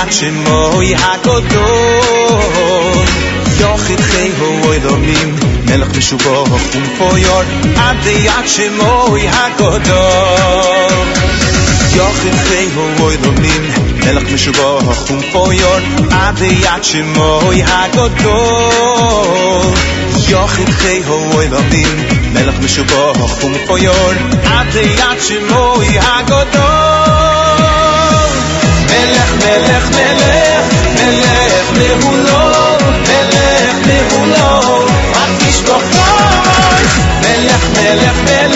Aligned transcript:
משובח 0.00 0.12
ומפויר 0.12 0.12
עביית 0.16 0.58
שמוי 0.58 0.88
הגדול 0.94 3.04
יוכי 3.50 3.96
חי 3.96 4.28
הו 4.38 4.72
אלומים 4.72 5.34
מלך 5.66 5.88
משובח 5.96 6.70
ומפויר 6.76 7.44
עביית 7.76 8.46
שמוי 8.46 9.28
הגדול 9.28 11.04
יוכי 11.94 12.32
חי 12.32 12.66
הו 12.74 13.10
אלומים 13.10 13.70
מלך 13.96 14.22
משובח 14.32 15.10
ומפויר 15.10 15.68
עביית 16.10 16.84
שמוי 16.84 17.62
הגדול 17.66 19.74
יוכי 20.28 20.72
חי 20.72 21.02
הו 21.06 21.40
אלומים 21.40 22.06
מלך 22.32 22.58
משובח 22.58 23.44
ומפויר 23.44 23.92
עביית 24.44 25.20
שמוי 25.20 25.98
הגדול 25.98 26.69
מלך 29.51 29.89
מלך 29.89 30.65
מלך 30.95 31.71
מהולו 31.77 32.77
מלך 33.07 33.75
מהולו 33.87 34.85
רק 35.15 35.29
מלך 35.39 35.81
מלך 37.21 37.69
מלך 37.69 38.17
מלך 38.23 38.50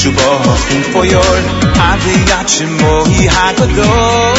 משובח 0.00 0.66
ומפויר 0.70 1.20
עביית 1.74 2.48
שמו 2.48 3.04
היא 3.06 3.30
הגדול 3.30 4.36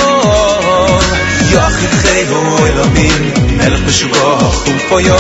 יוכי 1.52 1.88
חייבו 1.88 2.66
אילמים 2.66 3.33
מלך 3.57 3.80
משובח 3.88 4.67
ומפויר 4.67 5.16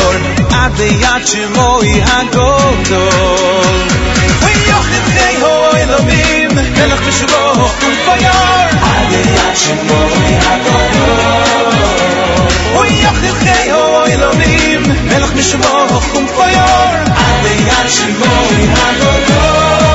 עביית 0.51 1.27
שמו 1.27 1.81
היא 1.81 2.03
הגדול 2.03 3.07
ויוכי 4.41 5.01
חייבו 5.13 5.75
אילמים 5.75 6.49
מלך 6.55 7.01
משובח 7.07 7.73
ומפויר 7.83 8.31
עביית 8.81 9.57
שמו 9.57 10.07
היא 10.25 10.37
הגדול 10.41 11.77
ויוכי 12.79 13.31
חייבו 13.39 14.05
אילמים 14.05 14.83
מלך 15.03 15.33
משובח 15.33 16.15
ומפויר 16.15 16.61
עביית 17.15 17.89
שמו 17.89 18.33
היא 18.49 18.69
הגדול 18.69 19.17
מלך 19.27 19.90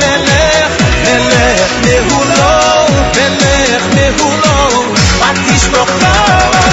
ملخ 0.00 0.72
ملخ 1.04 1.70
مهولو 1.84 2.86
ملخ 3.16 3.84
مهولو 3.94 4.94
آتیش 5.30 5.64
رو 5.64 5.84
خواه 5.84 6.65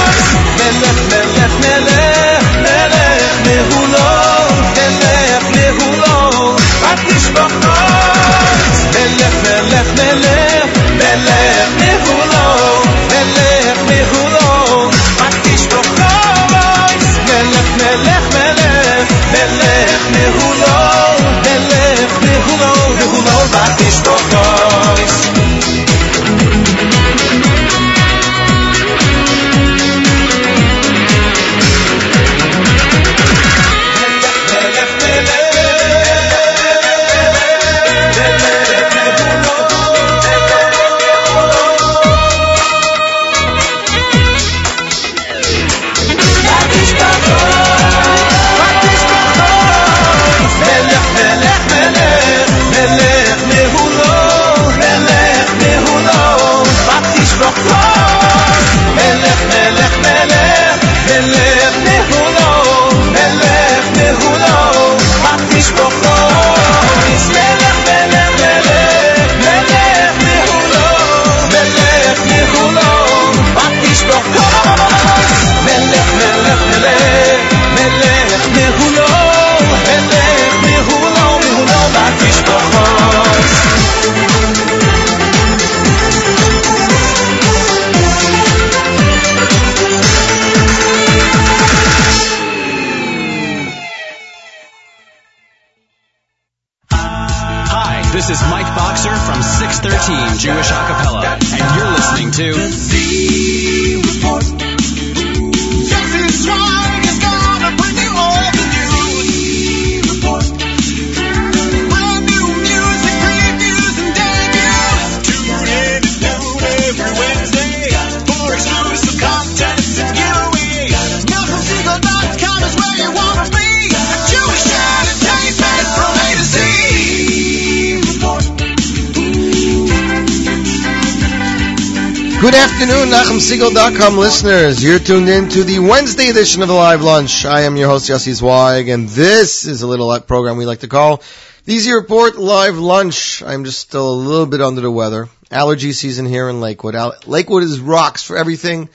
afternoon, 132.63 133.09
NachumSegal.com 133.09 134.17
listeners. 134.17 134.81
You're 134.81 134.97
tuned 134.97 135.27
in 135.27 135.49
to 135.49 135.65
the 135.65 135.79
Wednesday 135.79 136.29
edition 136.29 136.61
of 136.61 136.69
the 136.69 136.73
Live 136.73 137.01
Lunch. 137.01 137.43
I 137.43 137.63
am 137.63 137.75
your 137.75 137.89
host, 137.89 138.09
Yossi 138.09 138.33
Zweig, 138.33 138.87
and 138.87 139.09
this 139.09 139.65
is 139.65 139.81
a 139.81 139.87
little 139.87 140.17
program 140.21 140.55
we 140.55 140.65
like 140.65 140.79
to 140.79 140.87
call 140.87 141.21
the 141.65 141.77
Z 141.77 141.91
Report 141.91 142.37
Live 142.37 142.77
Lunch. 142.77 143.43
I'm 143.43 143.65
just 143.65 143.79
still 143.79 144.13
a 144.13 144.15
little 144.15 144.45
bit 144.45 144.61
under 144.61 144.79
the 144.79 144.89
weather. 144.89 145.27
Allergy 145.51 145.91
season 145.91 146.25
here 146.25 146.47
in 146.47 146.61
Lakewood. 146.61 146.95
Lakewood 147.27 147.63
is 147.63 147.81
rocks 147.81 148.23
for 148.23 148.37
everything, 148.37 148.87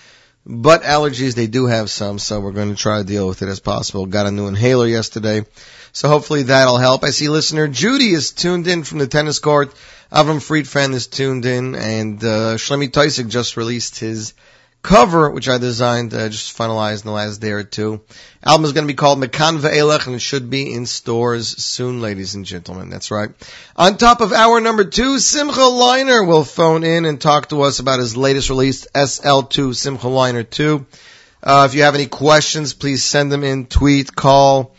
but 0.47 0.83
allergies, 0.83 1.35
they 1.35 1.47
do 1.47 1.67
have 1.67 1.91
some, 1.91 2.19
so 2.19 2.41
we're 2.41 2.53
going 2.53 2.71
to 2.71 2.83
try 2.83 3.01
to 3.01 3.05
deal 3.05 3.29
with 3.29 3.43
it 3.43 3.51
as 3.51 3.61
possible. 3.61 4.07
Got 4.07 4.27
a 4.27 4.31
new 4.31 4.49
inhaler 4.49 4.87
yesterday, 4.87 5.45
so 5.93 6.09
hopefully 6.09 6.45
that'll 6.45 6.79
help. 6.79 7.05
I 7.05 7.11
see 7.11 7.29
listener 7.29 7.69
Judy 7.69 8.13
is 8.13 8.33
tuned 8.33 8.67
in 8.67 8.83
from 8.83 8.99
the 8.99 9.07
tennis 9.07 9.41
court. 9.41 9.75
Avram 10.11 10.41
Friedfan 10.41 10.95
is 10.95 11.07
tuned 11.07 11.45
in, 11.45 11.75
and 11.75 12.23
uh, 12.25 12.57
Shlomi 12.57 12.89
Toisik 12.89 13.29
just 13.29 13.57
released 13.57 13.99
his 13.99 14.33
cover, 14.83 15.31
which 15.31 15.49
I 15.49 15.59
designed, 15.59 16.15
uh, 16.15 16.29
just 16.29 16.57
finalized 16.57 17.03
in 17.03 17.09
the 17.09 17.13
last 17.13 17.41
day 17.41 17.51
or 17.51 17.63
two. 17.63 18.01
Album 18.43 18.65
is 18.65 18.73
going 18.73 18.87
to 18.87 18.93
be 18.93 18.97
called 18.97 19.19
Mekan 19.19 19.59
Ve'elech 19.59 20.07
and 20.07 20.17
it 20.17 20.21
should 20.21 20.49
be 20.49 20.73
in 20.73 20.87
stores 20.87 21.63
soon, 21.63 22.01
ladies 22.01 22.35
and 22.35 22.47
gentlemen. 22.47 22.89
That's 22.89 23.11
right. 23.11 23.31
On 23.77 23.99
top 23.99 24.21
of 24.21 24.33
hour 24.33 24.61
number 24.61 24.85
two, 24.85 25.19
Simcha 25.19 25.61
Leiner 25.61 26.27
will 26.27 26.45
phone 26.45 26.85
in 26.85 27.05
and 27.05 27.21
talk 27.21 27.49
to 27.51 27.63
us 27.63 27.81
about 27.81 27.99
his 27.99 28.17
latest 28.17 28.51
release, 28.51 28.87
SL2 28.95 29.75
Simcha 29.75 30.07
Leiner 30.07 30.49
2. 30.49 30.87
Uh, 31.43 31.67
if 31.69 31.75
you 31.75 31.83
have 31.83 31.95
any 31.95 32.07
questions, 32.07 32.73
please 32.73 33.05
send 33.05 33.31
them 33.31 33.45
in, 33.45 33.67
tweet, 33.67 34.15
call. 34.15 34.75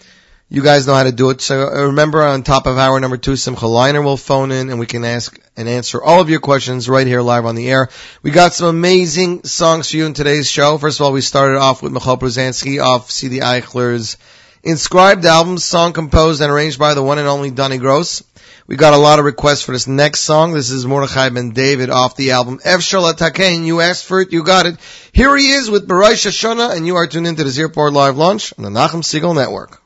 You 0.52 0.64
guys 0.64 0.88
know 0.88 0.96
how 0.96 1.04
to 1.04 1.12
do 1.12 1.30
it. 1.30 1.42
So 1.42 1.68
uh, 1.68 1.86
remember, 1.88 2.24
on 2.24 2.42
top 2.42 2.66
of 2.66 2.78
hour 2.78 3.00
number 3.00 3.18
two, 3.18 3.36
Simcha 3.36 3.66
Leiner 3.66 4.04
will 4.04 4.18
phone 4.18 4.52
in 4.52 4.70
and 4.70 4.80
we 4.80 4.88
can 4.88 5.06
ask 5.06 5.40
and 5.56 5.70
answer 5.70 6.02
all 6.02 6.22
of 6.22 6.30
your 6.30 6.40
questions 6.40 6.90
right 6.90 7.06
here 7.06 7.22
live 7.22 7.46
on 7.46 7.54
the 7.54 7.70
air. 7.70 7.90
We 8.24 8.32
got 8.32 8.54
some 8.54 8.68
amazing 8.68 9.44
songs 9.44 9.92
for 9.92 9.98
you 9.98 10.08
in 10.08 10.16
today's 10.16 10.50
show. 10.50 10.80
First 10.80 11.00
of 11.00 11.06
all, 11.06 11.14
we 11.14 11.22
started 11.22 11.60
off 11.60 11.84
with 11.84 11.92
Michal 11.92 12.18
Brzezinski 12.18 12.84
off 12.84 13.12
CD 13.12 13.40
Eichler's 13.40 14.18
Inscribed 14.62 15.24
album, 15.24 15.58
song 15.58 15.94
composed 15.94 16.42
and 16.42 16.52
arranged 16.52 16.78
by 16.78 16.94
the 16.94 17.02
one 17.02 17.18
and 17.18 17.30
only 17.30 17.50
Donny 17.50 17.78
Gross. 17.78 18.24
We 18.68 18.76
got 18.76 18.94
a 18.94 18.98
lot 18.98 19.18
of 19.18 19.24
requests 19.24 19.62
for 19.62 19.72
this 19.72 19.88
next 19.88 20.20
song. 20.22 20.52
This 20.52 20.70
is 20.70 20.86
Mordechai 20.86 21.30
Ben 21.30 21.52
David 21.52 21.90
off 21.90 22.18
the 22.18 22.32
album 22.32 22.60
Efshal 22.60 23.10
Atakein. 23.10 23.66
You 23.66 23.80
asked 23.80 24.04
for 24.04 24.20
it, 24.20 24.34
you 24.34 24.44
got 24.44 24.66
it. 24.66 24.78
Here 25.14 25.34
he 25.38 25.52
is 25.52 25.72
with 25.72 25.88
Barai 25.88 26.12
Shoshana, 26.12 26.76
and 26.76 26.86
you 26.86 26.98
are 26.98 27.08
tuned 27.08 27.28
into 27.28 27.46
the 27.46 27.50
Z 27.50 27.64
Report 27.64 27.94
Live 27.94 28.18
Lunch 28.18 28.54
on 28.58 28.66
the 28.66 28.70
Nachum 28.70 29.02
Segal 29.02 29.34
Network. 29.34 29.79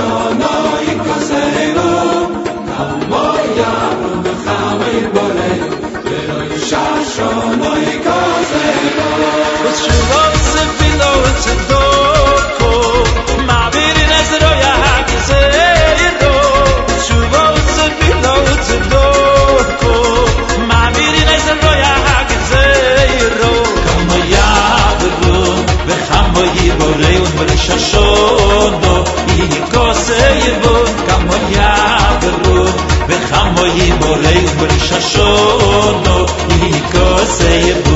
joy. 0.00 0.29
Say 37.50 37.58
it. 37.70 37.89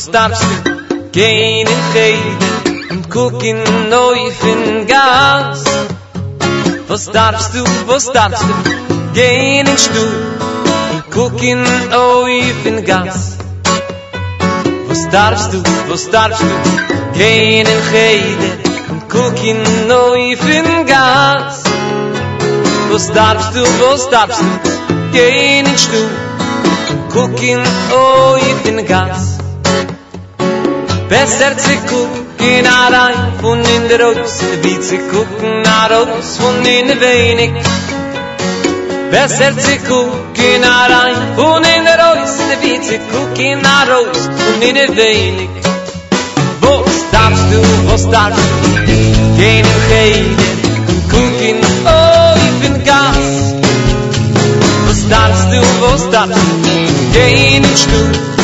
Was 0.00 0.10
darfst 0.10 0.42
du 0.42 1.10
gehen 1.12 1.66
in 1.66 1.82
Heide 1.94 2.90
und 2.90 3.10
gucken 3.10 3.58
neu 3.90 4.16
in 4.50 4.86
Gas? 4.86 5.62
Was 6.88 7.10
darfst 7.10 7.54
du, 7.54 7.62
was 7.86 8.10
darfst 8.10 8.42
du 8.42 9.12
gehen 9.12 9.66
in 9.66 9.76
Stuhl 9.76 10.14
und 10.92 11.10
gucken 11.10 11.62
neu 11.90 12.40
in 12.64 12.82
Gas? 12.82 13.36
Was 14.88 15.08
darfst 15.10 15.52
du, 15.52 15.62
was 15.88 16.10
darfst 16.10 16.40
du 16.40 17.18
gehen 17.18 17.66
in 17.66 17.82
Heide 17.92 18.50
und 18.88 19.06
gucken 19.10 19.58
neu 19.86 20.32
in 20.32 20.86
Gas? 20.86 21.62
Was 22.90 23.12
darfst 23.12 23.54
du, 23.54 23.62
was 23.82 24.08
darfst 24.08 24.40
du 24.40 25.12
gehen 25.12 25.66
in 25.66 25.78
Stuhl 25.78 26.08
cooking 27.10 27.62
oh 27.92 28.36
ich 28.40 28.56
bin 28.62 28.86
gas 28.86 29.29
besser 31.10 31.56
zu 31.58 31.74
gucken 31.90 32.66
rein 32.66 33.32
von 33.40 33.58
in 33.58 33.88
der 33.88 34.00
Rose 34.00 34.44
wie 34.62 34.78
zu 34.80 34.96
gucken 35.12 35.64
raus 35.90 36.38
von 36.40 36.64
in 36.64 36.86
der 36.86 37.00
wenig 37.00 37.50
besser 39.10 39.52
zu 39.64 39.74
gucken 39.88 40.62
rein 40.92 41.16
von 41.36 41.64
in 41.74 41.84
der 41.88 41.98
Rose 42.02 42.46
wie 42.62 42.80
zu 42.80 42.96
gucken 43.12 43.60
raus 43.90 44.20
von 44.38 44.62
in 44.68 44.76
der 44.76 44.96
wenig 44.96 45.50
was 46.60 46.98
darfst 47.10 47.46
du 47.52 47.60
was 47.90 48.08
darfst 48.08 48.50
du 48.62 48.70
gehen 49.36 49.66
in 49.66 49.66
Heide 49.90 50.48
gucken 51.12 51.58
oh 51.98 52.34
ich 52.46 52.56
bin 52.62 52.84
gas 52.84 53.30
was 54.86 55.00
darfst 55.14 55.48
du 55.52 55.60
was 55.82 56.02
darfst 56.14 56.50
du 56.64 57.18
gehen 57.18 57.64
in 57.64 57.76
Stuhl 57.76 58.39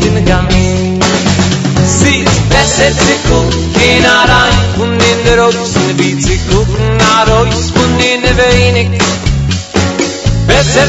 bin 0.00 0.24
ganz 0.24 0.52
sie 1.84 2.18
ist 2.20 2.48
besser 2.50 2.90
zu 2.92 3.14
gucken 3.28 4.04
rein 4.04 4.80
und 4.80 4.92
in 4.92 5.24
der 5.24 5.48
wie 5.98 6.18
zu 6.18 6.36
gucken 6.50 7.00
raus 7.28 7.72
und 7.74 8.00
in 8.04 8.22
der 8.22 8.36
wenig 8.36 8.88
besser 10.46 10.86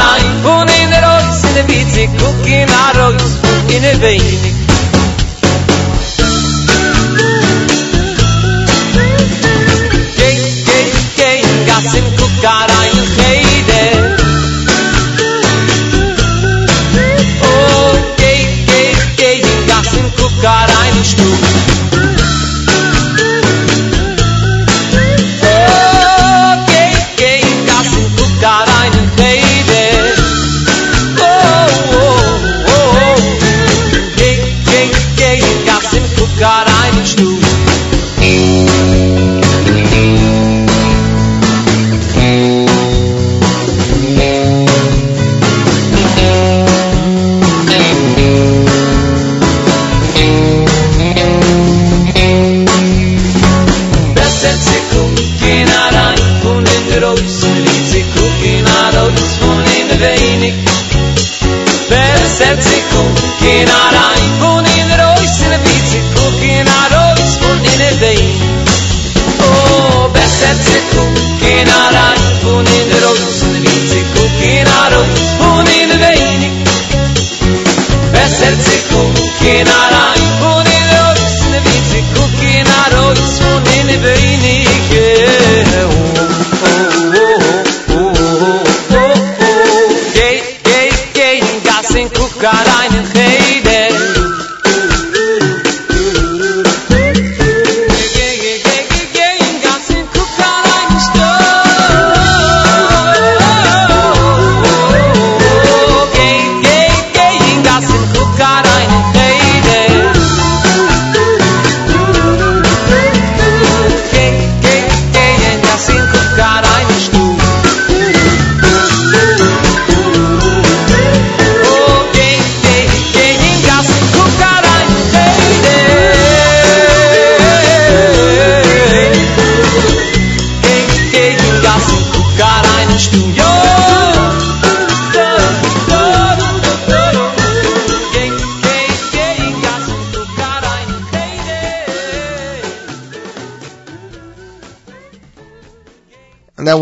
rein 0.00 0.44
und 0.44 0.70
in 0.82 0.90
der 0.90 1.68
wie 1.68 1.86
zu 1.88 2.06
gucken 2.18 2.68
raus 2.98 3.38
und 3.42 3.70
in 3.74 3.82
der 3.82 4.00
wenig 4.00 4.65
gucken 79.64 80.15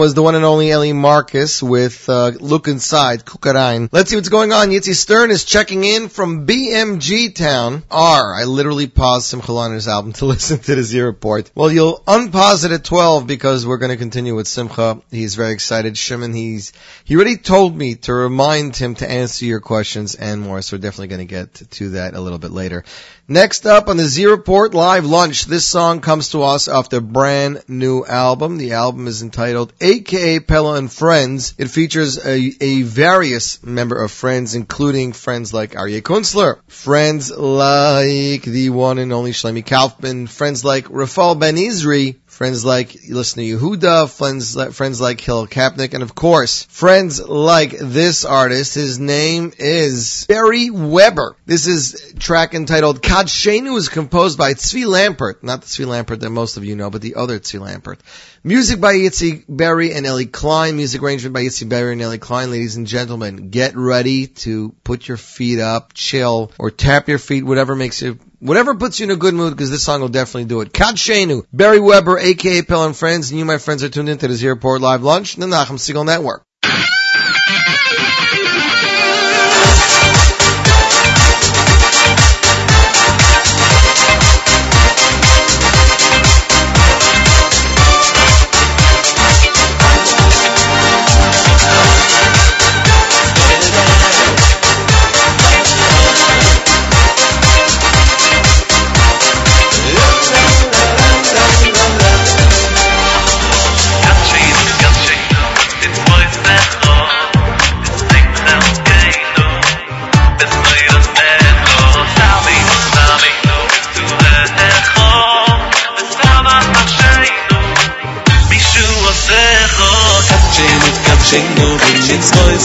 was 0.04 0.12
the 0.12 0.22
one 0.22 0.34
and 0.34 0.44
only 0.44 0.70
Ellie 0.70 0.92
Marcus 0.92 1.62
with 1.62 2.10
uh, 2.10 2.32
Look 2.38 2.68
Inside, 2.68 3.24
Kukarain. 3.24 3.88
Let's 3.90 4.10
see 4.10 4.16
what's 4.16 4.28
going 4.28 4.52
on. 4.52 4.68
Yitzi 4.68 4.94
Stern 4.94 5.30
is 5.30 5.46
checking 5.46 5.82
in 5.82 6.10
from 6.10 6.46
BMG 6.46 7.34
Town. 7.34 7.82
R. 7.90 8.34
I 8.34 8.44
literally 8.44 8.86
paused 8.86 9.24
Simcha 9.24 9.50
Leiner's 9.50 9.88
album 9.88 10.12
to 10.12 10.26
listen 10.26 10.58
to 10.58 10.74
the 10.74 10.82
Z 10.82 11.00
report. 11.00 11.50
Well, 11.54 11.72
you'll 11.72 12.00
unpause 12.00 12.66
it 12.66 12.72
at 12.72 12.84
12 12.84 13.26
because 13.26 13.66
we're 13.66 13.78
going 13.78 13.92
to 13.92 13.96
continue 13.96 14.34
with 14.34 14.46
Simcha. 14.46 15.00
He's 15.10 15.36
very 15.36 15.54
excited. 15.54 15.96
Shimon, 15.96 16.34
he's, 16.34 16.74
he 17.04 17.16
already 17.16 17.38
told 17.38 17.74
me 17.74 17.94
to 17.94 18.12
remind 18.12 18.76
him 18.76 18.96
to 18.96 19.10
answer 19.10 19.46
your 19.46 19.60
questions 19.60 20.16
and 20.16 20.42
more, 20.42 20.60
so 20.60 20.76
we're 20.76 20.82
definitely 20.82 21.16
going 21.16 21.26
to 21.26 21.34
get 21.34 21.54
to 21.70 21.90
that 21.92 22.12
a 22.12 22.20
little 22.20 22.38
bit 22.38 22.50
later. 22.50 22.84
Next 23.26 23.64
up 23.64 23.88
on 23.88 23.96
the 23.96 24.04
Z 24.04 24.26
Report 24.26 24.74
Live 24.74 25.06
Lunch, 25.06 25.46
this 25.46 25.66
song 25.66 26.02
comes 26.02 26.28
to 26.30 26.42
us 26.42 26.68
off 26.68 26.90
the 26.90 27.00
brand 27.00 27.62
new 27.68 28.04
album. 28.04 28.58
The 28.58 28.72
album 28.72 29.06
is 29.06 29.22
entitled 29.22 29.72
aka 29.80 30.40
Pella 30.40 30.74
and 30.74 30.92
Friends. 30.92 31.54
It 31.56 31.68
features 31.68 32.18
a, 32.18 32.52
a 32.60 32.82
various 32.82 33.62
member 33.62 34.04
of 34.04 34.12
Friends, 34.12 34.54
including 34.54 35.14
friends 35.14 35.54
like 35.54 35.70
Aryeh 35.70 36.02
Kunstler, 36.02 36.58
friends 36.68 37.30
like 37.30 38.42
the 38.42 38.68
one 38.68 38.98
and 38.98 39.10
only 39.10 39.32
Shlomi 39.32 39.64
Kaufman, 39.64 40.26
friends 40.26 40.62
like 40.62 40.88
Rafal 40.88 41.38
Ben 41.40 41.56
Izri, 41.56 42.16
friends 42.34 42.64
like 42.64 42.96
listen 43.08 43.42
to 43.42 43.56
Yehuda, 43.56 44.10
friends 44.10 44.56
like, 44.56 44.72
friends 44.72 45.00
like 45.00 45.20
Hill 45.20 45.46
Kapnick, 45.46 45.94
and 45.94 46.02
of 46.02 46.14
course, 46.14 46.64
friends 46.64 47.22
like 47.22 47.70
this 47.78 48.24
artist. 48.24 48.74
His 48.74 48.98
name 48.98 49.52
is 49.56 50.26
Barry 50.28 50.68
Weber. 50.70 51.36
This 51.46 51.68
is 51.68 52.14
track 52.18 52.54
entitled 52.54 53.00
Kadshenu 53.02 53.76
is 53.76 53.88
composed 53.88 54.36
by 54.36 54.54
Tzvi 54.54 54.84
Lampert, 54.84 55.42
not 55.42 55.62
the 55.62 55.66
Tzvi 55.68 55.86
Lampert 55.86 56.20
that 56.20 56.30
most 56.30 56.56
of 56.56 56.64
you 56.64 56.74
know, 56.74 56.90
but 56.90 57.02
the 57.02 57.14
other 57.14 57.38
Tzvi 57.38 57.60
Lampert. 57.60 58.00
Music 58.42 58.80
by 58.80 58.94
Yitzi 58.94 59.44
Berry 59.48 59.94
and 59.94 60.04
Ellie 60.04 60.26
Klein. 60.26 60.76
Music 60.76 61.02
arrangement 61.02 61.34
by 61.34 61.42
Yitzi 61.44 61.68
Berry 61.68 61.92
and 61.92 62.02
Ellie 62.02 62.18
Klein. 62.18 62.50
Ladies 62.50 62.76
and 62.76 62.86
gentlemen, 62.86 63.50
get 63.50 63.76
ready 63.76 64.26
to 64.26 64.74
put 64.82 65.06
your 65.06 65.16
feet 65.16 65.60
up, 65.60 65.94
chill, 65.94 66.50
or 66.58 66.70
tap 66.70 67.08
your 67.08 67.18
feet, 67.18 67.44
whatever 67.44 67.76
makes 67.76 68.02
you 68.02 68.18
Whatever 68.44 68.74
puts 68.74 69.00
you 69.00 69.04
in 69.04 69.10
a 69.10 69.16
good 69.16 69.32
mood, 69.32 69.54
because 69.54 69.70
this 69.70 69.84
song 69.84 70.02
will 70.02 70.10
definitely 70.10 70.44
do 70.44 70.60
it. 70.60 70.70
Kad 70.70 70.96
Shenu, 70.96 71.46
Barry 71.50 71.80
Weber, 71.80 72.18
aka 72.18 72.60
Pell 72.60 72.84
and 72.84 72.94
Friends, 72.94 73.30
and 73.30 73.38
you, 73.38 73.46
my 73.46 73.56
friends, 73.56 73.82
are 73.82 73.88
tuned 73.88 74.10
into 74.10 74.28
the 74.28 74.34
Z 74.34 74.46
Report 74.48 74.82
Live 74.82 75.02
Lunch, 75.02 75.36
the 75.36 75.46
Nachum 75.46 75.78
Segal 75.78 76.04
Network. 76.04 76.44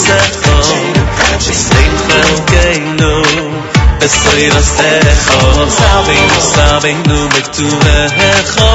Secho 0.06 0.56
B'sein 1.46 1.94
chelkeinu 2.06 3.14
B'soy 4.00 4.44
rasecho 4.54 5.40
Sabinu, 5.80 6.40
sabinu 6.54 7.20
b'ktuvecho 7.34 8.72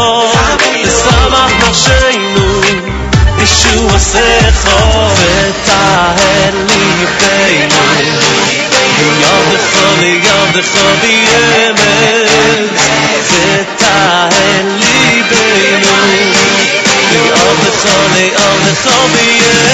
B'samach 0.61 1.55
nafsheinu 1.61 2.47
Yeshua 3.41 3.99
secho 4.11 4.79
V'tahel 5.19 6.57
libeinu 6.71 7.83
V'yavdecho 8.97 9.87
v'yavdecho 10.01 10.87
v'yemet 11.03 12.75
V'tahel 13.31 14.67
libeinu 14.83 15.97
V'yavdecho 17.11 17.97
v'yavdecho 18.15 18.99
v'yemet 19.15 19.74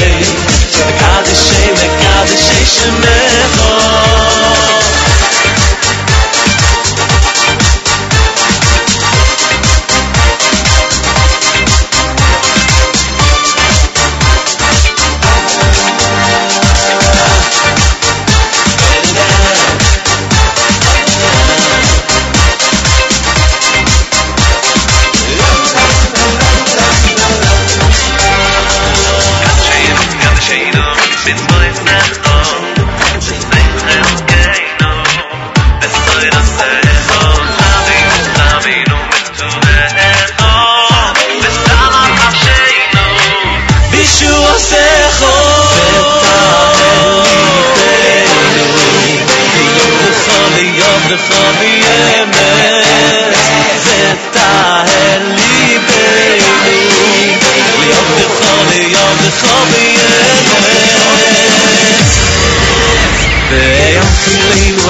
içime 2.71 3.19
kal 3.57 3.70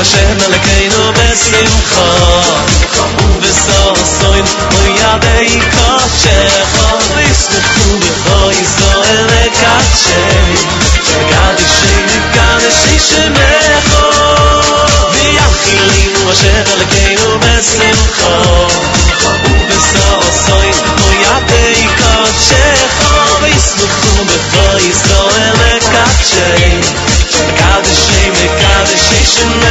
השם 0.01 0.37
אלוקינו 0.47 1.13
בשמחה 1.13 2.43
ובששון 3.19 4.45
וידי 4.71 5.61
קודשך 5.71 6.79
וישמחו 7.17 7.99
בכל 7.99 8.53
ישראל 8.53 9.25
מקדשי 9.25 10.55
מקדשי 11.19 11.95
מקדשי 12.07 12.99
שמך 12.99 13.97
ויאכילנו 15.13 16.31
השם 16.31 16.63
אלוקינו 16.73 17.39
בשמחה 17.39 18.67
ובששון 19.45 20.73
וידי 20.99 21.87
קודשך 21.99 23.11
וישמחו 23.43 24.25
בכל 24.25 24.79
ישראל 24.81 25.53
מקדשי 25.53 26.81
מקדשי 27.49 28.31
מקדשי 28.31 29.25
שמך 29.27 29.70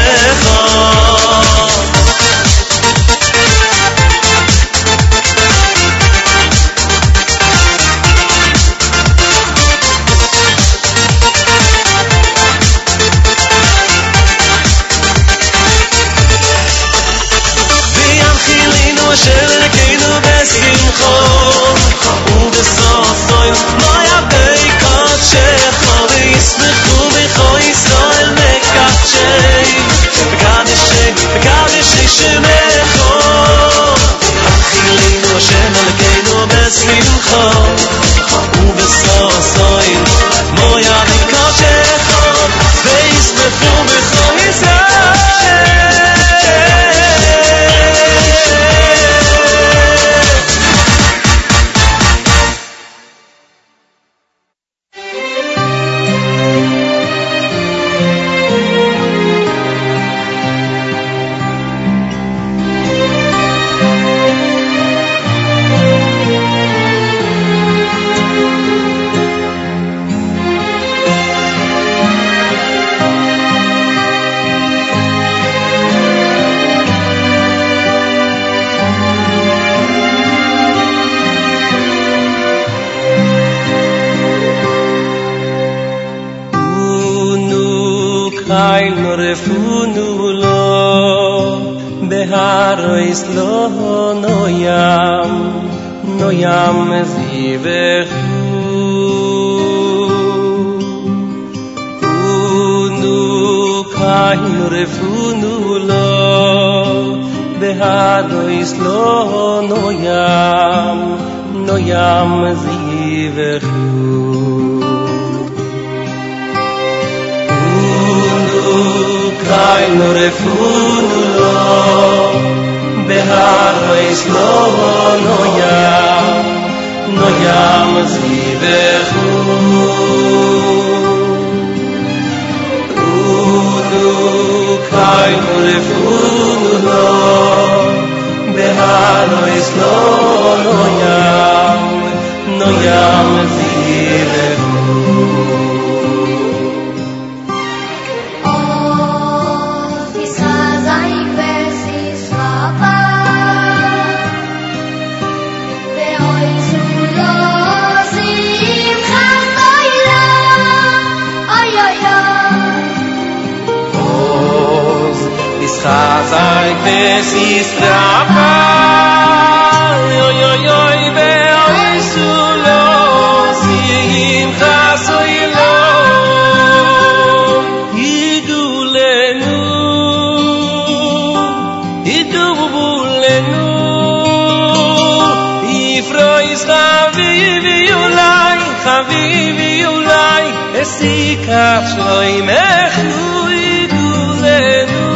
es 190.82 190.92
dikh 191.00 191.48
tsoy 191.90 192.32
mekh 192.48 192.98
kuy 193.12 193.64
dule 193.92 194.64
nu 194.92 195.08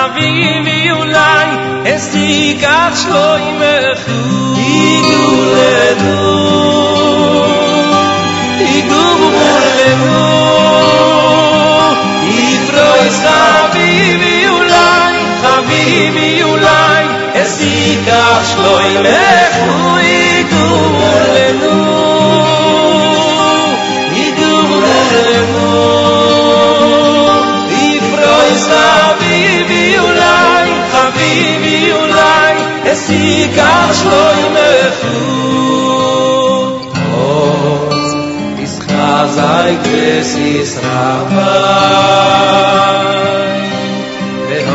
ave 0.02 0.28
vi 0.30 0.50
vi 0.50 0.58
ulay 0.58 0.58
khave 0.58 0.58
vi 0.66 0.80
ulay 5.42 6.43
kach 18.08 18.44
shloi 18.50 18.92
lechu 19.06 19.76
igur 20.12 20.94
lenu 21.36 21.80
igur 24.26 24.70
lenu. 24.84 25.72
I 27.88 27.90
froi 28.08 28.54
sa 28.68 28.86
vivi 29.22 29.86
ulai 30.06 30.70
ha 30.94 31.04
vivi 31.18 31.80
ulai 32.02 32.56
es 32.94 33.06
i 33.20 33.22
kach 33.60 33.94
shloi 34.02 34.42
lechu. 34.58 35.22
Oz, 37.28 38.10
ischazai 38.66 39.74
kres 39.86 40.32
israfai 40.56 41.84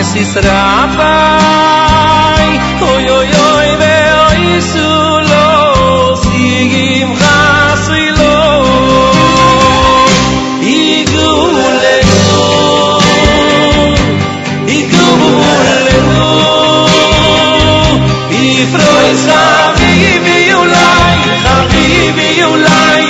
es 0.00 0.14
is 0.16 0.34
rabai. 0.46 1.00
Oy 2.90 3.04
oy 3.18 3.30
oy 3.52 3.70
ve 3.80 3.96
oy 4.28 4.44
su 4.72 4.90
lo. 5.30 5.48
Sigim 6.22 7.10
khasi 7.22 8.04
lo. 8.20 8.38
Igule 10.80 11.96
lo 12.10 12.42
igule. 14.78 15.96
Lo 16.08 16.32
i 18.40 18.42
froi 18.72 19.12
ulai 20.62 21.18
ulai 22.52 23.06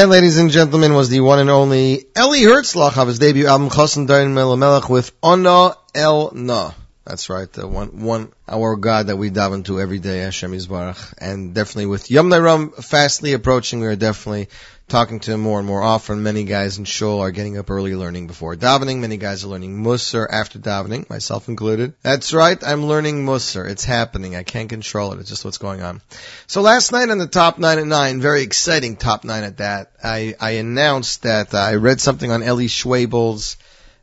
that, 0.00 0.08
ladies 0.08 0.38
and 0.38 0.50
gentlemen, 0.50 0.94
was 0.94 1.10
the 1.10 1.20
one 1.20 1.40
and 1.40 1.50
only 1.50 2.06
Eli 2.16 2.38
Herzlach 2.38 2.96
of 2.96 3.08
his 3.08 3.18
debut 3.18 3.46
album 3.46 3.68
Chosen 3.68 4.06
Dain 4.06 4.28
Melamelech 4.28 4.88
with 4.88 5.12
Ona 5.22 5.76
El 5.94 6.30
Na. 6.32 6.72
That's 7.04 7.28
right, 7.28 7.52
the 7.52 7.68
one, 7.68 8.00
one, 8.00 8.32
our 8.48 8.76
God 8.76 9.08
that 9.08 9.18
we 9.18 9.28
dive 9.28 9.52
into 9.52 9.78
every 9.78 9.98
day, 9.98 10.20
Hashem 10.20 10.52
Yisbarach. 10.52 11.12
And 11.18 11.52
definitely 11.54 11.84
with 11.84 12.10
Yom 12.10 12.32
Ram 12.32 12.70
fastly 12.70 13.34
approaching, 13.34 13.80
we 13.80 13.88
are 13.88 13.96
definitely 13.96 14.48
talking 14.90 15.20
to 15.20 15.32
him 15.32 15.40
more 15.40 15.58
and 15.58 15.66
more 15.66 15.82
often. 15.82 16.22
Many 16.22 16.44
guys 16.44 16.78
in 16.78 16.84
shul 16.84 17.20
are 17.20 17.30
getting 17.30 17.56
up 17.56 17.70
early 17.70 17.94
learning 17.94 18.26
before 18.26 18.56
davening. 18.56 18.98
Many 18.98 19.16
guys 19.16 19.44
are 19.44 19.48
learning 19.48 19.82
Musar 19.82 20.26
after 20.30 20.58
davening, 20.58 21.08
myself 21.08 21.48
included. 21.48 21.94
That's 22.02 22.34
right, 22.34 22.62
I'm 22.62 22.84
learning 22.84 23.24
Musar. 23.24 23.68
It's 23.68 23.84
happening. 23.84 24.36
I 24.36 24.42
can't 24.42 24.68
control 24.68 25.12
it. 25.12 25.20
It's 25.20 25.30
just 25.30 25.44
what's 25.44 25.58
going 25.58 25.80
on. 25.80 26.02
So 26.46 26.60
last 26.60 26.92
night 26.92 27.08
on 27.08 27.18
the 27.18 27.26
top 27.26 27.58
nine 27.58 27.78
at 27.78 27.86
nine, 27.86 28.20
very 28.20 28.42
exciting 28.42 28.96
top 28.96 29.24
nine 29.24 29.44
at 29.44 29.58
that, 29.58 29.92
I, 30.02 30.34
I 30.40 30.50
announced 30.52 31.22
that 31.22 31.54
I 31.54 31.76
read 31.76 32.00
something 32.00 32.30
on 32.30 32.42
Ellie 32.42 32.66
Schwebel's 32.66 33.56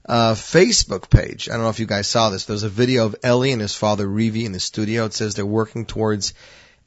uh, 0.07 0.33
Facebook 0.33 1.09
page. 1.09 1.49
I 1.49 1.53
don't 1.53 1.63
know 1.63 1.69
if 1.69 1.79
you 1.79 1.85
guys 1.85 2.07
saw 2.07 2.29
this. 2.29 2.45
There's 2.45 2.63
a 2.63 2.69
video 2.69 3.05
of 3.05 3.15
Ellie 3.23 3.51
and 3.51 3.61
his 3.61 3.75
father 3.75 4.07
Revi 4.07 4.45
in 4.45 4.53
the 4.53 4.59
studio. 4.59 5.05
It 5.05 5.13
says 5.13 5.35
they're 5.35 5.45
working 5.45 5.85
towards 5.85 6.33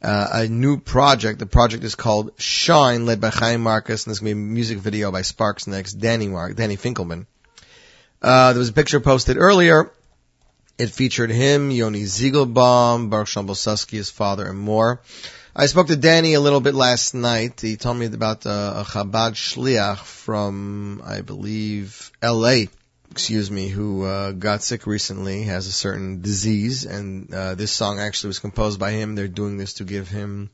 uh, 0.02 0.28
a 0.32 0.48
new 0.48 0.78
project. 0.78 1.38
The 1.38 1.46
project 1.46 1.84
is 1.84 1.94
called 1.94 2.32
Shine, 2.38 3.06
led 3.06 3.20
by 3.20 3.30
Chaim 3.30 3.62
Marcus, 3.62 4.04
and 4.04 4.10
there's 4.10 4.20
going 4.20 4.32
to 4.32 4.34
be 4.36 4.40
a 4.40 4.44
music 4.44 4.78
video 4.78 5.10
by 5.10 5.22
Sparks 5.22 5.66
next, 5.66 5.94
Danny 5.94 6.28
Mark, 6.28 6.56
Danny 6.56 6.76
Finkelman. 6.76 7.26
Uh, 8.22 8.52
there 8.52 8.58
was 8.58 8.68
a 8.68 8.74
picture 8.74 9.00
posted 9.00 9.36
earlier. 9.36 9.90
It 10.78 10.90
featured 10.90 11.30
him, 11.30 11.70
Yoni 11.70 12.04
Ziegelbaum, 12.04 13.10
Baruch 13.10 13.28
Shambosuski, 13.28 13.98
his 13.98 14.10
father, 14.10 14.46
and 14.46 14.58
more. 14.58 15.00
I 15.54 15.66
spoke 15.66 15.88
to 15.88 15.96
Danny 15.96 16.34
a 16.34 16.40
little 16.40 16.60
bit 16.60 16.74
last 16.74 17.12
night. 17.12 17.60
He 17.60 17.76
told 17.76 17.96
me 17.98 18.06
about 18.06 18.46
uh, 18.46 18.74
a 18.76 18.84
Chabad 18.84 19.32
shliach 19.32 19.98
from, 19.98 21.02
I 21.04 21.20
believe, 21.20 22.10
L.A 22.22 22.68
excuse 23.10 23.50
me, 23.50 23.68
who 23.68 24.04
uh, 24.04 24.32
got 24.32 24.62
sick 24.62 24.86
recently, 24.86 25.42
has 25.42 25.66
a 25.66 25.72
certain 25.72 26.20
disease, 26.20 26.84
and 26.84 27.32
uh, 27.34 27.54
this 27.54 27.72
song 27.72 27.98
actually 27.98 28.28
was 28.28 28.38
composed 28.38 28.78
by 28.78 28.92
him. 28.92 29.14
They're 29.14 29.28
doing 29.28 29.56
this 29.56 29.74
to 29.74 29.84
give 29.84 30.08
him 30.08 30.50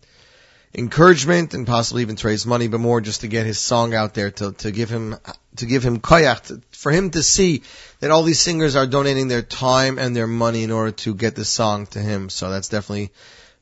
encouragement 0.74 1.54
and 1.54 1.66
possibly 1.66 2.02
even 2.02 2.16
to 2.16 2.26
raise 2.26 2.46
money, 2.46 2.68
but 2.68 2.80
more 2.80 3.00
just 3.00 3.22
to 3.22 3.28
get 3.28 3.46
his 3.46 3.58
song 3.58 3.94
out 3.94 4.14
there 4.14 4.30
to 4.30 4.52
to 4.52 4.70
give 4.70 4.90
him 4.90 5.16
to 5.56 5.66
give 5.66 5.82
him 5.82 6.00
koyach, 6.00 6.42
to, 6.46 6.60
for 6.70 6.92
him 6.92 7.10
to 7.10 7.22
see 7.22 7.62
that 8.00 8.10
all 8.10 8.22
these 8.22 8.40
singers 8.40 8.76
are 8.76 8.86
donating 8.86 9.28
their 9.28 9.42
time 9.42 9.98
and 9.98 10.14
their 10.14 10.26
money 10.26 10.62
in 10.62 10.70
order 10.70 10.92
to 10.92 11.14
get 11.14 11.34
the 11.34 11.44
song 11.44 11.86
to 11.86 11.98
him. 11.98 12.28
So 12.28 12.50
that's 12.50 12.68
definitely 12.68 13.12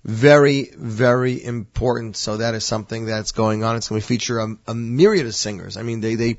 very, 0.04 0.70
very 0.76 1.42
important. 1.42 2.16
So 2.16 2.36
that 2.36 2.54
is 2.54 2.64
something 2.64 3.06
that's 3.06 3.32
going 3.32 3.64
on. 3.64 3.76
It's 3.76 3.88
going 3.88 4.02
to 4.02 4.06
feature 4.06 4.38
a, 4.38 4.56
a 4.66 4.74
myriad 4.74 5.26
of 5.26 5.34
singers. 5.34 5.78
I 5.78 5.82
mean, 5.82 6.00
they, 6.00 6.14
they, 6.14 6.36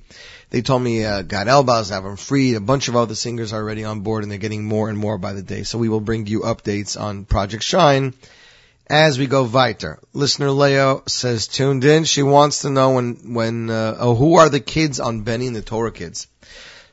they 0.55 0.61
told 0.61 0.81
me, 0.81 1.03
uh, 1.03 1.21
Gad 1.21 1.47
Elbaz, 1.47 1.91
Avram 1.91 2.17
Fried, 2.17 2.55
a 2.55 2.61
bunch 2.61 2.87
of 2.87 2.95
other 2.95 3.13
singers 3.13 3.51
are 3.51 3.61
already 3.61 3.83
on 3.83 3.99
board 3.99 4.23
and 4.23 4.31
they're 4.31 4.39
getting 4.39 4.63
more 4.63 4.87
and 4.87 4.97
more 4.97 5.17
by 5.17 5.33
the 5.33 5.41
day. 5.41 5.63
So 5.63 5.77
we 5.77 5.89
will 5.89 5.99
bring 5.99 6.27
you 6.27 6.43
updates 6.43 6.97
on 6.97 7.25
Project 7.25 7.61
Shine 7.61 8.13
as 8.87 9.19
we 9.19 9.27
go 9.27 9.43
weiter. 9.43 9.99
Listener 10.13 10.51
Leo 10.51 11.03
says 11.07 11.49
tuned 11.49 11.83
in. 11.83 12.05
She 12.05 12.23
wants 12.23 12.61
to 12.61 12.69
know 12.69 12.93
when, 12.93 13.33
when, 13.33 13.69
uh, 13.69 13.97
oh, 13.99 14.15
who 14.15 14.35
are 14.35 14.47
the 14.47 14.61
kids 14.61 15.01
on 15.01 15.23
Benny 15.23 15.47
and 15.47 15.55
the 15.57 15.61
Torah 15.61 15.91
Kids? 15.91 16.27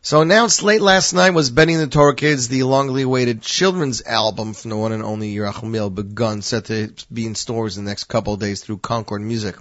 So 0.00 0.22
announced 0.22 0.64
late 0.64 0.80
last 0.80 1.12
night 1.12 1.30
was 1.30 1.50
Benny 1.50 1.74
and 1.74 1.82
the 1.84 1.86
Torah 1.86 2.16
Kids, 2.16 2.48
the 2.48 2.62
longly 2.62 3.04
awaited 3.04 3.42
children's 3.42 4.02
album 4.02 4.54
from 4.54 4.70
the 4.70 4.76
one 4.76 4.90
and 4.90 5.04
only 5.04 5.32
Yerachmiel 5.32 5.94
Begun, 5.94 6.42
set 6.42 6.64
to 6.64 6.92
be 7.12 7.26
in 7.26 7.36
stores 7.36 7.78
in 7.78 7.84
the 7.84 7.90
next 7.92 8.04
couple 8.06 8.34
of 8.34 8.40
days 8.40 8.60
through 8.60 8.78
Concord 8.78 9.22
Music. 9.22 9.54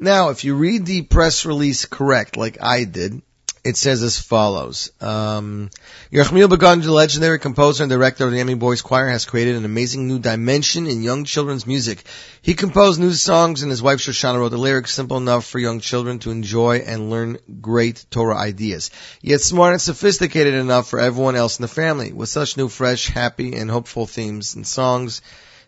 Now, 0.00 0.28
if 0.28 0.44
you 0.44 0.54
read 0.54 0.86
the 0.86 1.02
press 1.02 1.44
release 1.44 1.84
correct, 1.84 2.36
like 2.36 2.62
I 2.62 2.84
did, 2.84 3.20
it 3.64 3.76
says 3.76 4.00
as 4.02 4.16
follows. 4.18 4.92
Um, 5.00 5.70
Yerachmiel 6.12 6.48
Begun, 6.48 6.80
the 6.80 6.92
legendary 6.92 7.40
composer 7.40 7.82
and 7.82 7.90
director 7.90 8.24
of 8.24 8.30
the 8.30 8.36
Miami 8.36 8.54
Boys 8.54 8.80
Choir, 8.80 9.08
has 9.08 9.24
created 9.24 9.56
an 9.56 9.64
amazing 9.64 10.06
new 10.06 10.20
dimension 10.20 10.86
in 10.86 11.02
young 11.02 11.24
children's 11.24 11.66
music. 11.66 12.04
He 12.42 12.54
composed 12.54 13.00
new 13.00 13.12
songs 13.12 13.62
and 13.62 13.70
his 13.72 13.82
wife 13.82 13.98
Shoshana 13.98 14.38
wrote 14.38 14.50
the 14.50 14.56
lyrics 14.56 14.94
simple 14.94 15.16
enough 15.16 15.44
for 15.44 15.58
young 15.58 15.80
children 15.80 16.20
to 16.20 16.30
enjoy 16.30 16.76
and 16.78 17.10
learn 17.10 17.38
great 17.60 18.06
Torah 18.08 18.38
ideas. 18.38 18.92
Yet 19.20 19.40
smart 19.40 19.72
and 19.72 19.82
sophisticated 19.82 20.54
enough 20.54 20.88
for 20.88 21.00
everyone 21.00 21.34
else 21.34 21.58
in 21.58 21.62
the 21.62 21.68
family. 21.68 22.12
With 22.12 22.28
such 22.28 22.56
new, 22.56 22.68
fresh, 22.68 23.08
happy, 23.08 23.56
and 23.56 23.68
hopeful 23.68 24.06
themes 24.06 24.54
and 24.54 24.64
songs, 24.64 25.22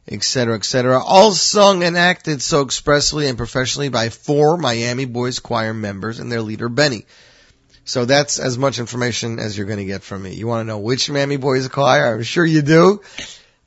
etc., 0.08 0.56
etc., 0.56 1.02
all 1.02 1.32
sung 1.32 1.82
and 1.82 1.96
acted 1.96 2.42
so 2.42 2.62
expressly 2.62 3.26
and 3.28 3.38
professionally 3.38 3.88
by 3.88 4.08
four 4.08 4.56
Miami 4.56 5.04
Boys 5.04 5.38
Choir 5.38 5.74
members 5.74 6.18
and 6.18 6.30
their 6.30 6.42
leader 6.42 6.68
Benny. 6.68 7.06
So 7.84 8.04
that's 8.04 8.38
as 8.38 8.56
much 8.56 8.78
information 8.78 9.38
as 9.38 9.56
you're 9.56 9.66
going 9.66 9.78
to 9.78 9.84
get 9.84 10.02
from 10.02 10.22
me. 10.22 10.34
You 10.34 10.46
want 10.46 10.60
to 10.60 10.64
know 10.64 10.78
which 10.78 11.10
Miami 11.10 11.38
Boys 11.38 11.66
choir? 11.68 12.14
I'm 12.14 12.22
sure 12.22 12.44
you 12.44 12.62
do. 12.62 13.00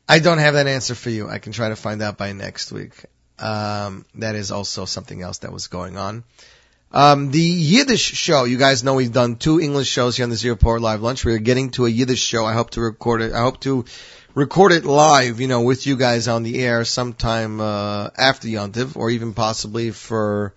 I 0.08 0.20
don't 0.20 0.38
have 0.38 0.54
that 0.54 0.68
answer 0.68 0.96
for 0.96 1.10
you. 1.10 1.30
I 1.30 1.40
can 1.40 1.52
try 1.52 1.70
to 1.70 1.76
find 1.76 2.02
out 2.02 2.18
by 2.18 2.32
next 2.32 2.72
week. 2.72 2.94
Um, 3.40 4.06
that 4.16 4.36
is 4.36 4.52
also 4.52 4.86
something 4.86 5.22
else 5.22 5.40
that 5.40 5.52
was 5.52 5.68
going 5.68 5.98
on. 5.98 6.24
Um, 6.92 7.32
the 7.32 7.42
Yiddish 7.42 8.04
show, 8.04 8.44
you 8.44 8.58
guys 8.58 8.84
know 8.84 8.94
we've 8.94 9.12
done 9.12 9.36
two 9.36 9.60
English 9.60 9.88
shows 9.88 10.16
here 10.16 10.26
on 10.26 10.30
the 10.30 10.36
Z 10.36 10.48
Report 10.50 10.80
Live 10.80 11.02
Lunch. 11.02 11.26
We're 11.26 11.40
getting 11.40 11.72
to 11.72 11.88
a 11.88 11.90
Yiddish 11.90 12.22
show. 12.22 12.46
I 12.46 12.54
hope 12.54 12.70
to 12.72 12.82
record 12.82 13.24
it. 13.24 13.34
I 13.34 13.42
hope 13.42 13.60
to 13.62 13.86
record 14.36 14.72
it 14.72 14.86
live, 14.86 15.40
you 15.40 15.48
know, 15.48 15.62
with 15.62 15.86
you 15.86 15.96
guys 15.96 16.28
on 16.28 16.44
the 16.44 16.60
air 16.64 16.86
sometime, 16.86 17.60
uh, 17.60 18.10
after 18.18 18.48
Yontiv, 18.48 18.96
or 18.96 19.10
even 19.10 19.34
possibly 19.34 19.92
for, 19.92 20.54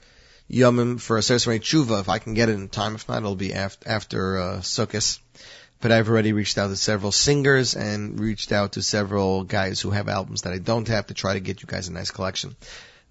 Yomim 0.51 1.01
for 1.01 1.17
a 1.19 1.23
Sesame 1.23 1.59
Tshuva 1.59 2.01
if 2.01 2.09
I 2.09 2.19
can 2.19 2.35
get 2.35 2.49
it 2.49 2.55
in 2.55 2.69
time. 2.69 2.95
If 2.95 3.09
not, 3.09 3.19
it'll 3.19 3.35
be 3.35 3.53
after, 3.53 3.89
after 3.89 4.39
uh, 4.39 4.57
Sukkot. 4.59 5.19
But 5.81 5.93
I've 5.93 6.09
already 6.09 6.33
reached 6.33 6.57
out 6.57 6.69
to 6.69 6.77
several 6.77 7.13
singers 7.13 7.75
and 7.75 8.19
reached 8.19 8.51
out 8.51 8.73
to 8.73 8.83
several 8.83 9.45
guys 9.45 9.81
who 9.81 9.91
have 9.91 10.09
albums 10.09 10.43
that 10.43 10.53
I 10.53 10.59
don't 10.59 10.89
have 10.89 11.09
to 11.09 11.15
try 11.15 11.35
to 11.35 11.41
get 11.41 11.61
you 11.61 11.69
guys 11.69 11.89
a 11.89 11.93
nice 11.93 12.11
collection. 12.11 12.57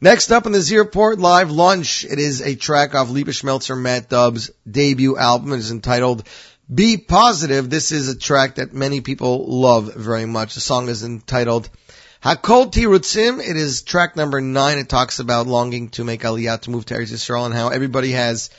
Next 0.02 0.32
up 0.32 0.46
on 0.46 0.52
the 0.52 0.62
Z 0.62 0.78
Report 0.78 1.20
Live 1.20 1.52
Lunch, 1.52 2.06
it 2.06 2.20
is 2.20 2.42
a 2.42 2.56
track 2.56 2.96
off 2.96 3.10
Lipa 3.10 3.32
Schmeltzer 3.32 3.80
Matt 3.80 4.10
Dubb's 4.10 4.50
debut 4.70 5.16
album. 5.16 5.54
It 5.54 5.60
is 5.60 5.72
entitled 5.72 6.28
Be 6.74 6.98
Positive. 6.98 7.70
This 7.70 7.92
is 7.92 8.10
a 8.10 8.18
track 8.18 8.56
that 8.56 8.74
many 8.74 9.00
people 9.02 9.46
love 9.48 9.94
very 9.94 10.26
much. 10.26 10.56
The 10.56 10.62
song 10.62 10.90
is 10.90 11.04
entitled 11.04 11.70
Hakol 12.24 12.72
Tirutzim, 12.72 13.40
it 13.40 13.56
is 13.56 13.84
track 13.84 14.16
number 14.16 14.42
nine. 14.42 14.80
It 14.80 14.90
talks 14.90 15.20
about 15.20 15.46
longing 15.46 15.90
to 15.90 16.04
make 16.04 16.24
Aliyah 16.24 16.62
to 16.62 16.72
move 16.72 16.86
to 16.86 16.96
Eretz 16.96 17.14
Yisrael 17.14 17.46
and 17.46 17.54
how 17.54 17.68
everybody 17.68 18.14
has 18.14 18.50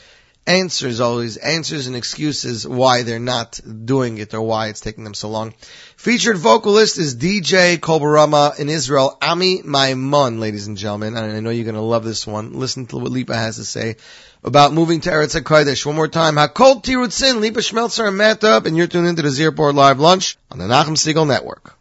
answers 0.45 1.01
always, 1.01 1.35
answers 1.35 1.87
and 1.87 1.97
excuses 1.97 2.65
why 2.65 3.03
they're 3.03 3.19
not 3.19 3.59
doing 3.83 4.19
it 4.19 4.33
or 4.33 4.41
why 4.41 4.67
it's 4.67 4.79
taking 4.79 5.03
them 5.03 5.13
so 5.13 5.27
long. 5.27 5.53
Featured 5.97 6.37
vocalist 6.37 6.97
is 6.97 7.17
DJ 7.17 7.77
Kolbarama 7.77 8.57
in 8.57 8.69
Israel, 8.69 9.17
Ami 9.21 9.61
Maimon, 9.63 10.39
ladies 10.39 10.67
and 10.67 10.77
gentlemen. 10.77 11.17
And 11.17 11.33
I 11.33 11.41
know 11.41 11.49
you're 11.49 11.65
going 11.65 11.75
to 11.75 11.81
love 11.81 12.05
this 12.05 12.25
one. 12.25 12.53
Listen 12.53 12.85
to 12.87 12.97
what 12.97 13.11
Lipa 13.11 13.35
has 13.35 13.57
to 13.57 13.65
say 13.65 13.97
about 14.47 14.73
moving 14.73 15.01
to 15.01 15.11
Eretz 15.11 15.39
HaKodesh. 15.39 15.85
One 15.85 15.95
more 15.95 16.07
time. 16.07 16.35
Hakol 16.35 16.81
Tirutzin, 16.81 17.41
Lipa 17.41 17.59
Schmeltzer 17.59 18.07
and 18.07 18.17
Matt 18.17 18.41
Dubb, 18.41 18.65
and 18.65 18.75
you're 18.75 18.87
tuned 18.87 19.07
into 19.07 19.21
the 19.21 19.29
Z 19.29 19.45
Report 19.45 19.75
Live 19.75 19.99
Lunch 19.99 20.37
on 20.49 20.57
the 20.57 20.65
Nachum 20.65 20.95
Segal 20.95 21.27
Network. 21.27 21.76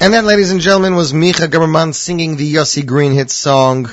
And 0.00 0.14
that, 0.14 0.24
ladies 0.24 0.52
and 0.52 0.60
gentlemen, 0.60 0.94
was 0.94 1.12
Micha 1.12 1.48
Gamerman 1.48 1.92
singing 1.92 2.36
the 2.36 2.54
Yossi 2.54 2.86
Green 2.86 3.10
hit 3.12 3.32
song 3.32 3.90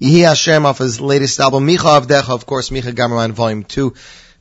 Yehi 0.00 0.22
Hashem 0.24 0.64
off 0.64 0.78
his 0.78 1.00
latest 1.00 1.40
album, 1.40 1.66
Micha 1.66 2.00
Avdecha, 2.00 2.30
of 2.30 2.46
course, 2.46 2.70
Micha 2.70 2.92
Gamerman 2.92 3.32
Volume 3.32 3.64
2. 3.64 3.92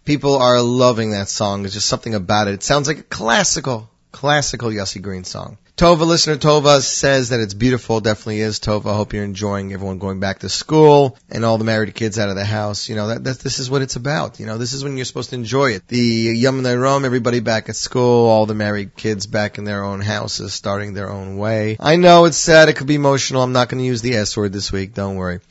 People 0.05 0.37
are 0.37 0.61
loving 0.61 1.11
that 1.11 1.27
song. 1.27 1.63
There's 1.63 1.73
just 1.73 1.87
something 1.87 2.13
about 2.13 2.47
it. 2.47 2.53
It 2.53 2.61
sounds 2.61 2.87
like 2.87 2.99
a 2.99 3.03
classical, 3.03 3.89
classical 4.11 4.69
Yossi 4.69 5.01
Green 5.01 5.23
song. 5.23 5.57
Tova, 5.77 6.07
listener 6.07 6.37
Tova 6.37 6.81
says 6.81 7.29
that 7.29 7.39
it's 7.39 7.53
beautiful. 7.53 7.99
Definitely 8.01 8.39
is. 8.39 8.59
Tova, 8.59 8.95
hope 8.95 9.13
you're 9.13 9.23
enjoying 9.23 9.71
everyone 9.71 9.99
going 9.99 10.19
back 10.19 10.39
to 10.39 10.49
school 10.49 11.15
and 11.29 11.45
all 11.45 11.59
the 11.59 11.65
married 11.65 11.93
kids 11.93 12.17
out 12.17 12.29
of 12.29 12.35
the 12.35 12.43
house. 12.43 12.89
You 12.89 12.95
know, 12.95 13.09
that, 13.09 13.23
that 13.25 13.39
this 13.41 13.59
is 13.59 13.69
what 13.69 13.83
it's 13.83 13.95
about. 13.95 14.39
You 14.39 14.47
know, 14.47 14.57
this 14.57 14.73
is 14.73 14.83
when 14.83 14.97
you're 14.97 15.05
supposed 15.05 15.29
to 15.29 15.35
enjoy 15.35 15.73
it. 15.73 15.87
The 15.87 15.99
Yom 15.99 16.65
Rom, 16.65 17.05
everybody 17.05 17.41
back 17.41 17.69
at 17.69 17.75
school, 17.75 18.25
all 18.27 18.47
the 18.47 18.55
married 18.55 18.95
kids 18.95 19.27
back 19.27 19.59
in 19.59 19.65
their 19.65 19.83
own 19.83 20.01
houses, 20.01 20.51
starting 20.51 20.95
their 20.95 21.11
own 21.11 21.37
way. 21.37 21.77
I 21.79 21.95
know 21.97 22.25
it's 22.25 22.37
sad. 22.37 22.69
It 22.69 22.77
could 22.77 22.87
be 22.87 22.95
emotional. 22.95 23.43
I'm 23.43 23.53
not 23.53 23.69
going 23.69 23.79
to 23.79 23.85
use 23.85 24.01
the 24.01 24.15
S 24.15 24.35
word 24.35 24.53
this 24.53 24.71
week. 24.71 24.95
Don't 24.95 25.17
worry. 25.17 25.41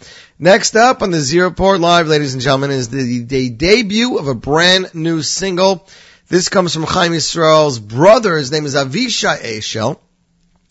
Next 0.41 0.75
up 0.75 1.03
on 1.03 1.13
the 1.13 1.21
Z 1.21 1.41
Report 1.41 1.79
Live, 1.79 2.09
ladies 2.09 2.35
and 2.35 2.43
gentlemen, 2.43 2.73
is 2.73 2.89
the, 2.89 3.23
the 3.23 3.51
debut 3.51 4.19
of 4.19 4.27
a 4.27 4.35
brand 4.35 4.93
new 4.93 5.23
single. 5.23 5.87
This 6.29 6.49
comes 6.49 6.75
from 6.75 6.83
Chaim 6.83 7.13
Yisrael's 7.13 7.79
brother. 7.79 8.37
His 8.37 8.51
name 8.51 8.67
is 8.67 8.75
Avishai 8.75 9.39
Eshel. 9.39 10.01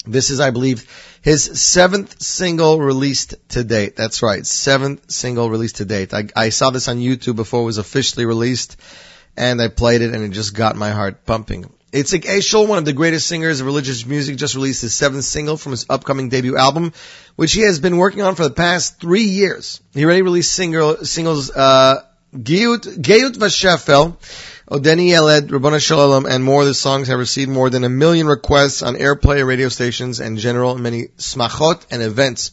This 0.06 0.30
is, 0.30 0.42
I 0.42 0.52
believe, 0.52 0.86
his 1.22 1.44
seventh 1.62 2.22
single 2.22 2.82
released 2.82 3.36
to 3.50 3.64
date. 3.64 3.96
That's 3.96 4.22
right, 4.22 4.46
seventh 4.46 5.10
single 5.10 5.50
released 5.50 5.78
to 5.78 5.86
date. 5.86 6.14
I, 6.14 6.28
I 6.36 6.50
saw 6.50 6.72
this 6.72 6.90
on 6.90 6.98
YouTube 6.98 7.38
before 7.38 7.62
it 7.62 7.66
was 7.66 7.78
officially 7.78 8.26
released, 8.26 8.76
and 9.38 9.62
I 9.62 9.70
played 9.70 10.02
it, 10.02 10.14
and 10.14 10.26
it 10.26 10.30
just 10.30 10.54
got 10.54 10.76
my 10.76 10.92
heart 10.92 11.26
pumping. 11.26 11.72
Itzik 11.94 12.26
Eshel, 12.26 12.68
one 12.68 12.78
of 12.78 12.84
the 12.84 12.92
greatest 12.92 13.26
singers 13.26 13.62
of 13.62 13.66
religious 13.66 14.06
music, 14.06 14.36
just 14.36 14.56
released 14.56 14.82
his 14.82 14.94
seventh 14.94 15.24
single 15.24 15.56
from 15.56 15.72
his 15.72 15.86
upcoming 15.90 16.28
debut 16.28 16.58
album, 16.58 16.92
which 17.38 17.54
he 17.54 17.62
has 17.62 17.80
been 17.80 17.96
working 17.96 18.22
on 18.22 18.36
for 18.36 18.44
the 18.44 18.54
past 18.54 19.00
three 19.00 19.24
years. 19.24 19.80
He 19.94 20.04
already 20.04 20.22
released 20.22 20.54
single, 20.54 21.06
singles, 21.06 21.50
uh, 21.50 22.02
Geyut, 22.36 23.02
Geyut 23.02 23.38
Vashefel, 23.38 24.18
Oh, 24.68 24.80
Odeni 24.80 25.10
Yeled, 25.10 25.50
Rabbana 25.50 25.80
Shalom, 25.80 26.26
and 26.26 26.44
more 26.44 26.62
of 26.62 26.68
the 26.68 26.74
songs 26.74 27.08
have 27.10 27.20
received 27.20 27.52
more 27.52 27.70
than 27.70 27.84
a 27.84 27.90
million 27.90 28.26
requests 28.26 28.82
on 28.82 28.96
airplay 28.96 29.46
radio 29.46 29.70
stations 29.70 30.20
and 30.20 30.40
general 30.40 30.76
many 30.76 31.10
smachot 31.20 31.86
and 31.92 32.02
events. 32.02 32.50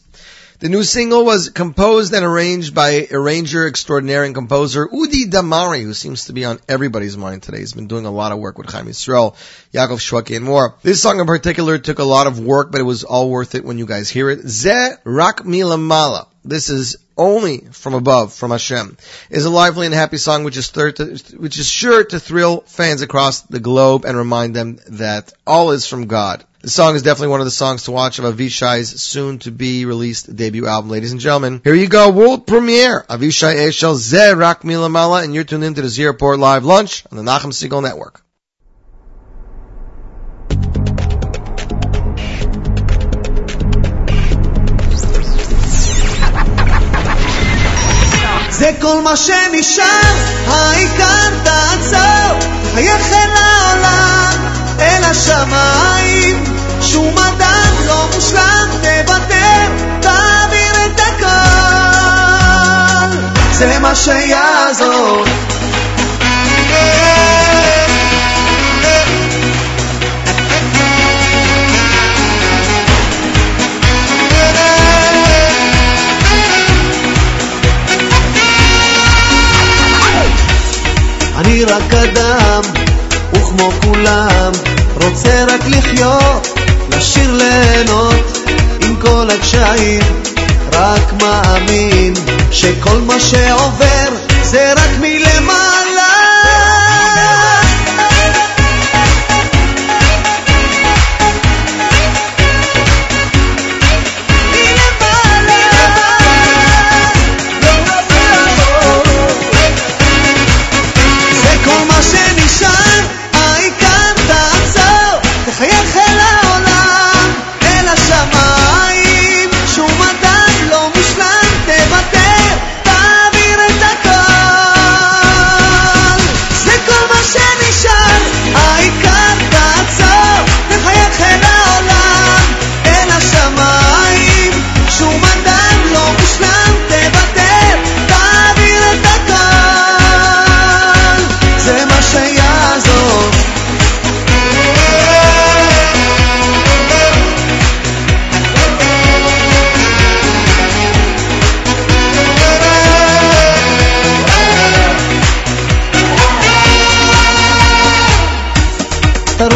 The 0.59 0.69
new 0.69 0.83
single 0.83 1.25
was 1.25 1.49
composed 1.49 2.13
and 2.13 2.23
arranged 2.23 2.75
by 2.75 3.07
arranger 3.09 3.67
extraordinaire 3.67 4.23
and 4.25 4.35
composer 4.35 4.87
Udi 4.87 5.25
Damari, 5.25 5.81
who 5.81 5.95
seems 5.95 6.25
to 6.25 6.33
be 6.33 6.45
on 6.45 6.59
everybody's 6.69 7.17
mind 7.17 7.41
today. 7.41 7.57
He's 7.57 7.73
been 7.73 7.87
doing 7.87 8.05
a 8.05 8.11
lot 8.11 8.31
of 8.31 8.37
work 8.37 8.59
with 8.59 8.69
Chaim 8.69 8.85
Yisrael, 8.85 9.35
Yaakov 9.73 9.97
Shwaki, 9.97 10.35
and 10.35 10.45
more. 10.45 10.75
This 10.83 11.01
song 11.01 11.19
in 11.19 11.25
particular 11.25 11.79
took 11.79 11.97
a 11.97 12.03
lot 12.03 12.27
of 12.27 12.39
work, 12.39 12.71
but 12.71 12.79
it 12.79 12.83
was 12.83 13.03
all 13.03 13.31
worth 13.31 13.55
it 13.55 13.65
when 13.65 13.79
you 13.79 13.87
guys 13.87 14.11
hear 14.11 14.29
it. 14.29 14.41
Zeh 14.41 14.97
Rak 15.03 15.39
Milema'aleh. 15.39 16.27
This 16.45 16.69
is 16.69 16.97
only 17.17 17.59
from 17.71 17.93
above, 17.93 18.33
from 18.33 18.51
Hashem, 18.51 18.97
is 19.29 19.45
a 19.45 19.49
lively 19.49 19.85
and 19.85 19.95
happy 19.95 20.17
song 20.17 20.43
which 20.43 20.57
is, 20.57 20.69
to, 20.71 21.17
which 21.37 21.59
is 21.59 21.67
sure 21.67 22.03
to 22.03 22.19
thrill 22.19 22.61
fans 22.61 23.01
across 23.01 23.41
the 23.41 23.59
globe 23.59 24.05
and 24.05 24.17
remind 24.17 24.55
them 24.55 24.79
that 24.87 25.33
all 25.45 25.71
is 25.71 25.87
from 25.87 26.07
God. 26.07 26.43
The 26.61 26.69
song 26.69 26.95
is 26.95 27.01
definitely 27.01 27.27
one 27.27 27.41
of 27.41 27.45
the 27.45 27.51
songs 27.51 27.83
to 27.83 27.91
watch 27.91 28.19
of 28.19 28.25
Avishai's 28.25 29.01
soon 29.01 29.39
to 29.39 29.51
be 29.51 29.83
released 29.83 30.33
debut 30.33 30.65
album, 30.65 30.89
ladies 30.89 31.11
and 31.11 31.19
gentlemen. 31.19 31.59
Here 31.61 31.73
you 31.73 31.89
go, 31.89 32.09
world 32.09 32.47
premiere, 32.47 33.03
Avishai 33.09 33.55
Eshel 33.55 33.95
Zeh 33.95 34.37
Rak 34.37 34.61
Milema'aleh, 34.61 35.25
and 35.25 35.35
you're 35.35 35.43
tuned 35.43 35.65
into 35.65 35.81
the 35.81 35.89
Z 35.89 36.05
Report 36.05 36.39
Live 36.39 36.63
Lunch 36.63 37.03
on 37.11 37.17
the 37.17 37.23
Nachum 37.23 37.51
Segal 37.51 37.83
Network. 37.83 38.22
זה 48.63 48.71
כל 48.81 49.01
מה 49.01 49.15
שנשאר, 49.17 50.13
העיקר 50.47 51.29
תעצור, 51.43 52.39
חייכם 52.75 53.29
לעולם, 53.29 54.37
אל 54.79 55.03
השמיים, 55.03 56.43
שום 56.81 57.17
אדם 57.17 57.73
לא 57.87 58.09
מושלם, 58.15 58.69
תוותר, 58.81 59.67
תעביר 60.01 60.85
את 60.85 60.99
הכל, 60.99 61.27
זה 63.51 63.79
מה 63.79 63.95
שיעזור. 63.95 65.25
אני 81.43 81.63
רק 81.63 81.93
אדם, 81.93 82.61
וכמו 83.33 83.71
כולם, 83.81 84.51
רוצה 85.01 85.45
רק 85.45 85.61
לחיות, 85.67 86.59
לשיר 86.89 87.31
ליהנות, 87.31 88.47
עם 88.81 88.95
כל 88.95 89.27
הקשיים, 89.29 90.01
רק 90.73 91.13
מאמין 91.21 92.13
שכל 92.51 92.97
מה 92.97 93.19
שעובר 93.19 94.09
זה 94.43 94.73
רק 94.73 94.89
מלמעלה. 94.99 95.72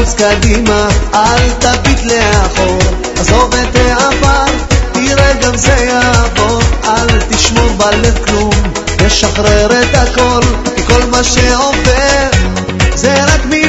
רץ 0.08 0.14
קדימה, 0.14 0.88
אל 1.14 1.50
תביט 1.60 2.00
לאחור. 2.04 2.80
עזוב 3.20 3.54
את 3.56 3.76
העבר, 3.76 4.46
תראה 4.92 5.34
גם 5.34 5.58
זה 5.58 5.72
יעבור. 5.72 6.62
אל 6.84 7.22
תשמור 7.30 7.70
בלב 7.78 8.26
כלום, 8.26 8.54
תשחרר 8.98 9.68
את 9.82 9.96
הכל, 9.96 10.42
כי 10.76 10.84
כל 10.84 11.06
מה 11.12 11.24
שעובר 11.24 12.30
זה 12.96 13.24
רק 13.24 13.46
מי... 13.46 13.67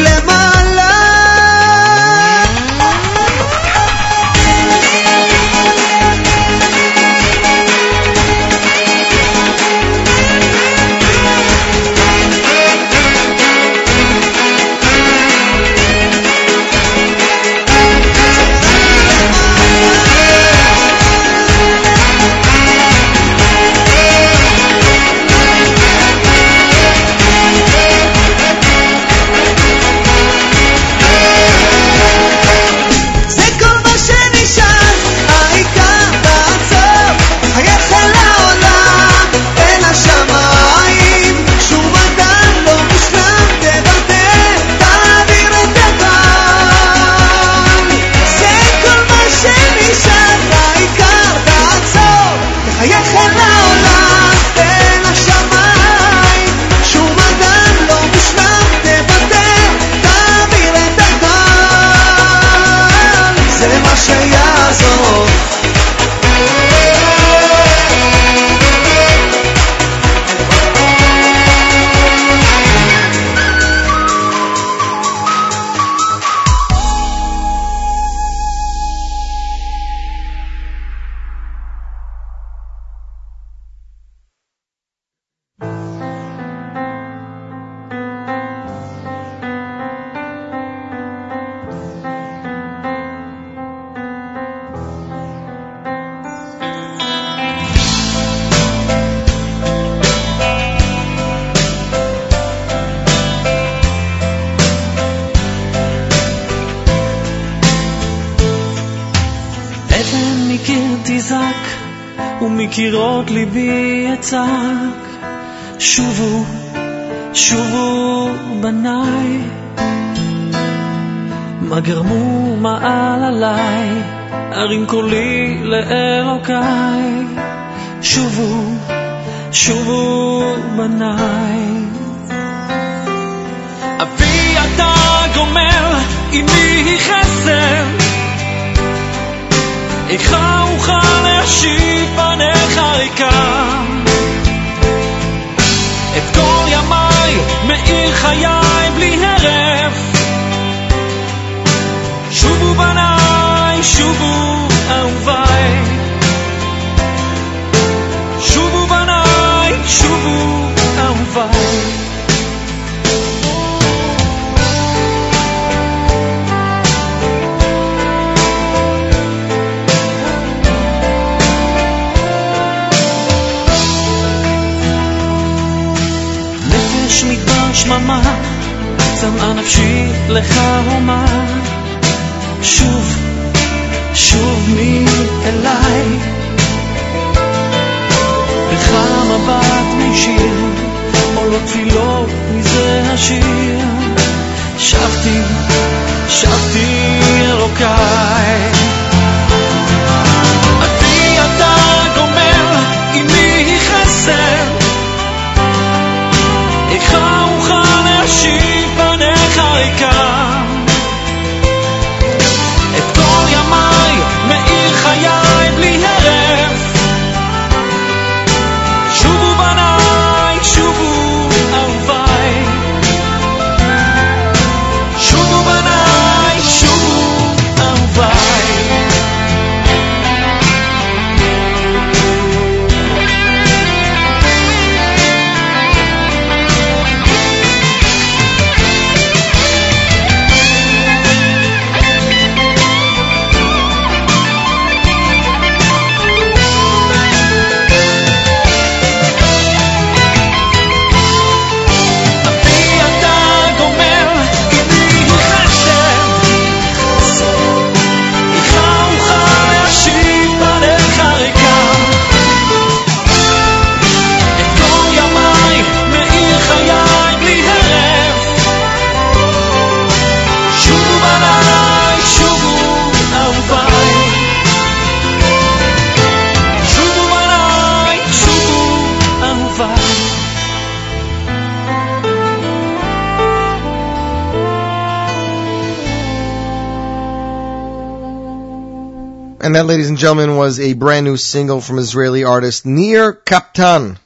And 290.18 290.22
gentlemen, 290.22 290.56
was 290.56 290.80
a 290.80 290.94
brand 290.94 291.26
new 291.26 291.36
single 291.36 291.80
from 291.80 292.00
Israeli 292.00 292.42
artist 292.42 292.84
Nir 292.84 293.32
Kaptan. 293.32 294.18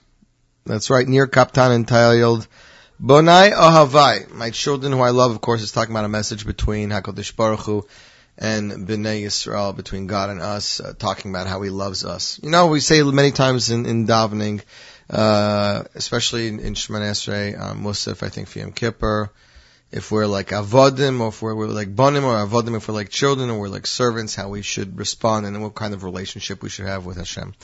That's 0.64 0.88
right, 0.88 1.06
Nir 1.06 1.26
Kaptan 1.26 1.74
entitled 1.74 2.48
Bonai 2.98 3.52
Ahavai. 3.52 4.30
My 4.30 4.48
children 4.48 4.94
who 4.94 5.00
I 5.00 5.10
love, 5.10 5.32
of 5.32 5.42
course, 5.42 5.60
is 5.60 5.70
talking 5.70 5.92
about 5.92 6.06
a 6.06 6.08
message 6.08 6.46
between 6.46 6.88
HaKadosh 6.88 7.36
Baruch 7.36 7.60
Hu 7.60 7.86
and 8.38 8.88
Bnei 8.88 9.24
Yisrael, 9.24 9.76
between 9.76 10.06
God 10.06 10.30
and 10.30 10.40
us, 10.40 10.80
uh, 10.80 10.94
talking 10.98 11.30
about 11.30 11.46
how 11.46 11.60
He 11.60 11.68
loves 11.68 12.06
us. 12.06 12.40
You 12.42 12.48
know, 12.48 12.68
we 12.68 12.80
say 12.80 13.02
many 13.02 13.30
times 13.30 13.70
in, 13.70 13.84
in 13.84 14.06
davening, 14.06 14.62
uh, 15.10 15.82
especially 15.94 16.48
in, 16.48 16.58
in 16.58 16.72
Shemoneh 16.72 17.10
Esrei, 17.10 17.60
um, 17.60 17.84
Musaf, 17.84 18.22
I 18.22 18.30
think, 18.30 18.48
for 18.48 18.60
Yom 18.60 18.72
Kippur, 18.72 19.30
if 19.92 20.10
we're 20.10 20.26
like 20.26 20.48
avodim, 20.48 21.20
or 21.20 21.28
if 21.28 21.42
we're, 21.42 21.54
we're 21.54 21.66
like 21.66 21.94
bonim, 21.94 22.24
or 22.24 22.34
avodim, 22.34 22.76
if 22.76 22.88
we're 22.88 22.94
like 22.94 23.10
children, 23.10 23.50
or 23.50 23.60
we're 23.60 23.68
like 23.68 23.86
servants, 23.86 24.34
how 24.34 24.48
we 24.48 24.62
should 24.62 24.98
respond, 24.98 25.46
and 25.46 25.62
what 25.62 25.74
kind 25.74 25.92
of 25.92 26.02
relationship 26.02 26.62
we 26.62 26.70
should 26.70 26.86
have 26.86 27.04
with 27.04 27.18
Hashem. 27.18 27.54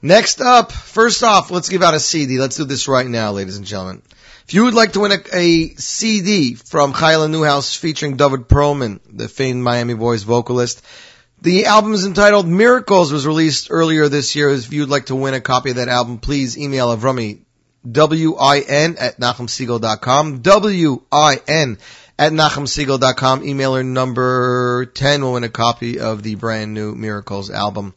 Next 0.00 0.40
up, 0.40 0.72
first 0.72 1.22
off, 1.22 1.50
let's 1.50 1.68
give 1.68 1.82
out 1.82 1.94
a 1.94 2.00
CD. 2.00 2.38
Let's 2.38 2.56
do 2.56 2.64
this 2.64 2.88
right 2.88 3.06
now, 3.06 3.32
ladies 3.32 3.56
and 3.56 3.66
gentlemen. 3.66 4.02
If 4.46 4.54
you 4.54 4.64
would 4.64 4.74
like 4.74 4.92
to 4.92 5.00
win 5.00 5.12
a, 5.12 5.18
a 5.32 5.68
CD 5.74 6.54
from 6.54 6.94
Kyla 6.94 7.28
Newhouse 7.28 7.76
featuring 7.76 8.16
David 8.16 8.48
Perlman, 8.48 9.00
the 9.10 9.28
famed 9.28 9.62
Miami 9.62 9.94
Boys 9.94 10.22
vocalist, 10.22 10.82
the 11.42 11.66
album 11.66 11.92
is 11.92 12.06
entitled 12.06 12.48
Miracles, 12.48 13.12
was 13.12 13.26
released 13.26 13.68
earlier 13.70 14.08
this 14.08 14.34
year. 14.34 14.50
If 14.50 14.72
you'd 14.72 14.88
like 14.88 15.06
to 15.06 15.16
win 15.16 15.34
a 15.34 15.40
copy 15.40 15.70
of 15.70 15.76
that 15.76 15.88
album, 15.88 16.18
please 16.18 16.56
email 16.56 16.96
Avrami, 16.96 17.42
W-I-N 17.90 18.96
at 18.98 19.18
NachumSegal.com, 19.18 20.40
W-I-N 20.40 21.78
at 22.18 22.32
NachumSegal.com. 22.32 23.42
Emailer 23.42 23.84
number 23.84 24.86
10 24.86 25.22
will 25.22 25.34
win 25.34 25.44
a 25.44 25.48
copy 25.48 26.00
of 26.00 26.22
the 26.22 26.34
brand 26.34 26.74
new 26.74 26.94
Miracles 26.94 27.50
album. 27.50 27.94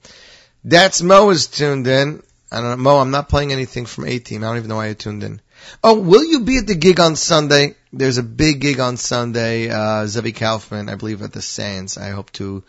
That's 0.64 1.02
Mo 1.02 1.30
is 1.32 1.48
tuned 1.48 1.88
in. 1.88 2.22
I 2.52 2.62
don't 2.62 2.72
know, 2.72 2.78
Mo, 2.78 2.98
I'm 3.00 3.12
not 3.12 3.30
playing 3.30 3.52
anything 3.52 3.86
from 3.86 4.06
A-Team. 4.08 4.44
I 4.44 4.48
don't 4.48 4.58
even 4.58 4.70
know 4.70 4.76
why 4.76 4.90
you 4.90 4.94
tuned 4.94 5.24
in. 5.24 5.42
Oh, 5.84 6.00
will 6.00 6.24
you 6.24 6.42
be 6.42 6.58
at 6.58 6.68
the 6.68 6.76
gig 6.76 7.00
on 7.00 7.16
Sunday? 7.16 7.76
There's 7.94 8.18
a 8.18 8.24
big 8.24 8.62
gig 8.62 8.80
on 8.80 8.98
Sunday, 8.98 9.70
uh, 9.70 10.06
Zevi 10.08 10.34
Kaufman, 10.34 10.90
I 10.90 10.96
believe 10.96 11.22
at 11.22 11.34
the 11.34 11.42
Sands. 11.42 11.98
I 11.98 12.10
hope 12.10 12.32
to 12.34 12.64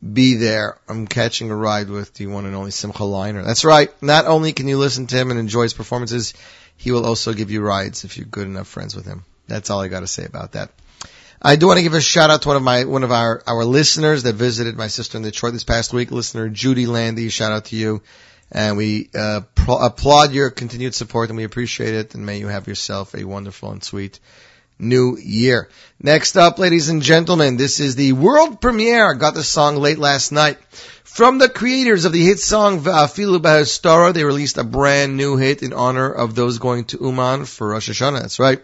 be 0.00 0.36
there. 0.36 0.78
I'm 0.88 1.06
catching 1.06 1.50
a 1.50 1.56
ride 1.56 1.88
with 1.88 2.14
the 2.14 2.26
one 2.26 2.46
and 2.46 2.54
only 2.54 2.70
Simcha 2.70 3.02
Leiner. 3.02 3.44
That's 3.44 3.64
right. 3.64 3.90
Not 4.02 4.26
only 4.26 4.52
can 4.52 4.68
you 4.68 4.78
listen 4.78 5.06
to 5.08 5.16
him 5.16 5.30
and 5.30 5.40
enjoy 5.40 5.62
his 5.62 5.74
performances, 5.74 6.34
he 6.76 6.92
will 6.92 7.04
also 7.04 7.32
give 7.32 7.50
you 7.50 7.60
rides 7.60 8.04
if 8.04 8.16
you're 8.16 8.26
good 8.26 8.46
enough 8.46 8.68
friends 8.68 8.94
with 8.94 9.06
him. 9.06 9.24
That's 9.48 9.70
all 9.70 9.80
I 9.80 9.88
got 9.88 10.00
to 10.00 10.06
say 10.06 10.24
about 10.24 10.52
that. 10.52 10.70
I 11.40 11.56
do 11.56 11.68
want 11.68 11.78
to 11.78 11.82
give 11.82 11.94
a 11.94 12.00
shout 12.00 12.30
out 12.30 12.42
to 12.42 12.48
one 12.48 12.56
of 12.56 12.62
my 12.62 12.84
one 12.84 13.04
of 13.04 13.12
our 13.12 13.42
our 13.46 13.64
listeners 13.64 14.24
that 14.24 14.34
visited 14.34 14.76
my 14.76 14.88
sister 14.88 15.16
in 15.16 15.22
Detroit 15.22 15.52
this 15.52 15.64
past 15.64 15.92
week. 15.92 16.10
Listener 16.10 16.48
Judy 16.48 16.86
Landy, 16.86 17.28
shout 17.28 17.52
out 17.52 17.66
to 17.66 17.76
you, 17.76 18.02
and 18.50 18.76
we 18.76 19.08
uh, 19.14 19.42
pro- 19.54 19.78
applaud 19.78 20.32
your 20.32 20.50
continued 20.50 20.94
support 20.94 21.28
and 21.28 21.36
we 21.36 21.44
appreciate 21.44 21.94
it. 21.94 22.14
And 22.14 22.26
may 22.26 22.38
you 22.38 22.48
have 22.48 22.66
yourself 22.66 23.14
a 23.14 23.24
wonderful 23.24 23.70
and 23.70 23.84
sweet 23.84 24.18
new 24.78 25.16
year. 25.16 25.68
Next 26.00 26.36
up, 26.36 26.58
ladies 26.58 26.88
and 26.88 27.02
gentlemen, 27.02 27.56
this 27.56 27.80
is 27.80 27.96
the 27.96 28.12
world 28.12 28.60
premiere. 28.60 29.10
I 29.10 29.14
Got 29.14 29.34
the 29.34 29.42
song 29.42 29.76
late 29.76 29.98
last 29.98 30.32
night. 30.32 30.58
From 31.04 31.38
the 31.38 31.48
creators 31.48 32.04
of 32.04 32.12
the 32.12 32.24
hit 32.24 32.38
song 32.38 32.78
uh, 32.86 33.08
Filu 33.08 33.38
Bahastara, 33.38 34.14
they 34.14 34.22
released 34.22 34.56
a 34.56 34.62
brand 34.62 35.16
new 35.16 35.36
hit 35.36 35.62
in 35.62 35.72
honor 35.72 36.08
of 36.08 36.36
those 36.36 36.58
going 36.58 36.84
to 36.84 36.98
Uman 37.00 37.44
for 37.44 37.70
Rosh 37.70 37.90
Hashanah. 37.90 38.20
That's 38.20 38.38
right. 38.38 38.60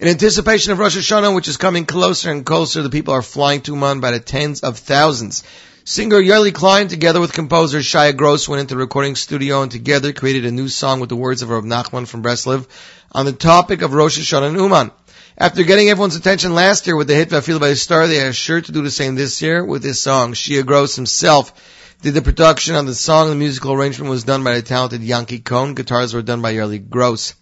In 0.00 0.08
anticipation 0.08 0.72
of 0.72 0.80
Rosh 0.80 0.96
Hashanah, 0.96 1.32
which 1.32 1.46
is 1.46 1.58
coming 1.58 1.86
closer 1.86 2.32
and 2.32 2.44
closer, 2.44 2.82
the 2.82 2.90
people 2.90 3.14
are 3.14 3.22
flying 3.22 3.60
to 3.60 3.74
Uman 3.74 4.00
by 4.00 4.10
the 4.10 4.18
tens 4.18 4.62
of 4.62 4.78
thousands. 4.78 5.44
Singer 5.84 6.20
Yoely 6.20 6.52
Klein, 6.52 6.88
together 6.88 7.20
with 7.20 7.32
composer 7.32 7.78
Shaya 7.78 8.16
Gross, 8.16 8.48
went 8.48 8.60
into 8.60 8.74
the 8.74 8.80
recording 8.80 9.14
studio 9.14 9.62
and 9.62 9.70
together 9.70 10.12
created 10.12 10.44
a 10.44 10.50
new 10.50 10.68
song 10.68 10.98
with 10.98 11.08
the 11.08 11.16
words 11.16 11.42
of 11.42 11.50
Rav 11.50 11.64
Nachman 11.64 12.08
from 12.08 12.22
Breslev 12.22 12.66
on 13.12 13.26
the 13.26 13.32
topic 13.32 13.82
of 13.82 13.92
Rosh 13.92 14.18
Hashanah 14.18 14.48
and 14.48 14.56
Uman. 14.56 14.90
After 15.38 15.62
getting 15.62 15.88
everyone's 15.88 16.16
attention 16.16 16.54
last 16.54 16.86
year 16.86 16.94
with 16.94 17.08
the 17.08 17.14
hit 17.14 17.30
Vafil 17.30 17.58
by 17.58 17.68
a 17.68 17.74
Star, 17.74 18.06
they 18.06 18.20
are 18.20 18.34
sure 18.34 18.60
to 18.60 18.72
do 18.72 18.82
the 18.82 18.90
same 18.90 19.14
this 19.14 19.40
year 19.40 19.64
with 19.64 19.82
this 19.82 19.98
song. 19.98 20.34
Shaya 20.34 20.64
Gross 20.64 20.94
himself 20.94 21.54
did 22.02 22.12
the 22.12 22.20
production 22.20 22.74
on 22.74 22.84
the 22.84 22.94
song. 22.94 23.30
The 23.30 23.34
musical 23.34 23.72
arrangement 23.72 24.10
was 24.10 24.24
done 24.24 24.44
by 24.44 24.56
the 24.56 24.62
talented 24.62 25.02
Yankee 25.02 25.38
Cohn. 25.38 25.74
Guitars 25.74 26.12
were 26.12 26.20
done 26.20 26.42
by 26.42 26.52
Yerli 26.52 26.86
Gross. 26.86 27.34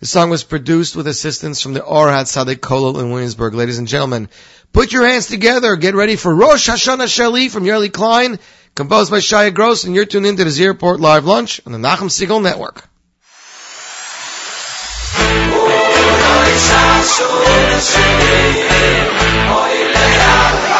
The 0.00 0.06
song 0.06 0.28
was 0.28 0.44
produced 0.44 0.94
with 0.94 1.06
assistance 1.06 1.62
from 1.62 1.72
the 1.72 1.80
Orhat 1.80 2.26
Sadek 2.26 2.56
Kolel 2.56 3.00
in 3.00 3.10
Williamsburg. 3.12 3.54
Ladies 3.54 3.78
and 3.78 3.88
gentlemen, 3.88 4.28
put 4.74 4.92
your 4.92 5.06
hands 5.06 5.28
together. 5.28 5.74
Get 5.76 5.94
ready 5.94 6.16
for 6.16 6.34
Rosh 6.34 6.68
Hashanah 6.68 7.06
Sheli 7.06 7.50
from 7.50 7.64
Yoely 7.64 7.90
Klein, 7.90 8.38
composed 8.74 9.10
by 9.10 9.18
Shaya 9.18 9.54
Gross, 9.54 9.84
and 9.84 9.94
you're 9.94 10.04
tuned 10.04 10.26
into 10.26 10.44
the 10.44 10.50
Z 10.50 10.66
Report 10.68 11.00
Live 11.00 11.24
Lunch 11.24 11.62
on 11.64 11.72
the 11.72 11.78
Nachum 11.78 12.10
Segal 12.10 12.42
Network. 12.42 12.87
Oh 16.60 16.74
yeah, 19.70 20.77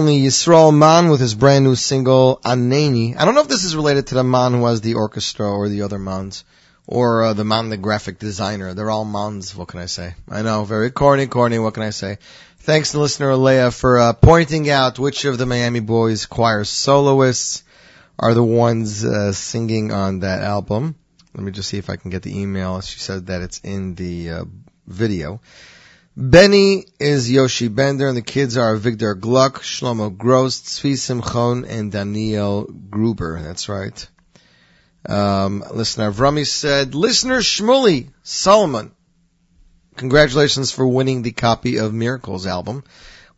only 0.00 0.20
Yisrael 0.20 0.74
Man 0.74 1.10
with 1.10 1.20
his 1.20 1.34
brand 1.34 1.62
new 1.62 1.76
single, 1.76 2.40
Aneni. 2.42 3.18
I 3.18 3.26
don't 3.26 3.34
know 3.34 3.42
if 3.42 3.48
this 3.48 3.64
is 3.64 3.76
related 3.76 4.06
to 4.06 4.14
the 4.14 4.24
man 4.24 4.54
who 4.54 4.64
has 4.64 4.80
the 4.80 4.94
orchestra 4.94 5.46
or 5.46 5.68
the 5.68 5.82
other 5.82 5.98
Mans. 5.98 6.42
Or 6.86 7.22
uh, 7.22 7.32
the 7.34 7.44
man, 7.44 7.68
the 7.68 7.76
graphic 7.76 8.18
designer. 8.18 8.72
They're 8.72 8.88
all 8.88 9.04
Mans, 9.04 9.54
what 9.54 9.68
can 9.68 9.78
I 9.78 9.84
say? 9.84 10.14
I 10.26 10.40
know, 10.40 10.64
very 10.64 10.90
corny, 10.90 11.26
corny, 11.26 11.58
what 11.58 11.74
can 11.74 11.82
I 11.82 11.90
say? 11.90 12.16
Thanks 12.60 12.92
to 12.92 12.98
listener 12.98 13.36
Leah 13.36 13.70
for 13.70 13.98
uh, 13.98 14.14
pointing 14.14 14.70
out 14.70 14.98
which 14.98 15.26
of 15.26 15.36
the 15.36 15.44
Miami 15.44 15.80
Boys 15.80 16.24
choir 16.24 16.64
soloists 16.64 17.62
are 18.18 18.32
the 18.32 18.42
ones 18.42 19.04
uh, 19.04 19.34
singing 19.34 19.92
on 19.92 20.20
that 20.20 20.40
album. 20.40 20.94
Let 21.34 21.44
me 21.44 21.52
just 21.52 21.68
see 21.68 21.76
if 21.76 21.90
I 21.90 21.96
can 21.96 22.10
get 22.10 22.22
the 22.22 22.40
email. 22.40 22.80
She 22.80 23.00
said 23.00 23.26
that 23.26 23.42
it's 23.42 23.58
in 23.58 23.96
the 23.96 24.30
uh, 24.30 24.44
video. 24.86 25.42
Benny 26.16 26.86
is 26.98 27.30
Yoshi 27.30 27.68
Bender, 27.68 28.08
and 28.08 28.16
the 28.16 28.22
kids 28.22 28.56
are 28.56 28.74
Victor 28.74 29.14
Gluck, 29.14 29.60
Shlomo 29.60 30.16
Gross, 30.16 30.60
Tzvi 30.60 30.94
Simchon, 30.98 31.64
and 31.68 31.92
Daniel 31.92 32.64
Gruber. 32.64 33.40
That's 33.40 33.68
right. 33.68 34.08
Um, 35.08 35.62
listener 35.72 36.10
Vrami 36.10 36.46
said, 36.46 36.96
listener 36.96 37.38
Shmuley 37.38 38.10
Solomon, 38.24 38.90
congratulations 39.96 40.72
for 40.72 40.86
winning 40.86 41.22
the 41.22 41.30
copy 41.30 41.78
of 41.78 41.94
Miracles 41.94 42.44
album. 42.44 42.82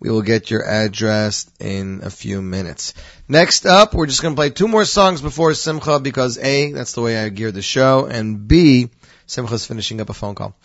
We 0.01 0.11
will 0.11 0.23
get 0.23 0.51
your 0.51 0.66
address 0.66 1.49
in 1.61 2.01
a 2.03 2.11
few 2.11 2.41
minutes. 2.41 2.95
Next 3.29 3.66
up, 3.66 3.95
we're 3.95 4.07
just 4.07 4.23
going 4.23 4.35
to 4.35 4.39
play 4.39 4.51
two 4.51 4.66
more 4.66 4.87
songs 4.87 5.20
before 5.20 5.53
Simcha 5.55 6.01
because 6.01 6.39
A, 6.39 6.73
that's 6.73 6.95
the 6.95 7.03
way 7.03 7.18
I 7.18 7.29
geared 7.29 7.55
the 7.55 7.62
show, 7.62 8.07
and 8.07 8.49
B, 8.49 8.89
Simcha's 9.27 9.66
finishing 9.66 10.01
up 10.01 10.09
a 10.09 10.14
phone 10.14 10.35
call. 10.35 10.57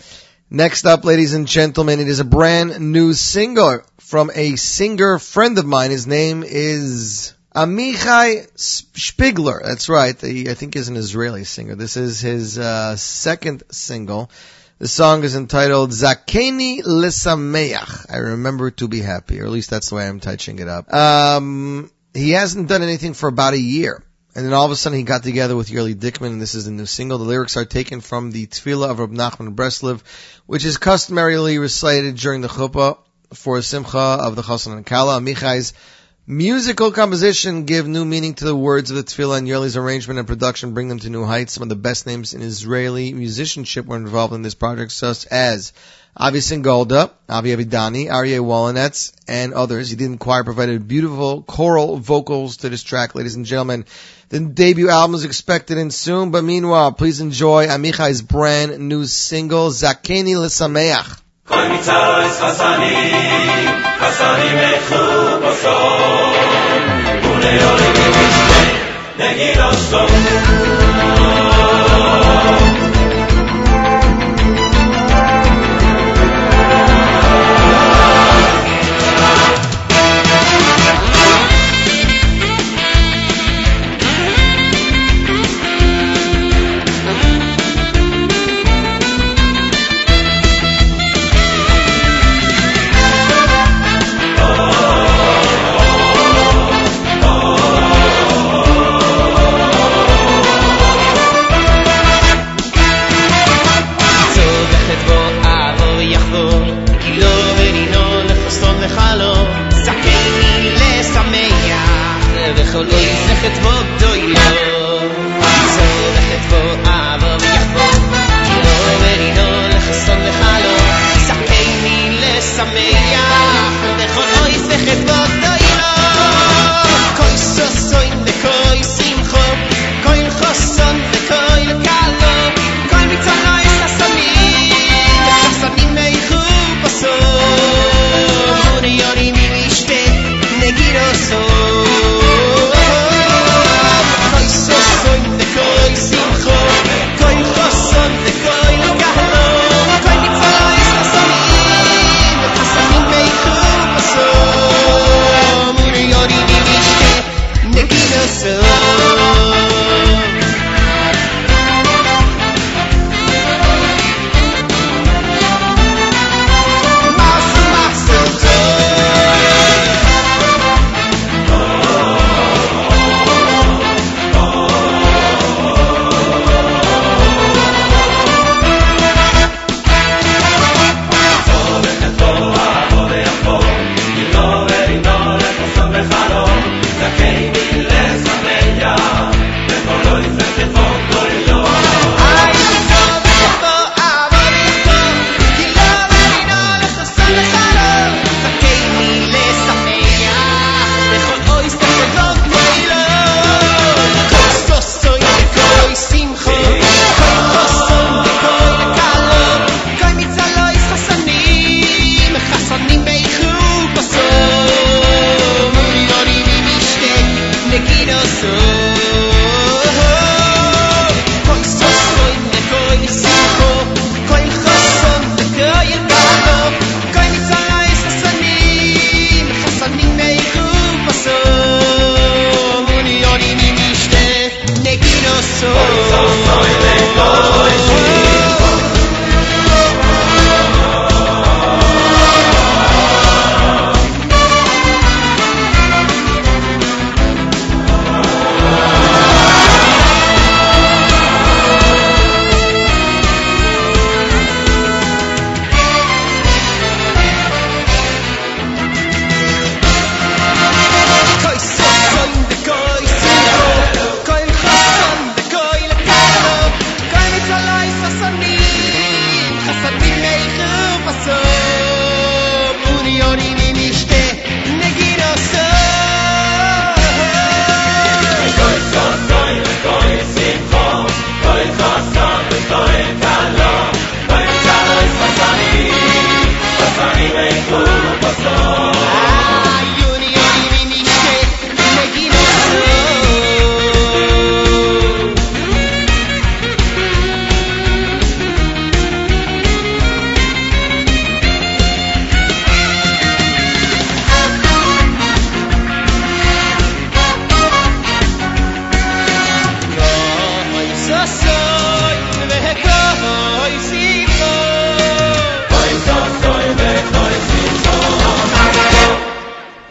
Next 0.50 0.86
up, 0.86 1.04
ladies 1.04 1.34
and 1.34 1.46
gentlemen, 1.46 2.00
it 2.00 2.08
is 2.08 2.22
a 2.22 2.24
brand 2.24 2.80
new 2.80 3.12
single 3.12 3.82
from 4.00 4.32
a 4.34 4.56
singer 4.56 5.20
friend 5.20 5.58
of 5.58 5.66
mine. 5.66 5.92
His 5.92 6.08
name 6.08 6.42
is 6.42 7.34
Amichai 7.54 8.50
Shpigler. 8.56 9.62
That's 9.62 9.90
right. 9.90 10.20
He, 10.22 10.50
I 10.50 10.54
think 10.54 10.78
is 10.78 10.88
an 10.88 10.96
Israeli 10.96 11.44
singer. 11.44 11.76
This 11.76 11.98
is 11.98 12.22
his 12.22 12.58
uh, 12.58 12.96
second 12.96 13.64
single. 13.72 14.32
The 14.80 14.88
song 14.88 15.26
is 15.26 15.36
entitled 15.36 15.92
Zakeini 15.92 16.82
Le'Sameach. 16.82 18.06
I 18.10 18.18
remember 18.18 18.72
to 18.72 18.88
be 18.88 19.02
happy, 19.02 19.42
or 19.42 19.46
at 19.46 19.52
least 19.52 19.70
that's 19.70 19.90
the 19.90 19.96
way 19.96 20.08
I'm 20.08 20.22
touching 20.22 20.60
it 20.60 20.70
up. 20.70 20.94
Um, 20.94 21.92
he 22.14 22.32
hasn't 22.32 22.70
done 22.70 22.84
anything 22.84 23.16
for 23.16 23.28
about 23.28 23.54
a 23.54 23.60
year. 23.60 24.02
And 24.38 24.46
then 24.46 24.54
all 24.54 24.66
of 24.66 24.72
a 24.72 24.76
sudden 24.76 25.00
he 25.00 25.04
got 25.04 25.24
together 25.24 25.56
with 25.56 25.72
Yerli 25.72 25.96
Dickman, 25.96 26.28
and 26.28 26.40
this 26.40 26.54
is 26.54 26.66
the 26.66 26.72
new 26.72 26.86
single. 26.86 27.18
The 27.18 27.24
lyrics 27.24 27.58
are 27.58 27.66
taken 27.66 28.02
from 28.02 28.30
the 28.30 28.46
Tefillah 28.46 28.92
of 28.92 29.00
Rab 29.00 29.10
Nachman 29.10 29.56
Breslev, 29.56 30.04
which 30.46 30.64
is 30.64 30.78
customarily 30.78 31.58
recited 31.58 32.18
during 32.18 32.42
the 32.42 32.48
chuppah 32.48 33.00
for 33.34 33.58
a 33.58 33.64
simcha 33.64 33.98
of 33.98 34.36
the 34.36 34.44
Chassan 34.44 34.74
and 34.74 34.86
Kala. 34.86 35.20
Amichai's 35.20 35.74
musical 36.28 36.92
composition 36.92 37.66
give 37.66 37.88
new 37.88 38.06
meaning 38.06 38.36
to 38.36 38.46
the 38.46 38.56
words 38.56 38.92
of 38.92 38.98
the 38.98 39.04
Tefillah, 39.04 39.40
and 39.40 39.48
Yerli's 39.48 39.76
arrangement 39.76 40.20
and 40.20 40.28
production 40.28 40.76
bring 40.76 40.88
them 40.88 41.00
to 41.00 41.10
new 41.10 41.26
heights. 41.26 41.54
Some 41.54 41.64
of 41.64 41.70
the 41.70 41.76
best 41.76 42.06
names 42.06 42.36
in 42.36 42.44
Israeli 42.44 43.14
musicianship 43.14 43.88
were 43.88 43.98
involved 43.98 44.36
in 44.36 44.44
this 44.44 44.54
project, 44.54 44.92
such 44.92 45.26
as 45.26 45.74
Avi 46.16 46.40
Singolda, 46.40 47.10
Avi 47.28 47.56
Avidani, 47.56 48.06
Aryeh 48.06 48.40
Wallenetz, 48.40 49.14
and 49.28 49.56
others. 49.56 49.90
He 49.90 49.96
did 49.96 50.20
choir 50.20 50.44
provided 50.44 50.88
beautiful 50.88 51.42
choral 51.42 51.98
vocals 51.98 52.58
to 52.58 52.70
this 52.70 52.84
track, 52.84 53.16
ladies 53.16 53.34
and 53.34 53.48
gentlemen. 53.48 53.86
The 54.30 54.42
debut 54.42 54.90
album 54.90 55.16
is 55.16 55.24
expected 55.24 55.78
in 55.78 55.90
soon, 55.90 56.32
but 56.32 56.44
meanwhile, 56.44 56.92
please 56.92 57.22
enjoy 57.22 57.68
Amichai's 57.68 58.22
brand 58.22 58.78
new 58.78 59.06
single, 59.06 59.70
Zakeini 59.70 60.36
Le'Sameach. 60.36 61.22
כל 61.46 61.58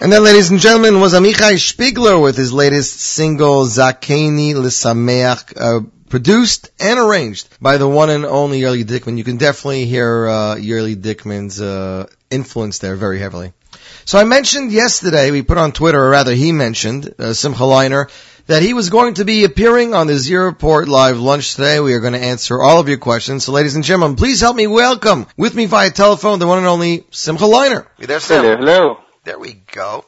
And 0.06 0.12
then, 0.12 0.22
ladies 0.22 0.52
and 0.52 0.60
gentlemen, 0.60 1.00
was 1.00 1.14
Amichai 1.14 1.54
Shpigler 1.54 2.22
with 2.22 2.36
his 2.36 2.52
latest 2.52 3.00
single, 3.00 3.64
Zakeini 3.64 4.54
Le'Sameach, 4.54 5.52
uh, 5.60 5.80
produced 6.08 6.70
and 6.78 7.00
arranged 7.00 7.48
by 7.60 7.76
the 7.78 7.88
one 7.88 8.10
and 8.10 8.24
only 8.24 8.60
Yerli 8.60 8.84
Dickman. 8.84 9.18
You 9.18 9.24
can 9.24 9.36
definitely 9.36 9.86
hear 9.86 10.28
uh, 10.28 10.54
Yerli 10.54 10.94
Dickman's 10.94 11.60
uh, 11.60 12.06
influence 12.30 12.78
there 12.78 12.94
very 12.94 13.18
heavily. 13.18 13.52
So 14.04 14.16
I 14.16 14.22
mentioned 14.22 14.70
yesterday, 14.70 15.32
we 15.32 15.42
put 15.42 15.58
on 15.58 15.72
Twitter, 15.72 16.00
or 16.00 16.10
rather 16.10 16.34
he 16.34 16.52
mentioned, 16.52 17.12
uh, 17.18 17.32
Simcha 17.32 17.64
Leiner, 17.64 18.08
that 18.46 18.62
he 18.62 18.74
was 18.74 18.90
going 18.90 19.14
to 19.14 19.24
be 19.24 19.42
appearing 19.42 19.92
on 19.92 20.06
the 20.06 20.16
Z 20.16 20.36
Report 20.36 20.86
Live 20.86 21.18
Lunch 21.18 21.56
today. 21.56 21.80
We 21.80 21.94
are 21.94 22.00
going 22.00 22.12
to 22.12 22.22
answer 22.22 22.62
all 22.62 22.78
of 22.78 22.88
your 22.88 22.98
questions. 22.98 23.42
So 23.42 23.50
ladies 23.50 23.74
and 23.74 23.82
gentlemen, 23.82 24.14
please 24.16 24.40
help 24.40 24.54
me 24.54 24.68
welcome 24.68 25.26
with 25.36 25.56
me 25.56 25.66
via 25.66 25.90
telephone 25.90 26.38
the 26.38 26.46
one 26.46 26.58
and 26.58 26.68
only 26.68 27.04
Simcha 27.10 27.42
Leiner. 27.42 27.88
You 27.98 28.06
there, 28.06 28.20
Sim? 28.20 28.44
Hello, 28.44 28.56
hello. 28.56 29.05
There 29.26 29.40
we 29.40 29.54
go. 29.72 30.04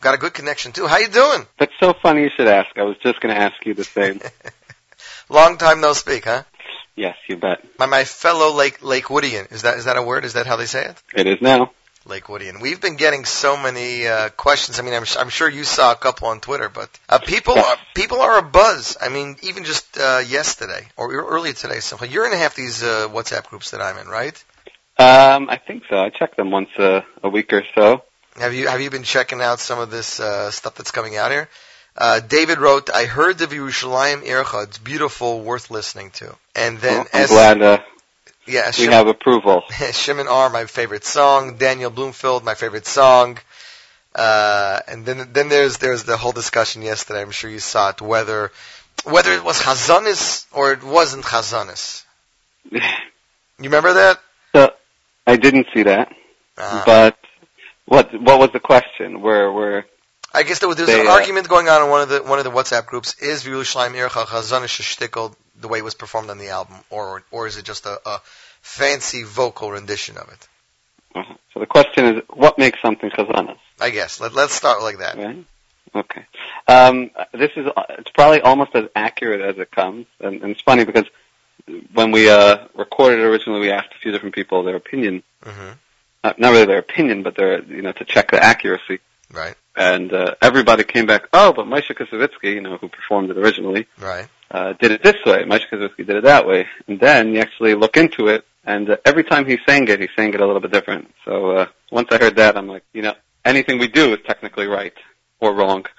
Got 0.00 0.14
a 0.14 0.16
good 0.16 0.32
connection 0.32 0.72
too. 0.72 0.86
How 0.86 0.96
you 0.96 1.08
doing? 1.08 1.46
That's 1.58 1.74
so 1.78 1.92
funny 2.02 2.22
you 2.22 2.30
should 2.34 2.48
ask. 2.48 2.70
I 2.78 2.84
was 2.84 2.96
just 3.02 3.20
going 3.20 3.34
to 3.34 3.38
ask 3.38 3.54
you 3.66 3.74
the 3.74 3.84
same. 3.84 4.18
Long 5.28 5.58
time 5.58 5.82
no 5.82 5.92
speak, 5.92 6.24
huh? 6.24 6.44
yes, 6.96 7.14
you 7.28 7.36
bet. 7.36 7.62
My 7.78 7.84
my 7.84 8.04
fellow 8.04 8.54
Lake 8.54 8.82
Lakewoodian. 8.82 9.48
Is 9.50 9.62
that 9.62 9.76
is 9.76 9.84
that 9.84 9.98
a 9.98 10.02
word? 10.02 10.24
Is 10.24 10.32
that 10.32 10.46
how 10.46 10.56
they 10.56 10.64
say 10.64 10.86
it? 10.86 11.02
It 11.14 11.26
is 11.26 11.42
now. 11.42 11.72
Lakewoodian. 12.06 12.60
We've 12.60 12.80
been 12.80 12.96
getting 12.96 13.26
so 13.26 13.58
many 13.58 14.06
uh, 14.06 14.30
questions. 14.30 14.80
I 14.80 14.82
mean, 14.82 14.94
I'm, 14.94 15.04
I'm 15.18 15.28
sure 15.28 15.50
you 15.50 15.64
saw 15.64 15.92
a 15.92 15.96
couple 15.96 16.28
on 16.28 16.40
Twitter, 16.40 16.70
but 16.70 16.88
uh, 17.10 17.18
people 17.18 17.58
are, 17.58 17.76
people 17.94 18.22
are 18.22 18.38
a 18.38 18.42
buzz. 18.42 18.96
I 19.00 19.10
mean, 19.10 19.36
even 19.42 19.64
just 19.64 19.98
uh, 19.98 20.22
yesterday 20.26 20.88
or 20.96 21.12
earlier 21.12 21.52
today, 21.52 21.78
simply 21.80 22.08
you're 22.08 22.26
in 22.26 22.32
half 22.32 22.56
these 22.56 22.82
uh, 22.82 23.06
WhatsApp 23.08 23.46
groups 23.48 23.70
that 23.70 23.82
I'm 23.82 23.98
in, 23.98 24.08
right? 24.08 24.34
Um, 24.98 25.48
I 25.48 25.60
think 25.64 25.84
so. 25.88 25.96
I 25.96 26.08
check 26.08 26.36
them 26.36 26.50
once 26.50 26.70
a, 26.78 27.04
a 27.22 27.28
week 27.28 27.52
or 27.52 27.62
so. 27.74 28.02
Have 28.36 28.54
you 28.54 28.66
have 28.68 28.80
you 28.80 28.90
been 28.90 29.02
checking 29.02 29.40
out 29.40 29.60
some 29.60 29.78
of 29.78 29.90
this 29.90 30.18
uh, 30.20 30.50
stuff 30.50 30.74
that's 30.74 30.90
coming 30.90 31.16
out 31.16 31.30
here? 31.30 31.48
Uh, 31.96 32.20
David 32.20 32.58
wrote, 32.58 32.88
"I 32.90 33.04
heard 33.04 33.36
the 33.38 33.46
Yerushalayim 33.46 34.22
Ircha. 34.24 34.64
It's 34.64 34.78
beautiful, 34.78 35.40
worth 35.42 35.70
listening 35.70 36.10
to." 36.12 36.34
And 36.56 36.78
then, 36.78 36.98
Well, 36.98 37.06
I'm 37.12 37.20
as- 37.22 37.30
glad 37.30 37.62
uh, 37.62 37.78
yeah, 38.46 38.66
we 38.78 38.86
Shim- 38.86 38.92
have 38.92 39.06
approval. 39.06 39.62
Shimon 39.92 40.28
R, 40.28 40.48
my 40.48 40.64
favorite 40.64 41.04
song. 41.04 41.56
Daniel 41.58 41.90
Bloomfield, 41.90 42.42
my 42.44 42.54
favorite 42.54 42.86
song. 42.86 43.38
Uh, 44.14 44.80
and 44.88 45.04
then 45.06 45.30
then 45.32 45.48
there's 45.48 45.78
there's 45.78 46.04
the 46.04 46.16
whole 46.16 46.32
discussion 46.32 46.82
yesterday. 46.82 47.20
I'm 47.22 47.30
sure 47.30 47.50
you 47.50 47.58
saw 47.60 47.90
it 47.90 48.00
whether 48.00 48.50
whether 49.04 49.32
it 49.32 49.44
was 49.44 49.60
Chazanis 49.60 50.46
or 50.52 50.72
it 50.72 50.82
wasn't 50.82 51.24
Chazanis. 51.24 52.04
You 53.58 53.68
remember 53.68 53.92
that? 53.92 54.18
So 54.56 54.70
I 55.26 55.36
didn't 55.36 55.66
see 55.72 55.84
that, 55.84 56.10
Uh, 56.56 56.82
but 56.84 57.16
what 57.92 58.22
what 58.22 58.38
was 58.38 58.50
the 58.52 58.60
question? 58.60 59.20
Where 59.20 59.52
where 59.52 59.84
I 60.32 60.44
guess 60.44 60.60
there 60.60 60.68
was, 60.68 60.78
there 60.78 60.86
was 60.86 60.94
they, 60.94 61.00
an 61.02 61.08
uh, 61.08 61.10
argument 61.10 61.46
going 61.46 61.68
on 61.68 61.84
in 61.84 61.90
one 61.90 62.00
of 62.00 62.08
the 62.08 62.22
one 62.22 62.38
of 62.38 62.44
the 62.44 62.50
WhatsApp 62.50 62.86
groups. 62.86 63.20
Is 63.20 63.44
Yerushalayim 63.44 63.92
Ircha 63.92 64.24
Chazanis 64.24 64.80
shtickle 64.80 65.34
the 65.60 65.68
way 65.68 65.78
it 65.78 65.84
was 65.84 65.94
performed 65.94 66.30
on 66.30 66.38
the 66.38 66.48
album, 66.48 66.76
or 66.88 67.22
or 67.30 67.46
is 67.46 67.58
it 67.58 67.66
just 67.66 67.84
a, 67.84 68.00
a 68.08 68.20
fancy 68.62 69.24
vocal 69.24 69.70
rendition 69.70 70.16
of 70.16 70.28
it? 70.30 70.48
uh 71.14 71.34
so 71.52 71.60
the 71.60 71.66
question 71.66 72.06
is 72.06 72.22
what 72.30 72.58
makes 72.58 72.80
something 72.80 73.10
chazanas? 73.10 73.58
I 73.78 73.90
guess 73.90 74.20
let 74.20 74.32
let's 74.32 74.54
start 74.54 74.80
like 74.82 74.98
that. 74.98 75.18
Right? 75.18 75.44
Okay. 75.94 76.24
Um, 76.68 77.10
this 77.32 77.50
is 77.56 77.66
it's 77.98 78.10
probably 78.12 78.40
almost 78.40 78.74
as 78.74 78.88
accurate 78.96 79.42
as 79.42 79.58
it 79.58 79.70
comes, 79.70 80.06
and, 80.18 80.40
and 80.40 80.52
it's 80.52 80.62
funny 80.62 80.84
because 80.86 81.04
when 81.92 82.10
we 82.10 82.30
uh, 82.30 82.68
recorded 82.74 83.20
originally, 83.20 83.60
we 83.60 83.70
asked 83.70 83.92
a 83.94 83.98
few 83.98 84.12
different 84.12 84.34
people 84.34 84.62
their 84.62 84.76
opinion. 84.76 85.22
hmm 85.44 85.72
Not, 86.24 86.38
not 86.38 86.52
really 86.52 86.66
their 86.66 86.78
opinion, 86.78 87.22
but 87.22 87.36
their 87.36 87.62
you 87.62 87.82
know 87.82 87.92
to 87.92 88.04
check 88.04 88.30
the 88.30 88.42
accuracy. 88.42 89.00
Right, 89.32 89.56
And 89.74 90.12
uh, 90.12 90.34
everybody 90.42 90.84
came 90.84 91.06
back. 91.06 91.28
Oh, 91.32 91.54
but 91.54 91.64
Moshe 91.64 91.90
Koussevitzky, 91.96 92.52
you 92.52 92.60
know, 92.60 92.76
who 92.76 92.90
performed 92.90 93.30
it 93.30 93.38
originally, 93.38 93.86
right. 93.98 94.28
uh, 94.50 94.74
did 94.74 94.90
it 94.92 95.02
this 95.02 95.16
way. 95.24 95.44
Moshe 95.44 95.62
Koussevitzky 95.72 96.06
did 96.06 96.16
it 96.16 96.24
that 96.24 96.46
way. 96.46 96.66
And 96.86 97.00
then 97.00 97.32
you 97.32 97.40
actually 97.40 97.74
look 97.74 97.96
into 97.96 98.28
it, 98.28 98.44
and 98.62 98.90
uh, 98.90 98.98
every 99.06 99.24
time 99.24 99.46
he 99.46 99.58
sang 99.66 99.88
it, 99.88 100.00
he 100.00 100.08
sang 100.14 100.34
it 100.34 100.40
a 100.40 100.46
little 100.46 100.60
bit 100.60 100.70
different. 100.70 101.14
So 101.24 101.50
uh, 101.52 101.66
once 101.90 102.08
I 102.10 102.18
heard 102.18 102.36
that, 102.36 102.58
I'm 102.58 102.68
like, 102.68 102.84
you 102.92 103.00
know, 103.00 103.14
anything 103.42 103.78
we 103.78 103.88
do 103.88 104.12
is 104.12 104.18
technically 104.26 104.66
right 104.66 104.94
or 105.40 105.54
wrong. 105.54 105.86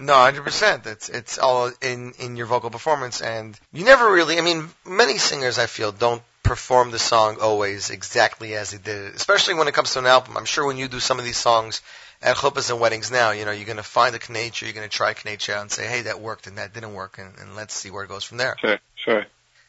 No, 0.00 0.14
hundred 0.14 0.44
percent. 0.44 0.86
It's 0.86 1.08
it's 1.08 1.38
all 1.38 1.70
in 1.82 2.12
in 2.18 2.36
your 2.36 2.46
vocal 2.46 2.70
performance, 2.70 3.20
and 3.20 3.58
you 3.72 3.84
never 3.84 4.10
really. 4.12 4.38
I 4.38 4.40
mean, 4.42 4.68
many 4.86 5.18
singers 5.18 5.58
I 5.58 5.66
feel 5.66 5.90
don't 5.90 6.22
perform 6.44 6.92
the 6.92 6.98
song 6.98 7.38
always 7.40 7.90
exactly 7.90 8.54
as 8.54 8.70
they 8.70 8.78
did 8.78 9.06
it, 9.06 9.14
especially 9.16 9.54
when 9.54 9.66
it 9.66 9.74
comes 9.74 9.92
to 9.94 9.98
an 9.98 10.06
album. 10.06 10.36
I'm 10.36 10.44
sure 10.44 10.66
when 10.66 10.76
you 10.76 10.86
do 10.86 11.00
some 11.00 11.18
of 11.18 11.24
these 11.24 11.36
songs 11.38 11.82
at 12.22 12.36
chuppahs 12.36 12.70
and 12.70 12.78
weddings 12.78 13.10
now, 13.10 13.32
you 13.32 13.44
know, 13.44 13.50
you're 13.50 13.66
going 13.66 13.78
to 13.78 13.82
find 13.82 14.14
a 14.14 14.18
Knature, 14.18 14.62
you're 14.62 14.72
going 14.72 14.88
to 14.88 14.96
try 14.96 15.14
Knature 15.14 15.60
and 15.60 15.70
say, 15.70 15.86
hey, 15.86 16.02
that 16.02 16.20
worked 16.20 16.46
and 16.46 16.58
that 16.58 16.72
didn't 16.72 16.94
work, 16.94 17.18
and, 17.18 17.36
and 17.40 17.56
let's 17.56 17.74
see 17.74 17.90
where 17.90 18.04
it 18.04 18.08
goes 18.08 18.22
from 18.22 18.38
there. 18.38 18.56
Sure, 18.60 18.78
sure. 18.94 19.26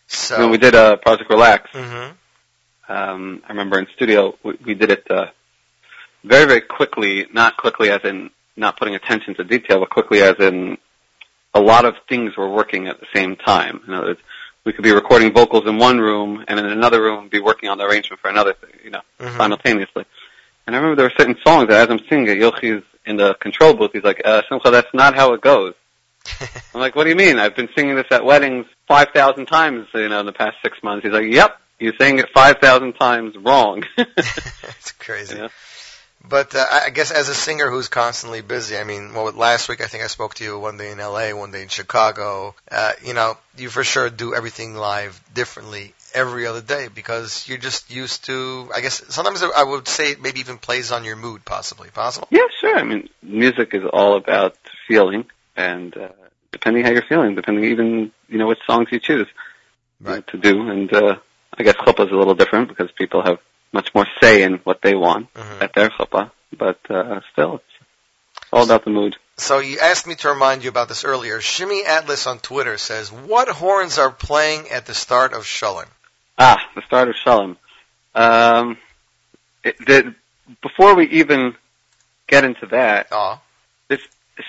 So, 0.08 0.40
when 0.40 0.52
we 0.52 0.58
did 0.58 0.76
uh, 0.76 0.98
Project 0.98 1.30
Relax, 1.32 1.70
hmm 1.74 2.12
um, 2.88 3.42
I 3.48 3.50
remember 3.50 3.80
in 3.80 3.88
studio 3.96 4.38
we, 4.44 4.58
we 4.64 4.74
did 4.76 4.92
it 4.92 5.10
uh, 5.10 5.28
very, 6.24 6.46
very 6.46 6.62
quickly. 6.62 7.26
Not 7.34 7.58
quickly 7.58 7.90
as 7.90 8.02
in 8.04 8.30
not 8.56 8.78
putting 8.78 8.96
attention 8.96 9.34
to 9.36 9.44
detail, 9.44 9.80
but 9.80 9.90
quickly 9.90 10.22
as 10.22 10.36
in 10.40 10.78
a 11.54 11.62
lot 11.62 11.86
of 11.86 11.96
things 12.08 12.38
were 12.38 12.50
working 12.50 12.88
at 12.88 13.00
the 13.00 13.08
same 13.14 13.36
time. 13.36 13.82
In 13.88 13.94
other 13.94 14.08
words, 14.08 14.20
we 14.66 14.74
could 14.74 14.84
be 14.84 14.92
recording 14.92 15.32
vocals 15.32 15.66
in 15.68 15.78
one 15.78 16.00
room 16.00 16.44
and 16.48 16.60
in 16.60 16.66
another 16.66 17.02
room 17.02 17.30
be 17.30 17.40
working 17.40 17.70
on 17.70 17.78
the 17.78 17.86
arrangement 17.86 18.20
for 18.20 18.30
another 18.30 18.54
thing, 18.54 18.72
you 18.84 18.90
know, 18.90 19.02
Mhm. 19.20 19.38
simultaneously. 19.38 20.06
And 20.66 20.76
I 20.76 20.80
remember 20.80 20.96
there 20.96 21.06
were 21.06 21.14
certain 21.18 21.38
songs 21.46 21.70
that 21.70 21.82
as 21.82 21.90
I'm 21.90 22.04
singing 22.10 22.28
it, 22.28 22.40
Yochi's 22.40 22.84
in 23.06 23.18
the 23.18 23.36
control 23.36 23.76
booth, 23.76 23.92
he's 23.94 24.04
like, 24.04 24.22
uh, 24.26 24.42
Simcha, 24.50 24.72
that's 24.72 24.92
not 24.94 25.16
how 25.16 25.34
it 25.34 25.42
goes. 25.42 25.76
I'm 26.74 26.82
like, 26.82 26.96
what 26.96 27.04
do 27.04 27.12
you 27.12 27.16
mean? 27.16 27.38
I've 27.38 27.56
been 27.56 27.70
singing 27.78 27.96
this 27.96 28.08
at 28.10 28.26
weddings 28.26 28.66
5,000 28.88 29.46
times, 29.46 29.88
you 29.94 30.10
know, 30.10 30.20
in 30.20 30.26
the 30.26 30.34
past 30.34 30.58
six 30.64 30.82
months. 30.82 31.04
He's 31.06 31.14
like, 31.14 31.32
yep, 31.32 31.60
you're 31.80 31.94
saying 32.00 32.18
it 32.18 32.30
5,000 32.34 32.94
times 32.94 33.36
wrong. 33.38 33.84
it's 33.98 34.92
crazy. 35.00 35.36
Yeah. 35.38 35.50
But 36.28 36.56
uh, 36.56 36.66
I 36.70 36.86
I 36.86 36.90
guess 36.90 37.12
as 37.12 37.30
a 37.30 37.36
singer 37.36 37.70
who's 37.70 37.88
constantly 37.88 38.42
busy, 38.42 38.78
I 38.78 38.84
mean, 38.84 39.14
well, 39.14 39.32
last 39.32 39.70
week 39.70 39.82
I 39.82 39.88
think 39.88 40.04
I 40.04 40.08
spoke 40.08 40.36
to 40.36 40.44
you 40.44 40.58
one 40.60 40.78
day 40.78 40.92
in 40.92 40.98
LA, 40.98 41.32
one 41.32 41.52
day 41.52 41.62
in 41.62 41.68
Chicago. 41.68 42.56
Uh, 42.70 42.94
you 43.04 43.14
know, 43.14 43.38
you 43.58 43.70
for 43.70 43.84
sure 43.84 44.10
do 44.10 44.34
everything 44.34 44.76
live 44.76 45.20
differently 45.34 45.94
every 46.14 46.48
other 46.48 46.62
day 46.62 46.88
because 46.94 47.48
you're 47.48 47.58
just 47.58 47.92
used 47.92 48.26
to. 48.26 48.70
I 48.74 48.82
guess 48.82 49.04
sometimes 49.10 49.44
I 49.44 49.64
would 49.64 49.88
say 49.88 50.12
it 50.12 50.22
maybe 50.22 50.40
even 50.40 50.58
plays 50.58 50.92
on 50.92 51.04
your 51.04 51.16
mood, 51.16 51.46
possibly. 51.46 51.90
Possible. 51.90 52.28
Yeah, 52.32 52.48
sure. 52.60 52.78
I 52.78 52.84
mean, 52.84 53.10
music 53.22 53.74
is 53.74 53.84
all 53.92 54.16
about 54.18 54.56
feeling, 54.88 55.26
and 55.56 55.96
uh, 55.96 56.10
depending 56.52 56.84
how 56.84 56.92
you're 56.92 57.06
feeling, 57.08 57.36
depending 57.36 57.66
even 57.66 58.12
you 58.30 58.38
know 58.38 58.48
which 58.48 58.60
songs 58.66 58.90
you 58.92 59.00
choose 59.00 59.28
Right. 60.02 60.26
to 60.28 60.38
do. 60.38 60.70
And 60.70 60.94
uh, 60.94 61.18
I 61.58 61.64
guess 61.64 61.76
chuppah 61.76 62.06
is 62.06 62.12
a 62.12 62.16
little 62.16 62.36
different 62.36 62.68
because 62.70 62.92
people 62.92 63.22
have 63.24 63.40
much 63.76 63.94
more 63.94 64.08
say 64.22 64.42
in 64.42 64.54
what 64.64 64.82
they 64.82 64.96
want 64.96 65.32
Mhm. 65.34 65.62
at 65.62 65.74
their 65.74 65.90
chuppah. 65.90 66.32
But 66.58 66.80
uh, 66.90 67.20
still, 67.34 67.56
it's 67.56 67.88
all 68.52 68.64
about 68.64 68.86
the 68.86 68.90
mood. 68.90 69.18
So 69.38 69.60
you 69.60 69.80
asked 69.80 70.08
me 70.08 70.16
to 70.16 70.30
remind 70.30 70.64
you 70.64 70.70
about 70.70 70.88
this 70.88 71.04
earlier. 71.04 71.42
Shimmy 71.42 71.84
Atlas 71.86 72.26
on 72.26 72.40
Twitter 72.40 72.78
says, 72.78 73.12
"What 73.12 73.50
horns 73.50 74.00
are 74.00 74.10
playing 74.12 74.70
at 74.70 74.86
the 74.86 74.94
start 74.94 75.34
of 75.34 75.46
Shalom?" 75.46 75.86
Ah, 76.40 76.58
the 76.76 76.82
start 76.88 77.10
of 77.10 77.16
Shalom. 77.18 77.58
Um, 78.16 78.78
it, 79.64 79.78
the, 79.86 80.16
before 80.62 80.96
we 80.96 81.06
even 81.22 81.56
get 82.28 82.46
into 82.46 82.68
that, 82.68 83.08
Oh, 83.12 83.42
this 83.90 84.00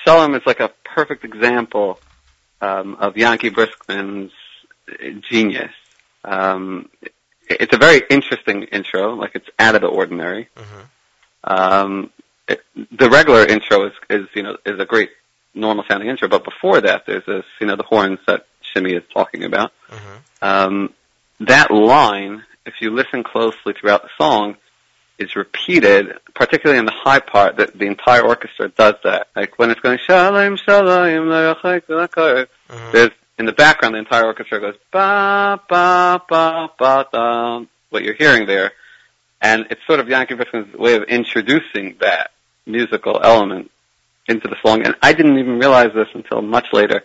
Shalom 0.05 0.35
is 0.37 0.43
like 0.47 0.61
a 0.61 0.71
perfect 0.95 1.25
example 1.25 1.99
um, 2.61 2.95
of 3.01 3.17
Yankee 3.17 3.51
Briskman's 3.51 4.33
genius. 5.29 5.73
Um, 6.25 6.89
it's 7.49 7.75
a 7.75 7.79
very 7.79 8.03
interesting 8.11 8.65
intro, 8.65 9.15
like 9.15 9.33
it's 9.35 9.49
out 9.59 9.75
of 9.75 9.81
the 9.83 9.89
ordinary. 9.89 10.49
hmm 10.57 10.81
Um, 11.45 12.11
it, 12.49 12.63
the 12.93 13.09
regular 13.11 13.45
intro 13.45 13.87
is, 13.87 13.93
is, 14.11 14.27
you 14.35 14.43
know, 14.43 14.57
is 14.65 14.79
a 14.79 14.85
great 14.85 15.11
normal 15.55 15.85
sounding 15.89 16.09
intro, 16.09 16.29
but 16.29 16.45
before 16.45 16.81
that, 16.81 17.07
there's 17.07 17.25
this, 17.27 17.45
you 17.61 17.67
know, 17.67 17.77
the 17.77 17.83
horns 17.83 18.19
that 18.27 18.47
Shimmy 18.61 18.93
is 18.93 19.05
talking 19.13 19.45
about. 19.45 19.73
hmm 19.89 20.17
Um, 20.43 20.95
that 21.41 21.71
line, 21.71 22.45
if 22.65 22.75
you 22.81 22.91
listen 22.91 23.23
closely 23.23 23.75
throughout 23.75 24.03
the 24.03 24.11
song, 24.19 24.57
is 25.19 25.35
repeated, 25.35 26.13
particularly 26.35 26.79
in 26.79 26.85
the 26.85 26.93
high 26.93 27.21
part. 27.21 27.57
That 27.57 27.79
the 27.79 27.87
entire 27.87 28.23
orchestra 28.23 28.69
does 28.69 28.95
that. 29.05 29.29
Like 29.35 29.59
when 29.59 29.71
it's 29.71 29.81
going 29.81 29.99
shalom 29.99 30.57
shalom 30.57 31.29
le'achai 31.29 31.83
v'lakar, 31.83 32.47
hmm 32.71 32.93
there's 32.93 33.11
in 33.39 33.47
the 33.47 33.53
background 33.53 33.95
the 33.95 33.99
entire 33.99 34.25
orchestra 34.25 34.61
goes 34.61 34.75
ba 34.91 35.61
ba 35.69 36.23
ba 36.29 36.71
ba 36.79 37.07
da. 37.13 37.65
What 37.91 38.03
you're 38.03 38.15
hearing 38.15 38.47
there, 38.47 38.73
and 39.41 39.67
it's 39.71 39.81
sort 39.87 40.01
of 40.01 40.09
Yankee 40.09 40.35
Briskman's 40.35 40.75
way 40.77 40.97
of 40.97 41.05
introducing 41.05 41.97
that 42.01 42.31
musical 42.67 43.21
element 43.23 43.71
into 44.29 44.49
the 44.49 44.57
song. 44.65 44.85
And 44.85 44.97
I 45.01 45.13
didn't 45.13 45.39
even 45.39 45.59
realize 45.59 45.93
this 45.95 46.09
until 46.15 46.43
much 46.43 46.73
later 46.73 47.05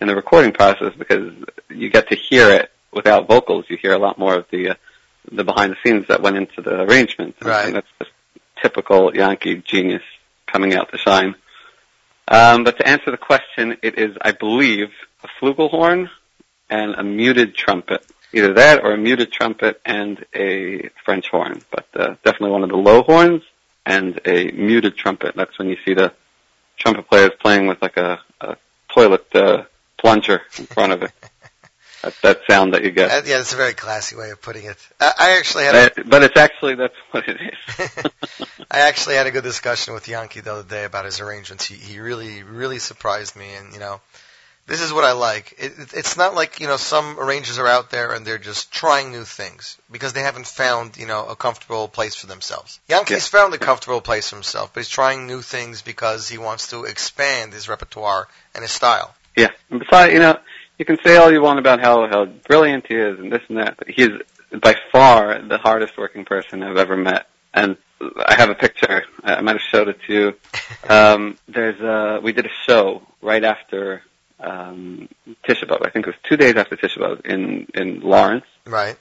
in 0.00 0.06
the 0.08 0.16
recording 0.16 0.52
process 0.52 0.94
because 0.96 1.32
you 1.68 1.90
get 1.90 2.08
to 2.08 2.16
hear 2.16 2.50
it 2.50 2.70
without 2.92 3.28
vocals. 3.28 3.66
You 3.68 3.76
hear 3.76 3.92
a 3.92 3.98
lot 3.98 4.18
more 4.18 4.34
of 4.34 4.46
the 4.50 4.70
uh, 4.70 4.74
the 5.30 5.44
behind 5.44 5.72
the 5.72 5.76
scenes 5.84 6.08
that 6.08 6.22
went 6.22 6.36
into 6.36 6.62
the 6.62 6.80
arrangement. 6.82 7.36
And 7.40 7.48
Right. 7.48 7.62
think 7.64 7.74
that's 7.74 7.86
just 7.98 8.10
typical 8.60 9.14
Yankee 9.14 9.56
genius 9.56 10.02
coming 10.46 10.74
out 10.74 10.90
to 10.92 10.98
shine. 10.98 11.34
Um, 12.28 12.64
but 12.64 12.78
to 12.78 12.88
answer 12.88 13.10
the 13.10 13.16
question, 13.16 13.76
it 13.82 13.98
is, 13.98 14.16
I 14.20 14.32
believe, 14.32 14.88
a 15.22 15.28
flugelhorn 15.40 16.08
and 16.70 16.94
a 16.94 17.02
muted 17.02 17.54
trumpet. 17.54 18.06
Either 18.32 18.54
that 18.54 18.82
or 18.82 18.92
a 18.92 18.96
muted 18.96 19.30
trumpet 19.30 19.80
and 19.84 20.24
a 20.34 20.88
French 21.04 21.28
horn, 21.28 21.60
but 21.70 21.86
uh, 21.94 22.14
definitely 22.24 22.50
one 22.50 22.62
of 22.62 22.70
the 22.70 22.76
low 22.76 23.02
horns 23.02 23.42
and 23.84 24.20
a 24.24 24.50
muted 24.52 24.96
trumpet. 24.96 25.34
That's 25.36 25.58
when 25.58 25.68
you 25.68 25.76
see 25.84 25.92
the 25.92 26.12
trumpet 26.78 27.08
players 27.08 27.32
playing 27.40 27.66
with 27.66 27.82
like 27.82 27.98
a, 27.98 28.20
a 28.40 28.56
toilet 28.88 29.26
uh, 29.34 29.64
plunger 29.98 30.42
in 30.58 30.66
front 30.66 30.92
of 30.92 31.02
it. 31.02 31.12
That's 32.02 32.20
that 32.22 32.40
sound 32.48 32.74
that 32.74 32.82
you 32.82 32.90
get. 32.90 33.10
Uh, 33.10 33.22
yeah, 33.24 33.38
it's 33.38 33.52
a 33.52 33.56
very 33.56 33.74
classy 33.74 34.16
way 34.16 34.30
of 34.30 34.42
putting 34.42 34.64
it. 34.64 34.76
I, 34.98 35.12
I 35.18 35.38
actually 35.38 35.64
had 35.64 35.74
a, 35.96 36.04
But, 36.04 36.24
it's 36.24 36.36
actually 36.36 36.74
that's 36.74 36.96
what 37.12 37.28
it 37.28 37.38
is. 37.40 38.10
I 38.70 38.80
actually 38.80 39.14
had 39.14 39.28
a 39.28 39.30
good 39.30 39.44
discussion 39.44 39.94
with 39.94 40.08
Yankee 40.08 40.40
the 40.40 40.52
other 40.52 40.68
day 40.68 40.84
about 40.84 41.04
his 41.04 41.20
arrangements. 41.20 41.64
He 41.64 41.76
he 41.76 42.00
really 42.00 42.42
really 42.42 42.80
surprised 42.80 43.36
me, 43.36 43.54
and 43.54 43.72
you 43.72 43.78
know, 43.78 44.00
this 44.66 44.80
is 44.80 44.92
what 44.92 45.04
I 45.04 45.12
like. 45.12 45.54
It, 45.58 45.78
it, 45.78 45.94
it's 45.94 46.16
not 46.16 46.34
like 46.34 46.58
you 46.58 46.66
know 46.66 46.76
some 46.76 47.20
arrangers 47.20 47.60
are 47.60 47.68
out 47.68 47.90
there 47.90 48.12
and 48.12 48.26
they're 48.26 48.38
just 48.38 48.72
trying 48.72 49.12
new 49.12 49.24
things 49.24 49.78
because 49.88 50.12
they 50.12 50.22
haven't 50.22 50.48
found 50.48 50.96
you 50.96 51.06
know 51.06 51.26
a 51.26 51.36
comfortable 51.36 51.86
place 51.86 52.16
for 52.16 52.26
themselves. 52.26 52.80
Yankee's 52.88 53.28
found 53.28 53.54
a 53.54 53.58
comfortable 53.58 54.00
place 54.00 54.30
for 54.30 54.36
himself, 54.36 54.74
but 54.74 54.80
he's 54.80 54.88
trying 54.88 55.28
new 55.28 55.40
things 55.40 55.82
because 55.82 56.28
he 56.28 56.38
wants 56.38 56.70
to 56.70 56.82
expand 56.82 57.52
his 57.52 57.68
repertoire 57.68 58.26
and 58.56 58.62
his 58.62 58.72
style. 58.72 59.14
Yeah. 59.36 59.50
And 59.70 59.80
besides, 59.80 60.12
you 60.12 60.18
know, 60.18 60.38
you 60.82 60.96
can 60.96 60.98
say 61.04 61.16
all 61.16 61.30
you 61.30 61.40
want 61.40 61.60
about 61.60 61.78
how 61.80 62.08
how 62.08 62.24
brilliant 62.24 62.88
he 62.88 62.96
is 62.96 63.16
and 63.20 63.30
this 63.32 63.42
and 63.48 63.58
that, 63.58 63.76
but 63.76 63.88
he's 63.88 64.10
by 64.60 64.74
far 64.90 65.40
the 65.40 65.56
hardest 65.56 65.96
working 65.96 66.24
person 66.24 66.60
I've 66.60 66.76
ever 66.76 66.96
met. 66.96 67.28
And 67.54 67.76
I 68.00 68.34
have 68.34 68.50
a 68.50 68.56
picture. 68.56 69.04
I 69.22 69.40
might 69.42 69.52
have 69.52 69.62
showed 69.62 69.88
it 69.88 69.98
to 70.06 70.12
you. 70.12 70.34
Um, 70.88 71.38
there's 71.46 71.80
a, 71.80 72.18
we 72.20 72.32
did 72.32 72.44
a 72.44 72.54
show 72.66 73.02
right 73.20 73.44
after 73.44 74.02
um, 74.40 75.08
Tisha 75.46 75.64
B'av. 75.68 75.86
I 75.86 75.90
think 75.90 76.08
it 76.08 76.10
was 76.10 76.16
two 76.28 76.36
days 76.36 76.56
after 76.56 76.76
Tisha 76.76 76.98
B'av 76.98 77.24
in 77.24 77.68
in 77.72 78.00
Lawrence. 78.00 78.46
Right. 78.66 78.96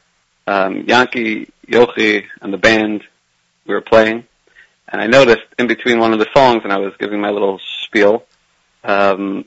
Um, 0.45 0.83
Yankee, 0.87 1.49
Yochi, 1.67 2.25
and 2.39 2.53
the 2.53 2.59
band 2.59 3.03
we 3.65 3.73
were 3.73 3.81
playing, 3.81 4.25
and 4.87 5.01
I 5.01 5.07
noticed 5.07 5.47
in 5.57 5.65
between 5.65 5.97
one 5.97 6.13
of 6.13 6.19
the 6.19 6.29
songs, 6.35 6.61
and 6.63 6.71
I 6.71 6.77
was 6.77 6.93
giving 6.99 7.19
my 7.19 7.31
little 7.31 7.59
spiel. 7.85 8.23
Um, 8.83 9.45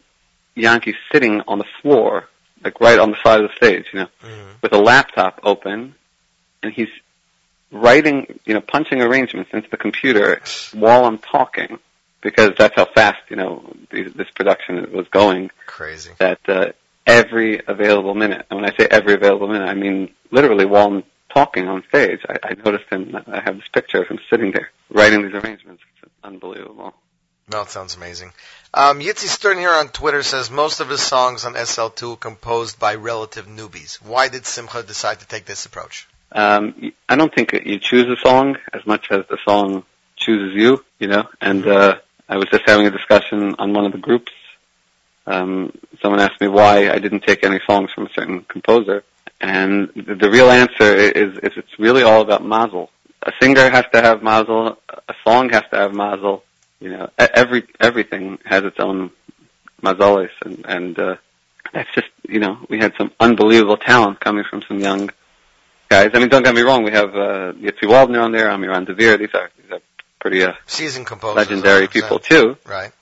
Yankee's 0.54 0.96
sitting 1.12 1.42
on 1.48 1.58
the 1.58 1.64
floor, 1.82 2.28
like 2.62 2.80
right 2.80 2.98
on 2.98 3.10
the 3.10 3.16
side 3.22 3.42
of 3.42 3.50
the 3.50 3.56
stage, 3.56 3.86
you 3.92 4.00
know, 4.00 4.08
with 4.62 4.72
a 4.72 4.78
laptop 4.78 5.40
open, 5.42 5.94
and 6.62 6.72
he's 6.72 6.88
writing, 7.70 8.38
you 8.44 8.54
know, 8.54 8.60
punching 8.60 9.02
arrangements 9.02 9.50
into 9.52 9.68
the 9.68 9.76
computer 9.76 10.40
while 10.72 11.04
I'm 11.04 11.18
talking, 11.18 11.78
because 12.20 12.52
that's 12.56 12.74
how 12.76 12.86
fast, 12.86 13.18
you 13.28 13.36
know, 13.36 13.74
th- 13.90 14.14
this 14.14 14.30
production 14.30 14.92
was 14.92 15.08
going. 15.08 15.50
Crazy. 15.66 16.12
That 16.18 16.40
uh, 16.48 16.72
every 17.06 17.60
available 17.66 18.14
minute, 18.14 18.46
and 18.50 18.60
when 18.60 18.70
I 18.70 18.76
say 18.76 18.86
every 18.90 19.14
available 19.14 19.48
minute, 19.48 19.68
I 19.68 19.74
mean 19.74 20.10
literally 20.30 20.64
while 20.64 20.86
I'm 20.86 21.04
talking 21.34 21.68
on 21.68 21.82
stage. 21.88 22.20
I, 22.28 22.38
I 22.42 22.54
noticed 22.54 22.88
him. 22.90 23.16
I 23.26 23.40
have 23.40 23.56
this 23.56 23.68
picture 23.68 24.00
of 24.02 24.08
him 24.08 24.20
sitting 24.30 24.52
there 24.52 24.70
writing 24.90 25.22
these 25.22 25.34
arrangements. 25.34 25.82
It's 26.02 26.12
unbelievable. 26.22 26.94
No, 27.50 27.62
it 27.62 27.68
sounds 27.68 27.96
amazing. 27.96 28.32
Um, 28.72 29.00
Yitzi 29.00 29.28
Stern 29.28 29.58
here 29.58 29.72
on 29.72 29.88
Twitter 29.88 30.22
says 30.22 30.50
most 30.50 30.80
of 30.80 30.88
his 30.88 31.02
songs 31.02 31.44
on 31.44 31.54
SL2 31.54 32.18
composed 32.18 32.78
by 32.78 32.94
relative 32.94 33.46
newbies. 33.46 33.96
Why 33.96 34.28
did 34.28 34.46
Simcha 34.46 34.82
decide 34.82 35.20
to 35.20 35.26
take 35.26 35.44
this 35.44 35.66
approach? 35.66 36.08
Um, 36.32 36.92
I 37.08 37.16
don't 37.16 37.32
think 37.32 37.52
you 37.52 37.78
choose 37.78 38.06
a 38.08 38.16
song 38.26 38.56
as 38.72 38.84
much 38.86 39.10
as 39.10 39.24
the 39.28 39.38
song 39.44 39.84
chooses 40.16 40.56
you, 40.56 40.84
you 40.98 41.06
know. 41.06 41.28
And 41.40 41.66
uh, 41.66 41.98
I 42.28 42.38
was 42.38 42.46
just 42.50 42.64
having 42.66 42.86
a 42.86 42.90
discussion 42.90 43.54
on 43.58 43.72
one 43.72 43.84
of 43.84 43.92
the 43.92 43.98
groups. 43.98 44.32
Um, 45.26 45.72
someone 46.02 46.20
asked 46.20 46.40
me 46.40 46.48
why 46.48 46.90
I 46.90 46.98
didn't 46.98 47.20
take 47.20 47.44
any 47.44 47.60
songs 47.66 47.90
from 47.94 48.06
a 48.06 48.12
certain 48.12 48.42
composer, 48.42 49.04
and 49.40 49.90
the, 49.94 50.14
the 50.14 50.30
real 50.30 50.50
answer 50.50 50.94
is, 50.94 51.38
is 51.38 51.52
it's 51.56 51.78
really 51.78 52.02
all 52.02 52.20
about 52.20 52.44
mazel. 52.44 52.90
A 53.22 53.32
singer 53.40 53.70
has 53.70 53.84
to 53.92 54.02
have 54.02 54.22
mazel. 54.22 54.78
A 54.88 55.14
song 55.26 55.50
has 55.50 55.62
to 55.70 55.76
have 55.76 55.94
mazel. 55.94 56.42
You 56.84 56.90
know, 56.90 57.08
every 57.16 57.66
everything 57.80 58.38
has 58.44 58.62
its 58.62 58.78
own 58.78 59.10
mazalis, 59.82 60.28
and 60.44 60.66
and 60.68 60.98
uh, 60.98 61.16
that's 61.72 61.90
just 61.94 62.08
you 62.28 62.40
know 62.40 62.58
we 62.68 62.78
had 62.78 62.92
some 62.98 63.10
unbelievable 63.18 63.78
talent 63.78 64.20
coming 64.20 64.44
from 64.44 64.60
some 64.68 64.80
young 64.80 65.08
guys. 65.88 66.10
I 66.12 66.18
mean, 66.18 66.28
don't 66.28 66.42
get 66.42 66.54
me 66.54 66.60
wrong. 66.60 66.84
We 66.84 66.90
have 66.90 67.14
uh, 67.14 67.52
Yitzi 67.54 67.84
Waldner 67.84 68.22
on 68.22 68.32
there, 68.32 68.48
Amiran 68.48 68.86
Dvir. 68.86 69.18
These 69.18 69.32
are 69.32 69.50
these 69.56 69.72
are 69.72 69.80
pretty 70.20 70.44
uh, 70.44 70.52
Seasoned 70.66 71.06
composers. 71.06 71.36
legendary 71.36 71.88
people 71.88 72.18
too. 72.18 72.58
Right. 72.66 72.92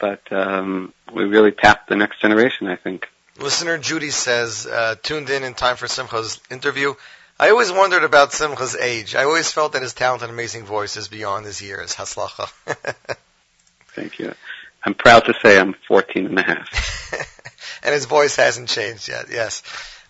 But 0.00 0.22
um, 0.32 0.94
we 1.12 1.24
really 1.24 1.52
tapped 1.52 1.90
the 1.90 1.96
next 1.96 2.18
generation. 2.22 2.66
I 2.66 2.76
think. 2.76 3.10
Listener 3.38 3.76
Judy 3.76 4.10
says, 4.10 4.66
uh, 4.66 4.94
tuned 5.02 5.28
in 5.28 5.42
in 5.42 5.52
time 5.52 5.76
for 5.76 5.86
Simcha's 5.86 6.40
interview. 6.50 6.94
I 7.38 7.50
always 7.50 7.72
wondered 7.72 8.04
about 8.04 8.30
Simcha's 8.30 8.76
age. 8.76 9.14
I 9.14 9.24
always 9.24 9.50
felt 9.50 9.72
that 9.72 9.82
his 9.82 9.94
talent 9.94 10.22
and 10.22 10.30
amazing 10.30 10.64
voice 10.64 10.96
is 10.96 11.08
beyond 11.08 11.44
his 11.44 11.60
years. 11.60 11.94
Hatzlacha. 11.94 12.48
Thank 13.94 14.18
you. 14.18 14.34
I'm 14.84 14.94
proud 14.94 15.20
to 15.26 15.34
say 15.42 15.58
I'm 15.58 15.74
14 15.88 16.26
and 16.26 16.38
a 16.38 16.42
half. 16.42 17.80
and 17.82 17.94
his 17.94 18.06
voice 18.06 18.36
hasn't 18.36 18.68
changed 18.68 19.08
yet. 19.08 19.26
Yes. 19.30 19.62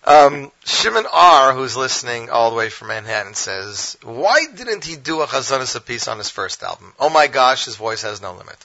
Um, 0.05 0.51
Shimon 0.65 1.05
R, 1.11 1.53
who's 1.53 1.77
listening 1.77 2.29
all 2.29 2.49
the 2.49 2.57
way 2.57 2.69
from 2.69 2.89
Manhattan, 2.89 3.35
says, 3.35 3.97
"Why 4.03 4.45
didn't 4.53 4.83
he 4.83 4.97
do 4.97 5.21
a 5.21 5.27
Chazanis 5.27 5.79
piece 5.85 6.09
on 6.09 6.17
his 6.17 6.29
first 6.29 6.61
album? 6.61 6.93
Oh 6.99 7.09
my 7.09 7.27
gosh, 7.27 7.65
his 7.65 7.77
voice 7.77 8.01
has 8.01 8.21
no 8.21 8.33
limit." 8.33 8.57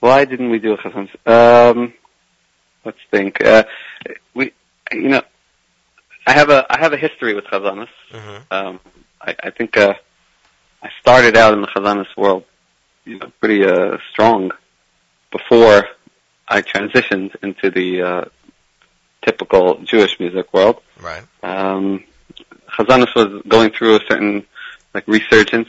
Why 0.00 0.24
didn't 0.24 0.50
we 0.50 0.58
do 0.58 0.74
a 0.74 0.78
chazan? 0.78 1.08
Um, 1.26 1.94
let's 2.84 2.98
think. 3.10 3.42
Uh, 3.44 3.64
we, 4.34 4.52
you 4.92 5.08
know, 5.08 5.22
I 6.26 6.32
have 6.32 6.50
a 6.50 6.66
I 6.70 6.80
have 6.80 6.92
a 6.92 6.96
history 6.96 7.34
with 7.34 7.44
chazanis. 7.44 7.88
Mm-hmm. 8.12 8.42
Um, 8.50 8.80
I, 9.20 9.34
I 9.42 9.50
think 9.50 9.76
uh, 9.76 9.94
I 10.82 10.88
started 11.00 11.36
out 11.36 11.54
in 11.54 11.60
the 11.60 11.66
chazanis 11.68 12.14
world, 12.16 12.44
you 13.04 13.18
know, 13.18 13.30
pretty 13.40 13.64
uh, 13.64 13.98
strong 14.12 14.52
before 15.30 15.88
I 16.48 16.62
transitioned 16.62 17.36
into 17.42 17.70
the 17.70 18.02
uh, 18.02 18.24
typical 19.22 19.78
Jewish 19.82 20.18
music 20.18 20.52
world. 20.52 20.80
Right. 21.00 21.22
Um, 21.42 22.04
Chazanis 22.68 23.14
was 23.14 23.42
going 23.48 23.70
through 23.70 23.96
a 23.96 24.00
certain 24.08 24.46
like 24.94 25.06
resurgence, 25.06 25.68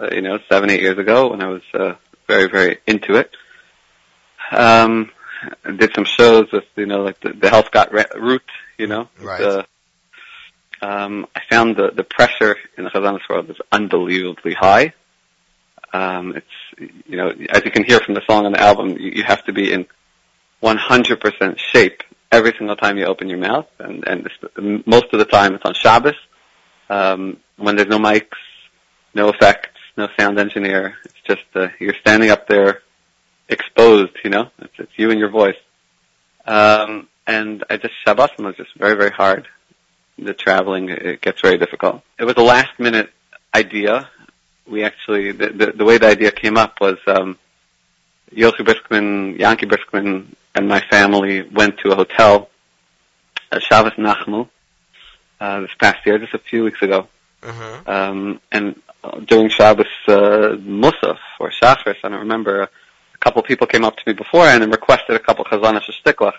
uh, 0.00 0.08
you 0.12 0.22
know, 0.22 0.38
seven 0.48 0.70
eight 0.70 0.80
years 0.80 0.98
ago 0.98 1.30
when 1.30 1.42
I 1.42 1.48
was 1.48 1.62
uh, 1.74 1.94
very 2.26 2.48
very 2.48 2.78
into 2.86 3.16
it. 3.16 3.30
Um, 4.50 5.10
I 5.64 5.72
did 5.72 5.94
some 5.94 6.04
shows 6.04 6.46
with 6.52 6.64
you 6.76 6.86
know 6.86 7.02
like 7.02 7.20
the, 7.20 7.32
the 7.32 7.50
Health 7.50 7.70
Got 7.70 7.92
Root, 7.92 8.42
you 8.76 8.86
know. 8.86 9.08
Right. 9.20 9.40
The, 9.40 9.66
um, 10.80 11.26
I 11.34 11.40
found 11.50 11.76
the 11.76 11.90
the 11.90 12.04
pressure 12.04 12.56
in 12.76 12.84
the 12.84 12.90
Chazanis 12.90 13.28
world 13.28 13.50
is 13.50 13.56
unbelievably 13.70 14.54
high. 14.54 14.94
Um, 15.92 16.36
it's 16.36 16.90
you 17.06 17.16
know 17.16 17.32
as 17.50 17.64
you 17.64 17.70
can 17.70 17.84
hear 17.84 18.00
from 18.00 18.14
the 18.14 18.22
song 18.28 18.46
on 18.46 18.52
the 18.52 18.60
album, 18.60 18.90
you, 18.90 19.10
you 19.16 19.22
have 19.24 19.44
to 19.44 19.52
be 19.52 19.72
in 19.72 19.86
100% 20.62 21.58
shape 21.58 22.02
every 22.30 22.52
single 22.58 22.76
time 22.76 22.98
you 22.98 23.06
open 23.06 23.28
your 23.28 23.38
mouth, 23.38 23.66
and 23.78 24.06
and 24.06 24.24
this, 24.24 24.82
most 24.86 25.06
of 25.12 25.18
the 25.18 25.24
time 25.24 25.54
it's 25.54 25.64
on 25.64 25.74
Shabbos 25.74 26.16
um, 26.90 27.38
when 27.56 27.76
there's 27.76 27.88
no 27.88 27.98
mics, 27.98 28.36
no 29.14 29.28
effects, 29.28 29.78
no 29.96 30.08
sound 30.18 30.38
engineer. 30.38 30.96
It's 31.04 31.20
just 31.26 31.44
uh, 31.54 31.68
you're 31.78 31.94
standing 32.00 32.30
up 32.30 32.48
there, 32.48 32.82
exposed. 33.48 34.12
You 34.24 34.30
know, 34.30 34.50
it's, 34.58 34.74
it's 34.78 34.92
you 34.96 35.10
and 35.10 35.18
your 35.18 35.30
voice. 35.30 35.56
Um, 36.46 37.08
and 37.26 37.64
I 37.68 37.76
just 37.76 37.94
Shabbos 38.04 38.30
was 38.38 38.56
just 38.56 38.74
very 38.76 38.96
very 38.96 39.10
hard. 39.10 39.48
The 40.18 40.34
traveling 40.34 40.88
it 40.88 41.20
gets 41.20 41.40
very 41.40 41.58
difficult. 41.58 42.02
It 42.18 42.24
was 42.24 42.34
a 42.36 42.42
last 42.42 42.78
minute 42.78 43.10
idea. 43.54 44.08
We 44.66 44.84
actually 44.84 45.32
the 45.32 45.48
the, 45.48 45.66
the 45.72 45.84
way 45.84 45.98
the 45.98 46.08
idea 46.08 46.30
came 46.30 46.56
up 46.56 46.80
was. 46.80 46.98
Um, 47.06 47.38
Yochi 48.34 48.60
Briskman, 48.60 49.38
Yankee 49.38 49.66
Briskman, 49.66 50.26
and 50.54 50.68
my 50.68 50.80
family 50.80 51.42
went 51.42 51.78
to 51.78 51.92
a 51.92 51.96
hotel 51.96 52.50
at 53.50 53.62
Shabbos 53.62 53.94
Nachmu 53.94 54.48
uh, 55.40 55.60
this 55.60 55.70
past 55.78 56.04
year, 56.04 56.18
just 56.18 56.34
a 56.34 56.38
few 56.38 56.64
weeks 56.64 56.82
ago. 56.82 57.08
Mm-hmm. 57.42 57.90
Um, 57.90 58.40
and 58.52 58.82
during 59.24 59.48
Shabbos 59.48 59.86
uh, 60.08 60.56
Musaf 60.58 61.18
or 61.38 61.50
Shachris, 61.50 61.96
I 62.04 62.08
don't 62.08 62.20
remember, 62.20 62.68
a 63.20 63.24
couple 63.24 63.42
people 63.42 63.66
came 63.66 63.84
up 63.84 63.96
to 63.96 64.02
me 64.06 64.12
beforehand 64.12 64.62
and 64.62 64.72
requested 64.72 65.16
a 65.16 65.18
couple 65.18 65.44
chazanish 65.44 65.90
stiklach 66.04 66.34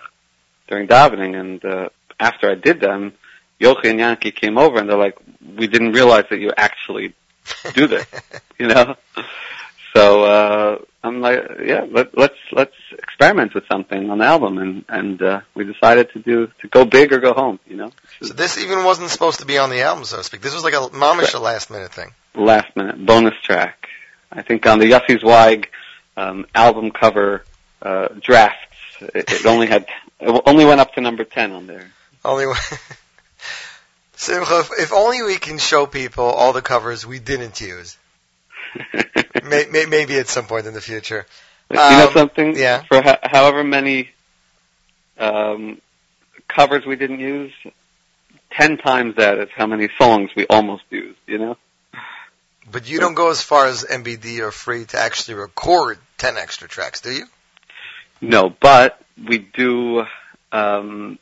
during 0.68 0.86
davening. 0.88 1.38
And 1.38 1.64
uh, 1.64 1.88
after 2.18 2.50
I 2.50 2.54
did 2.54 2.80
them, 2.80 3.12
Yochi 3.60 3.86
and 3.86 3.98
Yankee 3.98 4.30
came 4.32 4.56
over 4.58 4.78
and 4.78 4.88
they're 4.88 4.96
like, 4.98 5.18
"We 5.56 5.66
didn't 5.66 5.92
realize 5.92 6.24
that 6.30 6.38
you 6.40 6.52
actually 6.56 7.14
do 7.74 7.86
this," 7.86 8.06
you 8.58 8.68
know. 8.68 8.96
So 9.94 10.22
uh, 10.24 10.78
I'm 11.02 11.20
like, 11.20 11.42
yeah, 11.64 11.84
let, 11.90 12.16
let's 12.16 12.36
let's 12.52 12.74
experiment 12.92 13.54
with 13.54 13.64
something 13.70 14.08
on 14.08 14.18
the 14.18 14.24
album, 14.24 14.58
and 14.58 14.84
and 14.88 15.20
uh, 15.20 15.40
we 15.54 15.64
decided 15.64 16.10
to 16.12 16.20
do 16.20 16.46
to 16.60 16.68
go 16.68 16.84
big 16.84 17.12
or 17.12 17.18
go 17.18 17.34
home. 17.34 17.58
You 17.66 17.76
know, 17.76 17.92
So 18.22 18.32
this 18.32 18.56
even 18.56 18.84
wasn't 18.84 19.10
supposed 19.10 19.40
to 19.40 19.46
be 19.46 19.58
on 19.58 19.68
the 19.68 19.82
album, 19.82 20.04
so 20.04 20.18
to 20.18 20.24
speak. 20.24 20.40
This 20.40 20.54
was 20.54 20.64
like 20.64 20.74
a 20.74 20.88
mamish 20.94 21.34
a 21.34 21.38
last 21.38 21.70
minute 21.70 21.92
thing. 21.92 22.12
last 22.34 22.74
minute 22.76 23.04
bonus 23.04 23.34
track. 23.42 23.88
I 24.32 24.42
think 24.42 24.64
on 24.66 24.78
the 24.78 24.86
Yossi 24.92 25.20
Zweig 25.20 25.68
um, 26.20 26.46
album 26.54 26.90
cover 26.90 27.44
uh, 27.82 28.08
drafts, 28.20 28.56
it, 29.00 29.30
it 29.32 29.46
only 29.46 29.66
had 29.66 29.86
it 30.20 30.42
only 30.46 30.64
went 30.64 30.80
up 30.80 30.94
to 30.94 31.00
number 31.00 31.24
ten 31.24 31.52
on 31.52 31.66
there. 31.66 31.90
Only 32.24 32.46
one. 32.46 32.56
Simcha, 34.14 34.62
if, 34.78 34.92
only 34.92 35.22
we 35.22 35.36
can 35.36 35.56
show 35.58 35.86
people 35.86 36.24
all 36.24 36.52
the 36.52 36.60
covers 36.60 37.06
we 37.06 37.18
didn't 37.18 37.58
use. 37.60 37.96
may, 39.44 39.64
may, 39.70 39.86
maybe 39.86 40.18
at 40.18 40.28
some 40.28 40.44
point 40.46 40.66
in 40.66 40.74
the 40.74 40.80
future. 40.82 41.24
you 41.70 41.76
know 41.76 42.08
Um, 42.08 42.12
something? 42.12 42.54
yeah. 42.56 42.82
For 42.82 43.00
ho- 43.00 43.16
however 43.22 43.64
many 43.64 44.10
um, 45.18 45.80
covers 46.48 46.84
we 46.84 46.96
didn't 46.96 47.20
use, 47.20 47.52
ten 48.50 48.76
times 48.76 49.16
that 49.16 49.38
is 49.38 49.48
how 49.56 49.66
many 49.66 49.88
songs 49.98 50.30
we 50.36 50.46
almost 50.48 50.84
used. 50.90 51.18
You 51.26 51.38
know? 51.38 51.56
But 52.70 52.88
you 52.88 53.00
don't 53.00 53.14
go 53.14 53.30
as 53.30 53.42
far 53.42 53.66
as 53.66 53.84
MBD 53.84 54.40
or 54.40 54.52
free 54.52 54.84
to 54.86 54.98
actually 54.98 55.34
record 55.34 55.98
10 56.18 56.36
extra 56.36 56.68
tracks, 56.68 57.00
do 57.00 57.12
you? 57.12 57.24
No, 58.20 58.50
but 58.50 59.00
we 59.28 59.38
do. 59.38 60.04
Um, 60.52 61.18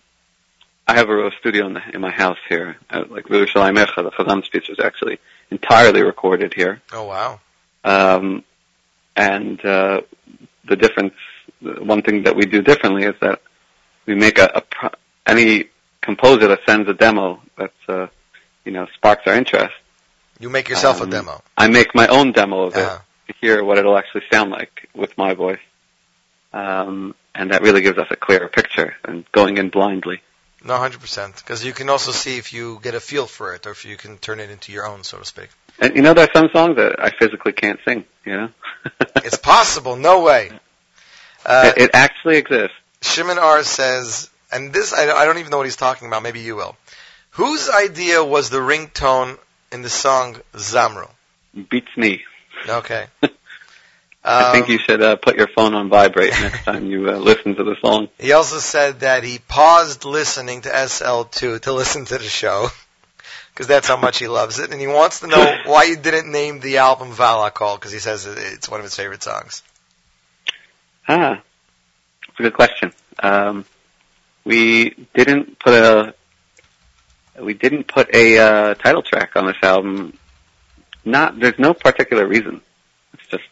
I 0.87 0.95
have 0.95 1.09
a 1.09 1.31
studio 1.39 1.67
in, 1.67 1.75
the, 1.75 1.81
in 1.95 2.01
my 2.01 2.11
house 2.11 2.39
here, 2.49 2.77
uh, 2.91 3.05
like 3.09 3.25
Yerushalayim 3.25 3.83
Ircha. 3.83 4.03
The 4.03 4.11
Chazam 4.11 4.45
speech 4.45 4.69
was 4.69 4.81
actually 4.81 5.19
entirely 5.51 6.03
recorded 6.03 6.55
here. 6.55 6.83
Oh, 6.93 7.05
wow. 7.05 7.41
Um, 7.85 8.45
and 9.17 9.65
uh, 9.65 10.03
the 10.67 10.77
difference, 10.77 11.15
one 11.61 12.03
thing 12.03 12.25
that 12.25 12.37
we 12.37 12.47
do 12.47 12.63
differently 12.63 13.05
is 13.05 13.15
that 13.21 13.41
we 14.07 14.15
make 14.15 14.39
a, 14.39 14.51
a 14.55 14.61
pro- 14.61 14.91
any 15.27 15.69
composer 16.01 16.49
that 16.49 16.61
sends 16.67 16.89
a 16.89 16.95
demo 16.95 17.43
that 17.59 17.73
uh, 17.89 18.07
you 18.65 18.73
know 18.73 18.87
sparks 18.95 19.23
our 19.27 19.35
interest. 19.35 19.75
You 20.41 20.49
make 20.51 20.69
yourself 20.69 21.01
Um, 21.01 21.09
a 21.09 21.11
demo. 21.11 21.43
I 21.57 21.69
make 21.69 21.95
my 21.95 22.07
own 22.07 22.33
demo 22.33 22.63
of 22.65 22.77
Uh-huh. 22.77 22.99
it 23.29 23.33
to 23.33 23.39
hear 23.41 23.65
what 23.65 23.79
it'll 23.79 23.99
actually 23.99 24.23
sound 24.33 24.51
like 24.51 24.89
with 24.95 25.17
my 25.19 25.35
voice, 25.35 25.59
um, 26.53 27.15
and 27.35 27.53
that 27.53 27.63
really 27.63 27.81
gives 27.81 27.99
us 27.99 28.07
a 28.11 28.17
clearer 28.17 28.49
picture 28.49 28.97
than 29.05 29.27
going 29.33 29.59
in 29.59 29.69
blindly. 29.69 30.23
No, 30.65 30.75
100%. 30.75 31.37
Because 31.37 31.65
you 31.65 31.73
can 31.73 31.89
also 31.89 32.11
see 32.11 32.37
if 32.39 32.53
you 32.53 32.81
get 32.83 32.95
a 32.95 33.01
feel 33.01 33.27
for 33.27 33.55
it 33.55 33.67
or 33.67 33.71
if 33.71 33.85
you 33.85 33.97
can 33.97 34.19
turn 34.19 34.41
it 34.41 34.51
into 34.51 34.73
your 34.73 34.87
own, 34.87 35.05
so 35.05 35.19
to 35.19 35.25
speak. 35.25 35.51
And 35.79 35.95
you 35.95 36.03
know, 36.03 36.15
there 36.15 36.25
are 36.25 36.33
some 36.35 36.49
songs 36.53 36.77
that 36.77 36.97
I 36.99 37.11
physically 37.11 37.53
can't 37.53 37.79
sing. 37.87 38.05
You 38.25 38.33
know, 38.37 38.49
It's 39.17 39.37
possible. 39.39 39.95
No 39.97 40.23
way. 40.23 40.51
Uh, 41.47 41.73
it, 41.77 41.83
it 41.85 41.91
actually 41.95 42.37
exists. 42.39 42.75
Shimon 43.03 43.39
R 43.39 43.63
says, 43.63 44.29
and 44.51 44.73
this, 44.73 44.93
I, 44.93 45.09
I 45.13 45.25
don't 45.25 45.39
even 45.39 45.51
know 45.53 45.59
what 45.59 45.67
he's 45.67 45.77
talking 45.77 46.09
about. 46.09 46.25
Maybe 46.25 46.41
you 46.41 46.57
will. 46.57 46.77
Whose 47.33 47.71
idea 47.71 48.25
was 48.25 48.51
the 48.51 48.59
ringtone 48.59 49.39
in 49.73 49.83
the 49.83 49.91
song 49.91 50.41
Zamro? 50.55 51.11
Beats 51.71 51.97
me. 51.97 52.23
Okay. 52.69 53.07
I 54.25 54.53
think 54.53 54.67
Um, 54.67 54.73
you 54.73 54.79
should 54.79 55.03
uh, 55.03 55.17
put 55.17 55.37
your 55.37 55.49
phone 55.49 55.75
on 55.75 55.89
vibrate 55.89 56.33
next 56.33 56.65
time 56.65 56.87
you 56.87 57.09
uh, 57.09 57.17
listen 57.17 57.55
to 57.55 57.65
the 57.65 57.77
song. 57.81 58.09
He 58.19 58.33
also 58.33 58.59
said 58.59 59.01
that 59.01 59.25
he 59.25 59.39
paused 59.39 60.05
listening 60.05 60.63
to 60.63 60.69
SL2 60.69 61.61
to 61.63 61.73
listen 61.73 62.05
to 62.07 62.19
the 62.19 62.25
show. 62.25 62.69
Because 63.53 63.67
that's 63.67 63.89
how 63.89 63.97
much 63.97 64.21
he 64.21 64.29
loves 64.29 64.61
it. 64.61 64.71
And 64.71 64.81
he 64.81 64.87
wants 64.87 65.19
to 65.19 65.27
know 65.27 65.57
why 65.67 65.83
you 65.83 65.97
didn't 65.97 66.31
name 66.31 66.61
the 66.61 66.77
album 66.79 67.11
Valakol, 67.11 67.75
because 67.75 67.91
he 67.91 67.99
says 67.99 68.25
it's 68.25 68.69
one 68.69 68.79
of 68.79 68.85
his 68.85 68.95
favorite 68.95 69.21
songs. 69.21 69.65
Ah, 71.09 71.43
that's 72.29 72.39
a 72.39 72.43
good 72.45 72.55
question. 72.55 72.93
Um, 73.21 73.65
we 74.45 74.91
didn't 75.13 75.59
put 75.59 75.75
a 75.75 76.15
we 77.41 77.55
didn't 77.55 77.85
put 77.87 78.15
a 78.15 78.39
uh, 78.39 78.75
title 78.75 79.03
track 79.03 79.33
on 79.37 79.47
this 79.47 79.57
album. 79.63 80.17
Not 81.05 81.39
there's 81.39 81.59
no 81.59 81.75
particular 81.75 82.27
reason. 82.27 82.61
It's 83.15 83.27
just 83.27 83.45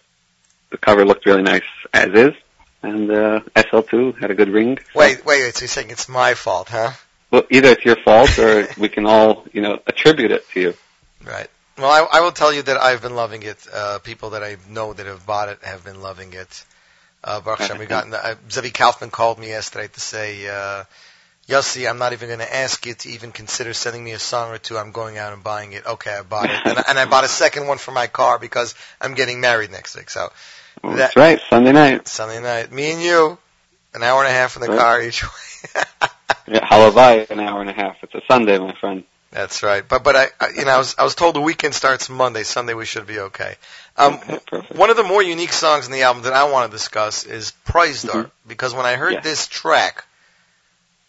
the 0.71 0.77
cover 0.79 1.05
looked 1.05 1.27
really 1.27 1.43
nice 1.43 1.63
as 1.93 2.09
is, 2.13 2.35
and 2.83 3.11
uh, 3.11 3.41
SL2 3.55 4.19
had 4.19 4.31
a 4.31 4.35
good 4.35 4.49
ring. 4.51 4.79
So- 4.93 5.01
Wait, 5.01 5.25
wait, 5.25 5.43
wait. 5.43 5.55
So 5.55 5.61
he's 5.61 5.73
saying 5.73 5.91
it's 5.91 6.09
my 6.09 6.35
fault, 6.35 6.69
huh? 6.69 6.93
Well, 7.31 7.43
either 7.51 7.71
it's 7.71 7.85
your 7.85 7.97
fault 7.97 8.39
or 8.39 8.69
we 8.79 8.89
can 8.89 9.07
all 9.07 9.45
you 9.53 9.63
know 9.63 9.81
attribute 9.87 10.31
it 10.33 10.49
to 10.51 10.61
you. 10.61 10.75
Right. 11.25 11.49
Well, 11.79 11.91
I, 11.91 12.19
I 12.19 12.21
will 12.23 12.33
tell 12.33 12.53
you 12.53 12.63
that 12.63 12.77
I've 12.79 13.03
been 13.03 13.15
loving 13.15 13.43
it. 13.43 13.67
Uh, 13.73 13.99
people 13.99 14.31
that 14.31 14.43
I 14.43 14.57
know 14.71 14.93
that 14.95 15.05
have 15.07 15.27
bought 15.27 15.49
it 15.51 15.59
have 15.63 15.85
been 15.85 16.01
loving 16.01 16.33
it. 16.33 16.65
Uh, 17.23 17.41
Baruch 17.41 17.59
Hashem, 17.61 17.79
we 17.79 17.87
got, 17.87 18.11
uh, 18.13 18.37
Zevi 18.51 18.71
Kaufman 18.71 19.11
called 19.11 19.39
me 19.39 19.49
yesterday 19.49 19.89
to 19.89 20.01
say, 20.01 20.47
uh, 20.49 20.85
Yossi, 21.49 21.89
I'm 21.89 21.99
not 21.99 22.13
even 22.13 22.29
going 22.29 22.41
to 22.41 22.57
ask 22.57 22.85
you 22.87 22.95
to 22.95 23.09
even 23.11 23.31
consider 23.31 23.73
sending 23.73 24.03
me 24.03 24.13
a 24.13 24.19
song 24.19 24.51
or 24.51 24.59
two. 24.59 24.77
I'm 24.77 24.91
going 24.91 25.17
out 25.17 25.33
and 25.33 25.45
buying 25.45 25.73
it. 25.75 25.87
Okay, 25.87 26.11
I 26.13 26.23
bought 26.23 26.51
it. 26.51 26.61
And, 26.65 26.79
I- 26.79 26.85
and 26.89 26.99
I 26.99 27.05
bought 27.05 27.23
a 27.25 27.29
second 27.29 27.69
one 27.69 27.79
for 27.79 27.93
my 27.93 28.09
car 28.09 28.39
because 28.41 28.75
I'm 29.01 29.15
getting 29.15 29.41
married 29.41 29.71
next 29.71 29.97
week. 29.97 30.11
So, 30.11 30.33
That- 30.83 30.97
that's 30.97 31.17
right, 31.17 31.41
Sunday 31.49 31.71
night. 31.73 32.09
Sunday 32.09 32.41
night, 32.41 32.73
me 32.73 32.91
and 32.93 33.01
you, 33.03 33.39
an 33.95 34.03
hour 34.03 34.25
and 34.25 34.29
a 34.29 34.33
half 34.35 34.57
in 34.57 34.63
the 34.63 34.69
Right. 34.69 34.79
car 34.79 35.03
each 35.03 35.23
way. 35.23 35.83
Yeah, 36.49 36.65
Halavai, 36.65 37.29
an 37.31 37.41
hour 37.41 37.61
and 37.61 37.69
a 37.71 37.73
half. 37.73 37.97
It's 38.03 38.15
a 38.15 38.21
Sunday, 38.29 38.57
my 38.59 38.73
friend. 38.75 39.03
That's 39.33 39.65
right. 39.65 39.83
But 39.87 40.05
but 40.05 40.15
I, 40.15 40.27
I 40.39 40.49
you 40.51 40.65
know 40.65 40.71
I 40.71 40.79
was 40.79 40.95
I 40.97 41.03
was 41.03 41.17
told 41.17 41.35
the 41.35 41.41
weekend 41.41 41.75
starts 41.75 42.09
Monday. 42.09 42.45
Sunday 42.45 42.73
we 42.75 42.85
should 42.87 43.05
be 43.09 43.19
okay. 43.19 43.57
Um, 43.97 44.21
Okay, 44.31 44.59
one 44.77 44.91
of 44.91 44.97
the 44.97 45.03
more 45.03 45.21
unique 45.21 45.53
songs 45.53 45.87
in 45.87 45.93
the 45.93 46.03
album 46.03 46.23
that 46.23 46.35
I 46.35 46.45
want 46.45 46.71
to 46.71 46.77
discuss 46.77 47.25
is 47.25 47.53
Preisdor 47.67 48.27
Mhm. 48.27 48.31
because 48.47 48.75
when 48.75 48.87
I 48.87 48.95
heard 48.95 49.25
this 49.25 49.49
track, 49.49 50.05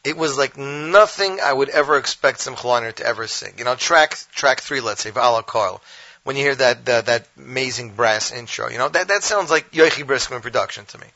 it 0.07 0.15
was 0.15 0.37
like 0.37 0.57
nothing 0.57 1.39
I 1.43 1.51
would 1.51 1.67
ever 1.69 1.97
expect 1.97 2.39
Simcha 2.39 2.61
Leiner 2.63 2.93
to 2.95 3.05
ever 3.05 3.27
sing. 3.27 3.53
You 3.57 3.65
know, 3.65 3.75
track 3.75 4.17
track 4.33 4.61
three, 4.61 4.79
let's 4.79 5.01
say, 5.03 5.11
Valakol. 5.11 5.81
When 6.23 6.35
you 6.37 6.43
hear 6.43 6.55
that, 6.55 6.85
that 6.85 7.05
that 7.07 7.27
amazing 7.37 7.91
brass 7.91 8.31
intro, 8.31 8.69
you 8.69 8.77
know 8.77 8.87
that 8.89 9.09
that 9.09 9.23
sounds 9.23 9.51
like 9.51 9.71
Yochi 9.71 10.05
Briskman 10.05 10.41
production 10.41 10.85
to 10.85 10.97
me. 10.97 11.07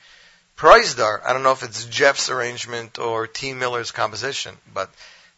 Preisdor, 0.57 1.21
I 1.25 1.31
don't 1.33 1.43
know 1.43 1.53
if 1.53 1.63
it's 1.63 1.85
Jeff's 1.85 2.29
arrangement 2.29 2.99
or 2.99 3.27
T. 3.27 3.53
Miller's 3.53 3.91
composition, 3.91 4.55
but 4.73 4.89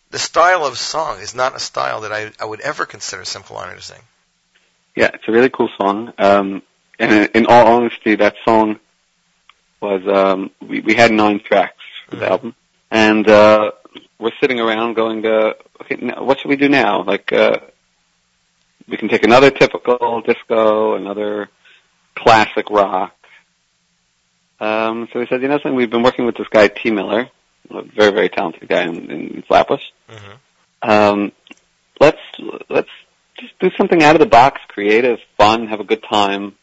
the 0.09 0.19
style 0.19 0.65
of 0.65 0.77
song 0.77 1.19
is 1.19 1.33
not 1.35 1.55
a 1.55 1.59
style 1.59 2.01
that 2.01 2.11
I, 2.11 2.31
I 2.39 2.45
would 2.45 2.59
ever 2.61 2.85
consider 2.85 3.23
Simcha 3.23 3.53
Leiner 3.53 3.75
to 3.75 3.81
sing. 3.81 4.01
Yeah, 4.95 5.11
it's 5.13 5.27
a 5.27 5.31
really 5.31 5.49
cool 5.49 5.69
song. 5.79 6.13
Um, 6.17 6.61
and 6.99 7.29
in 7.33 7.45
all 7.45 7.67
honesty, 7.67 8.15
that 8.15 8.35
song 8.45 8.79
was 9.79 10.01
um, 10.07 10.51
we, 10.61 10.81
we 10.81 10.93
had 10.95 11.11
nine 11.11 11.39
tracks 11.39 11.81
for 12.09 12.15
the 12.17 12.25
Mhm. 12.25 12.29
album, 12.29 12.55
and 12.93 13.27
uh, 13.27 13.71
we're 14.19 14.31
sitting 14.39 14.59
around 14.59 14.93
going, 14.93 15.25
uh, 15.25 15.53
okay, 15.81 15.95
now, 15.95 16.23
what 16.23 16.39
should 16.39 16.49
we 16.49 16.57
do 16.57 16.69
now? 16.69 17.03
Like, 17.03 17.33
uh, 17.33 17.57
we 18.87 18.97
can 18.97 19.09
take 19.09 19.23
another 19.23 19.49
typical 19.49 20.21
disco, 20.21 20.93
another 20.93 21.49
classic 22.15 22.69
rock. 22.69 23.15
Um, 24.59 25.09
so 25.11 25.19
we 25.19 25.25
said, 25.25 25.41
you 25.41 25.47
know 25.47 25.55
something? 25.55 25.75
We've 25.75 25.89
been 25.89 26.03
working 26.03 26.27
with 26.27 26.37
this 26.37 26.47
guy 26.49 26.67
T. 26.67 26.91
Miller, 26.91 27.29
a 27.71 27.81
very 27.81 28.11
very 28.11 28.29
talented 28.29 28.69
guy 28.69 28.83
in, 28.83 29.09
in 29.09 29.43
Flatbush. 29.47 29.83
Mm-hmm. 30.09 30.89
Um, 30.89 31.31
let's 31.99 32.21
let's 32.69 32.89
just 33.39 33.57
do 33.59 33.71
something 33.75 34.03
out 34.03 34.15
of 34.15 34.19
the 34.19 34.27
box, 34.27 34.61
creative, 34.67 35.17
fun, 35.37 35.67
have 35.67 35.79
a 35.79 35.83
good 35.83 36.03
time. 36.03 36.55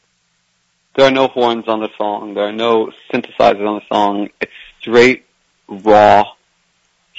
There 0.95 1.07
are 1.07 1.11
no 1.11 1.27
horns 1.27 1.67
on 1.67 1.81
the 1.81 1.91
song. 1.99 2.35
There 2.35 2.45
are 2.45 2.53
no 2.53 2.93
synthesizers 3.13 3.67
on 3.67 3.81
the 3.81 3.87
song. 3.93 4.29
It's 4.41 4.53
straight, 4.81 5.25
raw. 5.71 6.25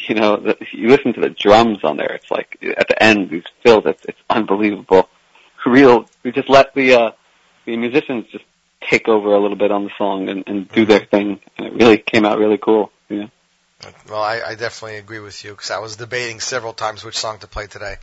You 0.08 0.16
know, 0.16 0.38
the, 0.38 0.58
you 0.72 0.90
listen 0.90 1.14
to 1.14 1.22
the 1.22 1.30
drums 1.30 1.84
on 1.84 1.98
there. 1.98 2.14
It's 2.14 2.30
like 2.30 2.58
at 2.78 2.88
the 2.88 3.02
end, 3.02 3.30
these 3.30 3.44
fills. 3.64 3.86
It's, 3.86 4.04
it's 4.06 4.20
unbelievable. 4.30 5.10
Real. 5.66 6.06
We 6.24 6.32
just 6.32 6.50
let 6.50 6.74
the 6.74 6.94
uh, 6.94 7.12
the 7.66 7.78
musicians 7.78 8.26
just 8.32 8.46
take 8.82 9.08
over 9.08 9.36
a 9.36 9.40
little 9.40 9.58
bit 9.58 9.72
on 9.72 9.84
the 9.84 9.92
song 9.98 10.28
and, 10.28 10.44
and 10.48 10.68
do 10.68 10.86
their 10.86 11.02
thing, 11.02 11.40
and 11.58 11.68
it 11.68 11.74
really 11.74 12.00
came 12.00 12.26
out 12.26 12.40
really 12.40 12.58
cool. 12.58 12.92
You 13.10 13.18
know. 13.20 13.30
Well, 14.10 14.22
I, 14.22 14.42
I 14.42 14.56
definitely 14.56 14.98
agree 14.98 15.20
with 15.20 15.44
you 15.44 15.52
because 15.52 15.72
I 15.72 15.80
was 15.80 15.96
debating 15.96 16.40
several 16.40 16.74
times 16.74 17.04
which 17.04 17.18
song 17.18 17.40
to 17.40 17.48
play 17.48 17.66
today. 17.68 17.96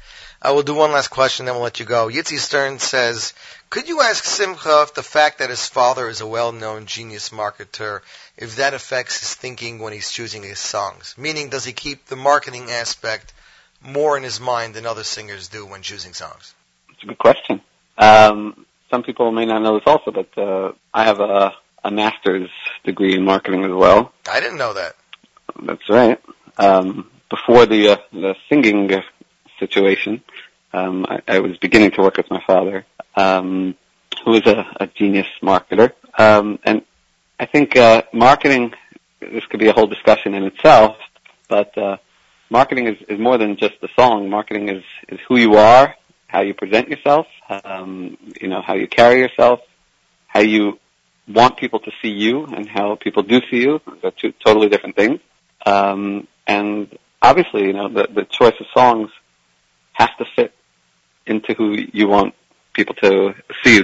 I 0.42 0.50
will 0.50 0.64
do 0.64 0.74
one 0.74 0.90
last 0.90 1.08
question, 1.08 1.46
then 1.46 1.54
we'll 1.54 1.62
let 1.62 1.78
you 1.78 1.86
go. 1.86 2.08
Yitzi 2.08 2.38
Stern 2.38 2.80
says, 2.80 3.32
could 3.70 3.88
you 3.88 4.00
ask 4.00 4.24
Simcha 4.24 4.82
if 4.82 4.94
the 4.94 5.04
fact 5.04 5.38
that 5.38 5.50
his 5.50 5.68
father 5.68 6.08
is 6.08 6.20
a 6.20 6.26
well-known 6.26 6.86
genius 6.86 7.28
marketer, 7.28 8.00
if 8.38 8.56
that 8.56 8.72
affects 8.72 9.18
his 9.18 9.34
thinking 9.34 9.80
when 9.80 9.92
he's 9.92 10.10
choosing 10.10 10.42
his 10.42 10.60
songs? 10.60 11.14
Meaning, 11.18 11.50
does 11.50 11.64
he 11.64 11.72
keep 11.72 12.06
the 12.06 12.16
marketing 12.16 12.70
aspect 12.70 13.34
more 13.82 14.16
in 14.16 14.22
his 14.22 14.40
mind 14.40 14.74
than 14.74 14.86
other 14.86 15.04
singers 15.04 15.48
do 15.48 15.66
when 15.66 15.82
choosing 15.82 16.14
songs? 16.14 16.54
It's 16.90 17.02
a 17.02 17.06
good 17.06 17.18
question. 17.18 17.60
Um, 17.98 18.64
some 18.90 19.02
people 19.02 19.32
may 19.32 19.44
not 19.44 19.60
know 19.60 19.74
this 19.74 19.86
also, 19.86 20.12
but 20.12 20.38
uh, 20.38 20.72
I 20.94 21.04
have 21.04 21.18
a, 21.20 21.52
a 21.84 21.90
master's 21.90 22.48
degree 22.84 23.16
in 23.16 23.24
marketing 23.24 23.64
as 23.64 23.72
well. 23.72 24.12
I 24.30 24.40
didn't 24.40 24.58
know 24.58 24.72
that. 24.72 24.94
That's 25.60 25.88
right. 25.88 26.20
Um, 26.56 27.10
before 27.28 27.66
the 27.66 27.90
uh, 27.90 27.96
the 28.12 28.34
singing 28.48 28.90
situation, 29.58 30.22
um, 30.72 31.06
I, 31.08 31.22
I 31.26 31.38
was 31.40 31.56
beginning 31.58 31.90
to 31.92 32.02
work 32.02 32.16
with 32.16 32.30
my 32.30 32.42
father, 32.46 32.86
um, 33.16 33.74
who 34.24 34.34
is 34.34 34.46
a, 34.46 34.64
a 34.80 34.86
genius 34.86 35.26
marketer. 35.42 35.92
Um, 36.16 36.58
and 36.64 36.82
I 37.40 37.46
think 37.46 37.76
uh, 37.76 38.02
marketing. 38.12 38.72
This 39.20 39.44
could 39.46 39.60
be 39.60 39.68
a 39.68 39.72
whole 39.72 39.86
discussion 39.86 40.34
in 40.34 40.44
itself, 40.44 40.96
but 41.48 41.76
uh, 41.76 41.96
marketing 42.50 42.86
is, 42.86 42.96
is 43.08 43.18
more 43.18 43.36
than 43.36 43.56
just 43.56 43.74
the 43.80 43.88
song. 43.96 44.28
Marketing 44.28 44.68
is 44.68 44.82
is 45.08 45.20
who 45.28 45.36
you 45.36 45.54
are, 45.54 45.94
how 46.26 46.40
you 46.42 46.54
present 46.54 46.88
yourself, 46.88 47.26
um, 47.64 48.16
you 48.40 48.48
know, 48.48 48.62
how 48.62 48.74
you 48.74 48.88
carry 48.88 49.20
yourself, 49.20 49.60
how 50.26 50.40
you 50.40 50.78
want 51.28 51.56
people 51.56 51.80
to 51.80 51.90
see 52.00 52.10
you 52.10 52.44
and 52.46 52.68
how 52.68 52.96
people 52.96 53.22
do 53.22 53.40
see 53.50 53.62
you. 53.62 53.80
They're 54.02 54.10
two 54.10 54.32
totally 54.44 54.68
different 54.68 54.96
things. 54.96 55.20
Um, 55.64 56.26
and 56.46 56.96
obviously, 57.20 57.66
you 57.66 57.72
know, 57.72 57.88
the, 57.88 58.08
the 58.12 58.24
choice 58.24 58.54
of 58.58 58.66
songs 58.74 59.10
has 59.92 60.08
to 60.18 60.24
fit 60.34 60.52
into 61.26 61.54
who 61.54 61.76
you 61.92 62.08
want 62.08 62.34
people 62.78 62.94
to 62.94 63.34
see 63.62 63.82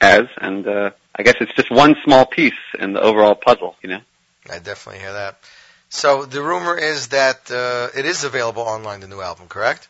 as. 0.00 0.26
And 0.40 0.66
uh, 0.66 0.90
I 1.18 1.22
guess 1.24 1.34
it's 1.40 1.54
just 1.54 1.70
one 1.70 1.96
small 2.04 2.24
piece 2.24 2.62
in 2.78 2.92
the 2.92 3.00
overall 3.00 3.34
puzzle, 3.34 3.76
you 3.82 3.88
know. 3.90 4.00
I 4.48 4.58
definitely 4.60 5.00
hear 5.00 5.12
that. 5.12 5.38
So 5.88 6.24
the 6.24 6.42
rumor 6.42 6.76
is 6.76 7.08
that 7.08 7.50
uh, 7.50 7.88
it 7.98 8.04
is 8.06 8.22
available 8.24 8.62
online, 8.62 9.00
the 9.00 9.08
new 9.08 9.20
album, 9.20 9.48
correct? 9.48 9.88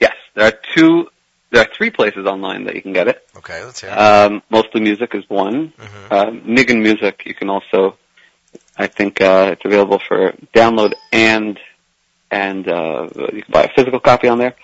Yes, 0.00 0.14
there 0.34 0.46
are 0.46 0.58
two, 0.74 1.08
there 1.50 1.62
are 1.62 1.70
three 1.76 1.90
places 1.90 2.26
online 2.26 2.64
that 2.64 2.74
you 2.74 2.82
can 2.82 2.94
get 2.94 3.08
it. 3.08 3.26
Okay, 3.36 3.62
let's 3.64 3.80
hear 3.80 3.90
it. 3.90 3.98
Um, 3.98 4.42
mostly 4.50 4.80
music 4.80 5.14
is 5.14 5.24
one. 5.28 5.72
Mhm. 5.78 6.04
Uh, 6.10 6.30
Nigun 6.56 6.80
Music, 6.82 7.22
you 7.26 7.34
can 7.34 7.50
also, 7.50 7.98
I 8.76 8.86
think 8.86 9.20
uh, 9.20 9.50
it's 9.52 9.64
available 9.64 10.00
for 10.08 10.32
download 10.54 10.94
and 11.12 11.58
and 12.30 12.66
uh, 12.68 13.08
you 13.32 13.42
can 13.42 13.52
buy 13.52 13.64
a 13.64 13.72
physical 13.76 14.00
copy 14.00 14.28
on 14.28 14.38
there. 14.38 14.56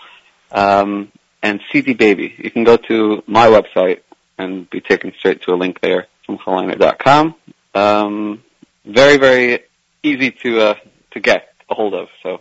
Um, 0.51 1.13
and 1.43 1.61
CD 1.73 1.95
Baby, 1.95 2.35
you 2.39 2.51
can 2.51 2.65
go 2.65 2.77
to 2.77 3.23
my 3.27 3.47
website 3.49 4.01
and 4.39 4.69
be 4.71 4.81
taken 4.81 5.13
straight 5.19 5.43
to 5.43 5.53
a 5.53 5.57
link 5.57 5.81
there, 5.81 6.07
simchaleiner.com. 6.29 7.35
Um, 7.75 8.43
very 8.85 9.17
very 9.17 9.61
easy 10.03 10.31
to 10.43 10.61
uh, 10.61 10.75
to 11.13 11.21
get 11.21 11.53
a 11.69 11.75
hold 11.75 11.95
of. 11.95 12.09
So 12.23 12.41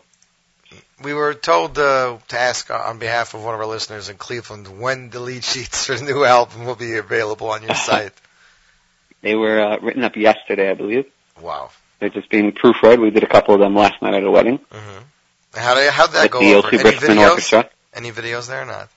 We 1.03 1.13
were 1.13 1.33
told 1.33 1.77
uh, 1.77 2.17
to 2.27 2.39
ask 2.39 2.69
on 2.71 2.99
behalf 2.99 3.33
of 3.33 3.43
one 3.43 3.53
of 3.53 3.59
our 3.61 3.67
listeners 3.67 4.09
in 4.09 4.17
Cleveland 4.17 4.67
when 4.79 5.09
the 5.09 5.19
lead 5.19 5.43
sheets 5.43 5.85
for 5.85 5.95
the 5.95 6.05
new 6.05 6.23
album 6.25 6.65
will 6.65 6.75
be 6.75 6.97
available 6.97 7.49
on 7.49 7.61
your 7.63 7.75
site. 7.89 8.13
they 9.21 9.35
were 9.35 9.59
uh, 9.59 9.77
written 9.81 10.03
up 10.03 10.15
yesterday, 10.15 10.69
I 10.69 10.73
believe. 10.73 11.05
Wow. 11.41 11.69
They're 11.99 12.09
just 12.09 12.29
being 12.29 12.51
proofread. 12.53 12.99
We 13.01 13.11
did 13.11 13.23
a 13.23 13.27
couple 13.27 13.53
of 13.53 13.59
them 13.59 13.75
last 13.75 14.01
night 14.01 14.13
at 14.13 14.23
a 14.23 14.31
wedding. 14.31 14.59
hmm 14.71 14.99
How 15.53 15.75
did 15.75 15.91
how'd 15.91 16.11
that 16.11 16.23
With 16.23 16.31
go 16.31 16.39
the 16.39 16.53
over? 16.55 16.67
Any 16.69 16.77
videos? 16.79 17.29
Orchestra. 17.29 17.69
Any 17.93 18.11
videos 18.11 18.47
there 18.47 18.61
or 18.61 18.65
not? 18.65 18.89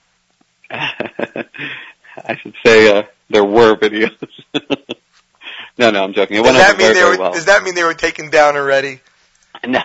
I 0.71 2.37
should 2.37 2.55
say 2.65 2.99
uh, 2.99 3.03
there 3.31 3.45
were 3.45 3.77
videos. 3.77 4.17
no, 5.79 5.91
no, 5.91 6.05
I'm 6.05 6.13
joking. 6.13 6.37
It 6.37 6.43
Does 6.43 6.45
went 6.45 6.59
that 6.59 6.71
over 6.75 6.79
mean 6.79 6.93
very, 6.93 6.95
they 6.95 7.17
were? 7.17 7.23
well. 7.23 7.33
Does 7.33 7.47
that 7.47 7.63
mean 7.63 7.75
they 7.75 7.85
were 7.85 7.95
taken 7.95 8.31
down 8.31 8.57
already? 8.57 9.01
No, 9.65 9.81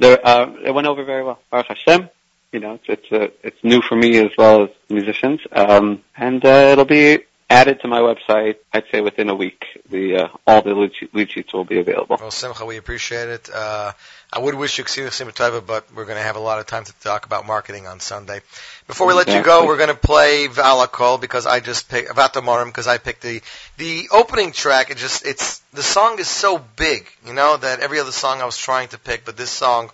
there, 0.00 0.26
uh, 0.26 0.52
it 0.64 0.74
went 0.74 0.88
over 0.88 1.04
very 1.04 1.22
well. 1.22 1.38
Baruch 1.50 1.68
Hashem. 1.68 2.08
You 2.50 2.58
know, 2.58 2.74
it's 2.74 2.84
it's, 2.88 3.12
uh, 3.12 3.28
it's 3.44 3.62
new 3.62 3.80
for 3.80 3.94
me 3.94 4.18
as 4.18 4.32
well 4.36 4.64
as 4.64 4.70
musicians, 4.90 5.40
um, 5.52 6.02
and 6.16 6.44
uh, 6.44 6.70
it'll 6.72 6.84
be 6.84 7.18
added 7.52 7.80
to 7.82 7.88
my 7.88 8.00
website. 8.00 8.56
I'd 8.72 8.84
say 8.90 9.00
within 9.00 9.28
a 9.28 9.34
week, 9.34 9.64
the 9.88 10.16
uh, 10.16 10.28
all 10.46 10.62
the 10.62 10.74
lead, 10.74 10.92
lead 11.12 11.30
sheets 11.30 11.52
will 11.52 11.64
be 11.64 11.78
available. 11.78 12.16
Well, 12.18 12.30
Simcha, 12.30 12.64
we 12.64 12.78
appreciate 12.78 13.28
it. 13.28 13.50
Uh, 13.50 13.92
I 14.32 14.38
would 14.38 14.54
wish 14.54 14.78
you 14.78 14.84
Ksir 14.84 15.08
Simatova, 15.08 15.64
but 15.64 15.92
we're 15.94 16.06
going 16.06 16.16
to 16.16 16.22
have 16.22 16.36
a 16.36 16.40
lot 16.40 16.58
of 16.58 16.66
time 16.66 16.84
to 16.84 16.92
talk 17.00 17.26
about 17.26 17.46
marketing 17.46 17.86
on 17.86 18.00
Sunday. 18.00 18.40
Before 18.86 19.06
we 19.06 19.12
let 19.12 19.26
you 19.26 19.34
go, 19.34 19.38
Exactly. 19.38 19.66
we're 19.68 19.76
going 19.76 19.88
to 19.90 19.94
play 19.94 20.48
Valakol 20.48 21.20
because 21.20 21.44
I 21.46 21.60
just 21.60 21.90
picked 21.90 22.08
Vatamorim 22.10 22.66
because 22.66 22.86
I 22.86 22.96
picked 22.98 23.22
the 23.22 23.42
the 23.76 24.08
opening 24.10 24.52
track. 24.52 24.90
It 24.90 24.96
just 24.96 25.26
it's 25.26 25.58
the 25.74 25.82
song 25.82 26.18
is 26.18 26.28
so 26.28 26.58
big, 26.76 27.06
you 27.26 27.34
know, 27.34 27.56
that 27.58 27.80
every 27.80 28.00
other 28.00 28.12
song 28.12 28.40
I 28.40 28.46
was 28.46 28.56
trying 28.56 28.88
to 28.88 28.98
pick, 28.98 29.24
but 29.26 29.36
this 29.36 29.50
song 29.50 29.90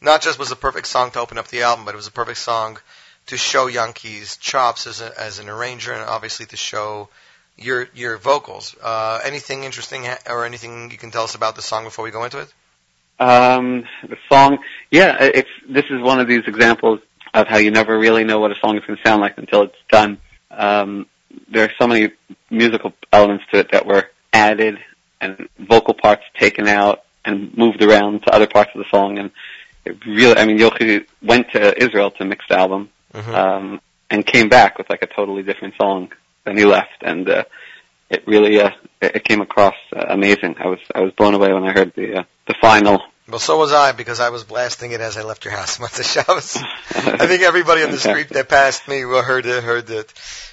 not 0.00 0.22
just 0.22 0.38
was 0.38 0.50
a 0.50 0.56
perfect 0.56 0.86
song 0.86 1.10
to 1.12 1.20
open 1.20 1.36
up 1.38 1.48
the 1.48 1.62
album, 1.62 1.84
but 1.84 1.92
it 1.94 1.96
was 1.96 2.06
a 2.08 2.12
perfect 2.12 2.38
song 2.38 2.78
to 3.26 3.36
show 3.36 3.66
Yankees 3.66 4.36
chops 4.36 4.86
as 4.86 5.00
a, 5.00 5.20
as 5.20 5.38
an 5.38 5.48
arranger 5.48 5.92
and 5.92 6.02
obviously 6.02 6.46
to 6.46 6.56
show 6.56 7.08
your 7.56 7.88
your 7.94 8.16
vocals. 8.16 8.74
Uh, 8.82 9.20
anything 9.24 9.64
interesting 9.64 10.06
or 10.28 10.44
anything 10.44 10.90
you 10.90 10.98
can 10.98 11.10
tell 11.10 11.24
us 11.24 11.34
about 11.34 11.56
the 11.56 11.62
song 11.62 11.84
before 11.84 12.04
we 12.04 12.10
go 12.10 12.24
into 12.24 12.38
it? 12.38 12.52
Um, 13.20 13.84
the 14.08 14.16
song, 14.30 14.58
yeah, 14.90 15.16
it's 15.20 15.50
this 15.68 15.84
is 15.90 16.00
one 16.00 16.18
of 16.18 16.26
these 16.26 16.42
examples 16.46 17.00
of 17.34 17.46
how 17.46 17.58
you 17.58 17.70
never 17.70 17.98
really 17.98 18.24
know 18.24 18.40
what 18.40 18.50
a 18.50 18.56
song 18.56 18.76
is 18.76 18.84
going 18.84 18.96
to 18.96 19.08
sound 19.08 19.20
like 19.20 19.38
until 19.38 19.62
it's 19.62 19.76
done. 19.88 20.18
Um, 20.50 21.06
there 21.48 21.64
are 21.64 21.72
so 21.78 21.86
many 21.86 22.10
musical 22.50 22.92
elements 23.12 23.44
to 23.52 23.60
it 23.60 23.72
that 23.72 23.86
were 23.86 24.10
added 24.32 24.78
and 25.20 25.48
vocal 25.58 25.94
parts 25.94 26.24
taken 26.38 26.66
out 26.66 27.04
and 27.24 27.56
moved 27.56 27.82
around 27.82 28.22
to 28.24 28.34
other 28.34 28.46
parts 28.46 28.70
of 28.74 28.80
the 28.80 28.90
song, 28.90 29.18
and 29.18 29.30
it 29.84 30.04
really, 30.04 30.36
I 30.36 30.44
mean, 30.44 30.58
Yochi 30.58 31.06
went 31.22 31.50
to 31.52 31.80
Israel 31.80 32.10
to 32.12 32.24
mix 32.24 32.44
the 32.48 32.58
album 32.58 32.90
um, 33.14 33.80
and 34.10 34.26
came 34.26 34.48
back 34.48 34.78
with 34.78 34.88
like 34.90 35.02
a 35.02 35.06
totally 35.06 35.42
different 35.42 35.74
song 35.80 36.12
than 36.44 36.56
he 36.56 36.64
left, 36.64 37.02
and 37.02 37.28
uh, 37.28 37.44
it 38.10 38.26
really 38.26 38.60
uh, 38.60 38.70
it 39.00 39.24
came 39.24 39.40
across 39.40 39.74
uh, 39.94 40.04
amazing. 40.08 40.56
I 40.58 40.66
was 40.68 40.78
I 40.94 41.00
was 41.00 41.12
blown 41.12 41.34
away 41.34 41.52
when 41.52 41.64
I 41.64 41.72
heard 41.72 41.94
the 41.94 42.20
uh, 42.20 42.24
the 42.46 42.54
final. 42.60 43.02
Well, 43.28 43.38
so 43.38 43.56
was 43.58 43.72
I 43.72 43.92
because 43.92 44.20
I 44.20 44.30
was 44.30 44.44
blasting 44.44 44.92
it 44.92 45.00
as 45.00 45.16
I 45.16 45.22
left 45.22 45.44
your 45.44 45.54
house, 45.54 45.78
Motzei 45.82 46.04
Shabbos. 46.04 46.56
I 46.56 47.26
think 47.26 47.42
everybody 47.42 47.82
on 47.82 47.90
the 47.90 47.98
street 48.08 48.28
that 48.30 48.48
passed 48.48 48.86
me 48.88 49.00
heard 49.00 49.46
it. 49.46 49.62
Heard 49.62 49.88
it. 49.90 50.12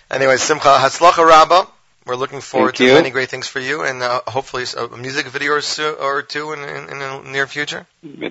Anyway, 0.09 0.37
Simcha 0.37 0.77
Hatzlacha 0.77 1.25
Rabba. 1.25 1.67
We're 2.05 2.15
looking 2.15 2.41
forward 2.41 2.69
Thank 2.69 2.77
to 2.77 2.85
you. 2.85 2.93
many 2.93 3.11
great 3.11 3.29
things 3.29 3.47
for 3.47 3.59
you, 3.59 3.83
and 3.83 4.01
uh, 4.01 4.21
hopefully 4.25 4.63
a 4.75 4.97
music 4.97 5.27
video 5.27 5.53
or, 5.53 5.61
so, 5.61 5.93
or 5.93 6.23
two 6.23 6.53
in, 6.53 6.59
in, 6.63 6.89
in 6.89 6.99
the 6.99 7.21
near 7.25 7.45
future. 7.45 7.85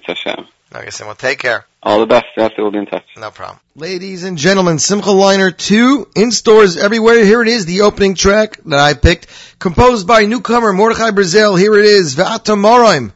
Hashem. 0.05 0.49
Okay, 0.75 0.91
Simcha, 0.91 1.15
take 1.17 1.39
care. 1.39 1.65
All 1.83 2.01
the 2.01 2.07
best. 2.07 2.27
Yes, 2.37 2.53
we'll 2.59 2.71
be 2.71 2.79
in 2.79 2.87
touch. 2.87 3.05
No 3.17 3.31
problem. 3.31 3.59
Ladies 3.75 4.25
and 4.25 4.37
gentlemen, 4.37 4.79
Simcha 4.79 5.09
Leiner 5.09 5.57
2 5.57 6.09
in 6.15 6.31
stores 6.31 6.77
everywhere. 6.77 7.25
Here 7.25 7.41
it 7.41 7.49
is, 7.49 7.65
the 7.65 7.83
opening 7.83 8.15
track 8.15 8.59
that 8.67 8.79
I 8.79 8.95
picked, 8.95 9.29
composed 9.59 10.07
by 10.07 10.27
newcomer 10.27 10.73
Mordechai 10.73 11.13
Brazil. 11.13 11.57
Here 11.57 11.75
it 11.77 11.85
is, 11.85 12.17
Va'atamorim. 12.17 13.13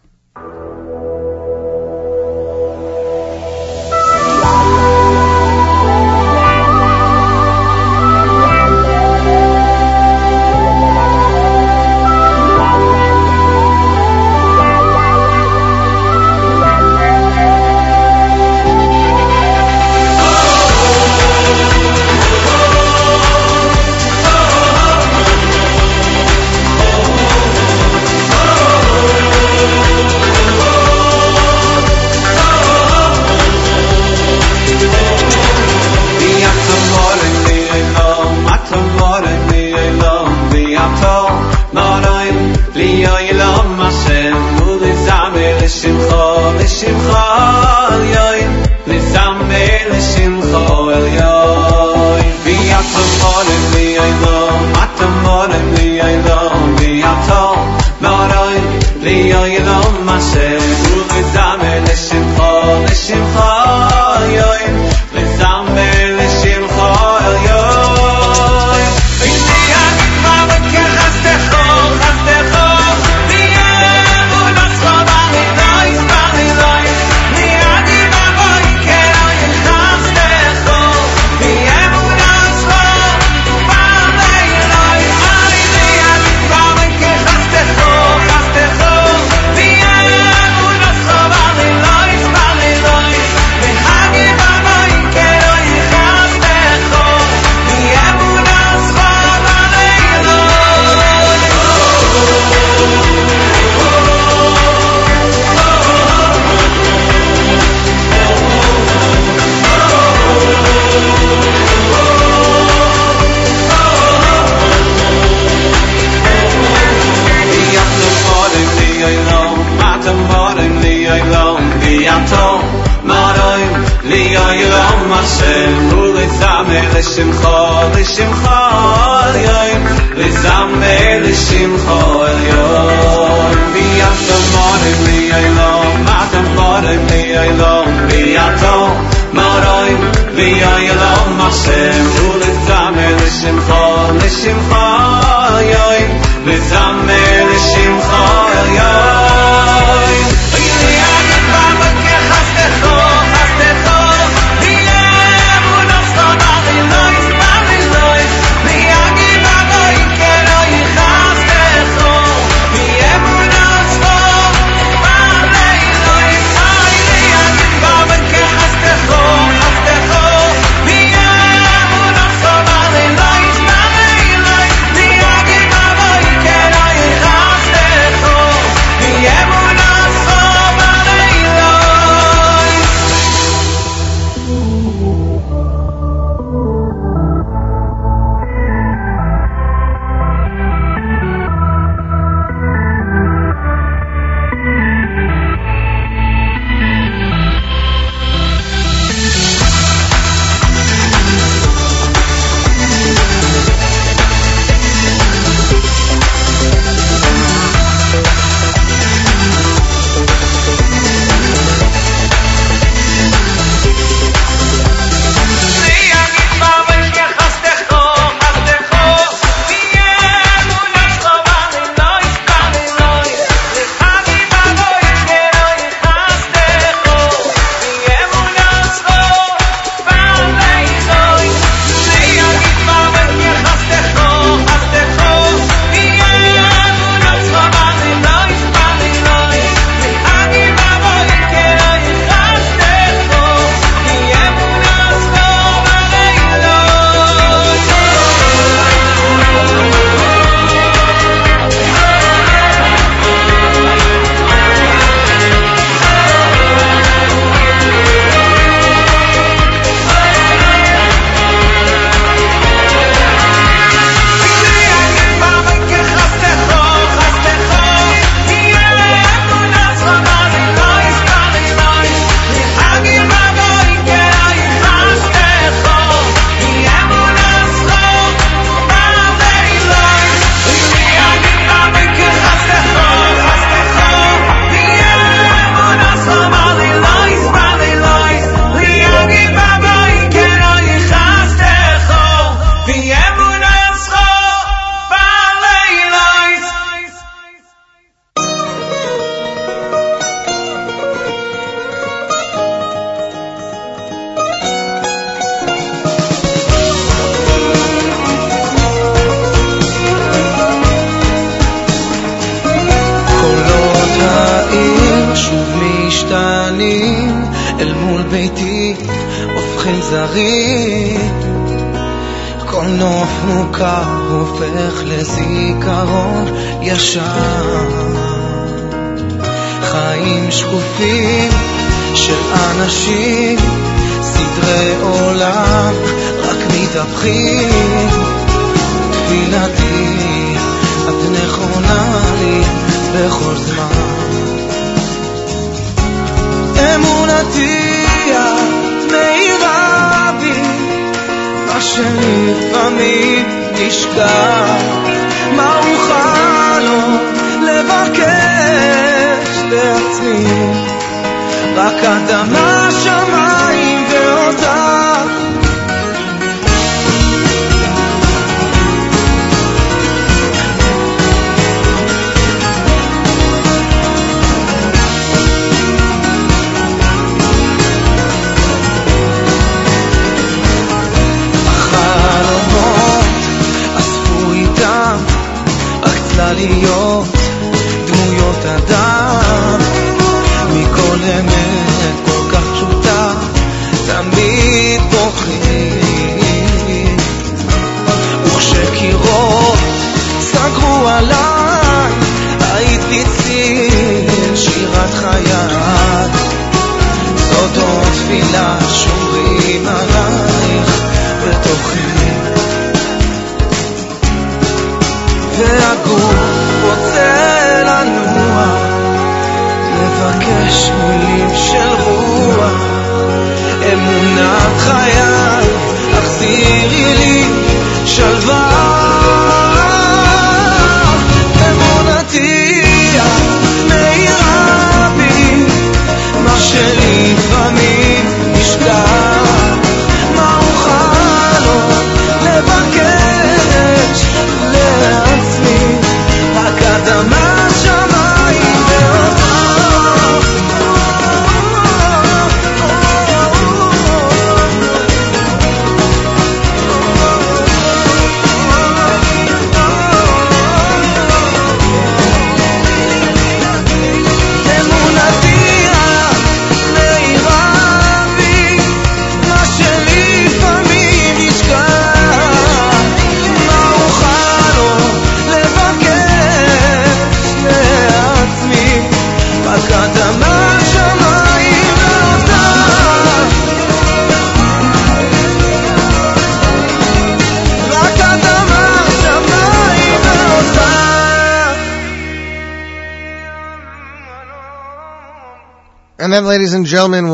Be 46.43 46.67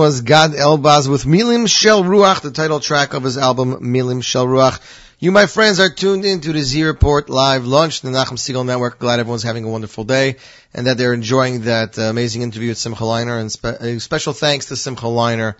was 0.09 0.23
Gad 0.23 0.53
Elbaz 0.53 1.07
with 1.07 1.25
Milim 1.25 1.69
Shel 1.69 2.03
Ruach, 2.03 2.41
the 2.41 2.51
title 2.51 2.81
track 2.81 3.13
of 3.13 3.23
his 3.25 3.37
album 3.37 3.93
Milim 3.93 4.25
Shel 4.25 4.47
Ruach. 4.47 4.81
You, 5.19 5.31
my 5.33 5.45
friends, 5.45 5.81
are 5.81 5.91
tuned 5.91 6.25
in 6.25 6.41
to 6.41 6.55
the 6.55 6.63
Z 6.63 6.83
Report 6.83 7.29
live 7.29 7.67
lunch, 7.67 8.01
the 8.01 8.09
Nachum 8.09 8.39
Segal 8.39 8.65
Network. 8.65 8.99
Glad 8.99 9.21
everyone's 9.21 9.43
having 9.43 9.65
a 9.65 9.69
wonderful 9.69 10.05
day 10.05 10.37
and 10.73 10.87
that 10.87 10.97
they're 10.97 11.13
enjoying 11.13 11.65
that 11.65 11.99
uh, 11.99 12.05
amazing 12.05 12.41
interview 12.41 12.71
with 12.71 12.79
Simcha 12.79 13.03
Leiner. 13.05 13.39
And 13.39 13.53
spe- 13.53 13.67
uh, 13.67 13.99
special 13.99 14.33
thanks 14.33 14.65
to 14.67 14.77
Simcha 14.77 15.05
Leiner 15.05 15.57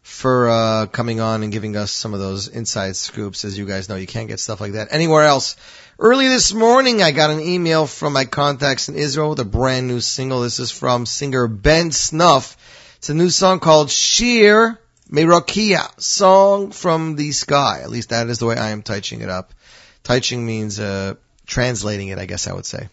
for 0.00 0.48
uh, 0.48 0.86
coming 0.86 1.20
on 1.20 1.42
and 1.42 1.52
giving 1.52 1.76
us 1.76 1.92
some 1.92 2.14
of 2.14 2.20
those 2.20 2.48
inside 2.48 2.96
scoops. 2.96 3.44
As 3.44 3.58
you 3.58 3.66
guys 3.66 3.90
know, 3.90 3.96
you 3.96 4.06
can't 4.06 4.28
get 4.28 4.40
stuff 4.40 4.62
like 4.62 4.72
that 4.72 4.88
anywhere 4.92 5.24
else. 5.24 5.56
Early 5.98 6.28
this 6.28 6.54
morning, 6.54 7.02
I 7.02 7.10
got 7.10 7.28
an 7.28 7.40
email 7.40 7.86
from 7.86 8.14
my 8.14 8.24
contacts 8.24 8.88
in 8.88 8.94
Israel 8.94 9.28
with 9.28 9.40
a 9.40 9.44
brand 9.44 9.88
new 9.88 10.00
single. 10.00 10.40
This 10.40 10.58
is 10.58 10.70
from 10.70 11.04
singer 11.04 11.48
Ben 11.48 11.90
Snuf. 11.90 12.56
It's 13.00 13.08
a 13.08 13.14
new 13.14 13.30
song 13.30 13.60
called 13.60 13.90
Shir 13.90 14.78
Meirokiya, 15.10 15.98
song 15.98 16.70
from 16.70 17.16
the 17.16 17.32
sky. 17.32 17.80
At 17.82 17.88
least 17.88 18.10
that 18.10 18.28
is 18.28 18.36
the 18.36 18.44
way 18.44 18.58
I 18.58 18.72
am 18.72 18.82
touching 18.82 19.22
it 19.22 19.30
up. 19.30 19.54
Touching 20.02 20.44
means 20.44 20.78
uh, 20.78 21.14
translating 21.46 22.08
it, 22.08 22.18
I 22.18 22.26
guess 22.26 22.46
I 22.46 22.52
would 22.52 22.66
say. 22.66 22.90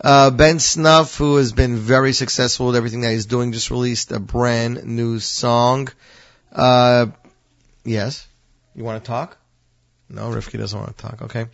Uh, 0.00 0.30
ben 0.30 0.56
Snuf, 0.56 1.18
who 1.18 1.36
has 1.36 1.52
been 1.52 1.76
very 1.76 2.14
successful 2.14 2.68
with 2.68 2.76
everything 2.76 3.02
that 3.02 3.10
he's 3.10 3.26
doing, 3.26 3.52
just 3.52 3.70
released 3.70 4.12
a 4.12 4.18
brand 4.18 4.82
new 4.84 5.20
song. 5.20 5.88
Uh, 6.50 7.08
yes? 7.84 8.26
You 8.74 8.82
want 8.82 9.04
to 9.04 9.06
talk? 9.06 9.36
No, 10.08 10.30
Rifki 10.30 10.58
doesn't 10.58 10.80
want 10.80 10.96
to 10.96 11.02
talk. 11.02 11.20
Okay. 11.20 11.48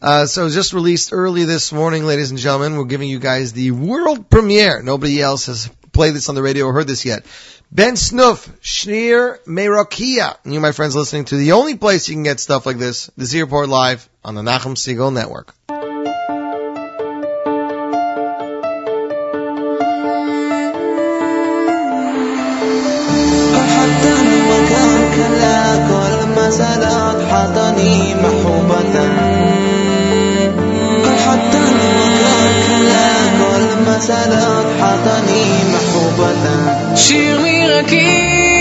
Uh, 0.00 0.26
so 0.26 0.48
just 0.48 0.72
released 0.72 1.12
early 1.12 1.42
this 1.42 1.72
morning, 1.72 2.04
ladies 2.04 2.30
and 2.30 2.38
gentlemen. 2.38 2.76
We're 2.76 2.84
giving 2.84 3.08
you 3.08 3.18
guys 3.18 3.52
the 3.52 3.72
world 3.72 4.30
premiere. 4.30 4.84
Nobody 4.84 5.20
else 5.20 5.46
has 5.46 5.68
play 5.94 6.10
this 6.10 6.28
on 6.28 6.34
the 6.34 6.42
radio 6.42 6.66
or 6.66 6.72
heard 6.72 6.86
this 6.86 7.04
yet. 7.04 7.24
Ben 7.72 7.94
Snuf, 7.94 8.48
Shir 8.60 9.40
Meirokiya. 9.46 10.36
You, 10.44 10.60
my 10.60 10.72
friends, 10.72 10.94
listening 10.94 11.24
to 11.26 11.36
the 11.36 11.52
only 11.52 11.76
place 11.76 12.08
you 12.08 12.14
can 12.14 12.24
get 12.24 12.40
stuff 12.40 12.66
like 12.66 12.78
this, 12.78 13.10
the 13.16 13.24
Z 13.24 13.40
Report 13.40 13.68
Live 13.68 14.08
on 14.22 14.34
the 14.34 14.42
Nachum 14.42 14.74
Segal 14.74 15.12
Network. 15.12 15.54
سلامت 34.00 34.66
حقني 34.80 35.44
محبوبة 35.72 36.94
شيري 36.94 37.66
ركيب 37.66 38.53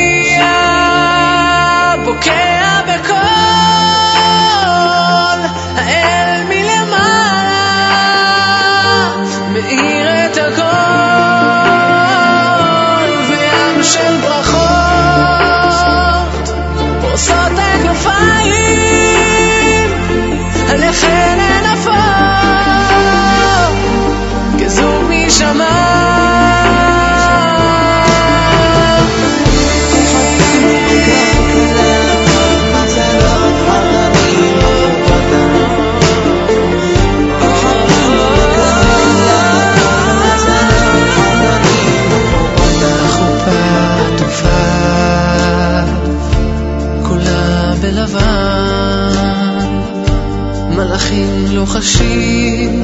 לוחשים 51.74 52.84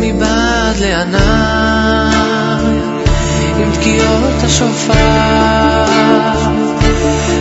מבעד 0.00 0.76
לענן, 0.80 2.58
עם 3.58 3.70
תקיעות 3.74 4.42
השופר 4.42 4.94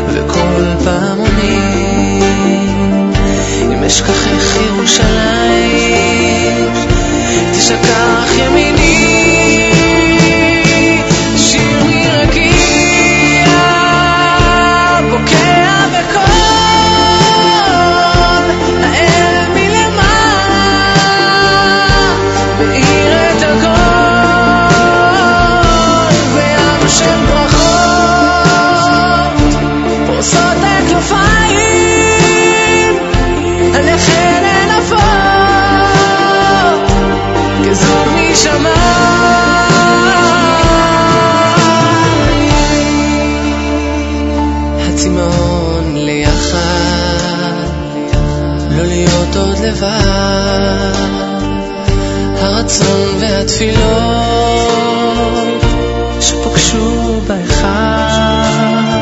וכל 0.08 0.64
פעמונים, 0.84 2.22
אם 3.74 3.84
אשכחך 3.84 4.56
ירושלים, 4.68 6.66
תשכח 7.52 8.30
ימיני. 8.38 9.11
והתפילות 53.62 55.62
שפגשו 56.22 57.22
באחד 57.28 59.02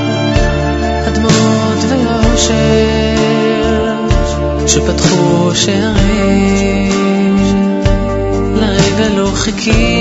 הדמעות 1.07 1.83
ויושר 1.89 2.55
שפתחו 4.67 5.51
שערים. 5.55 6.91
לרגע 8.55 9.09
לא 9.15 9.31
חיכינו 9.35 9.98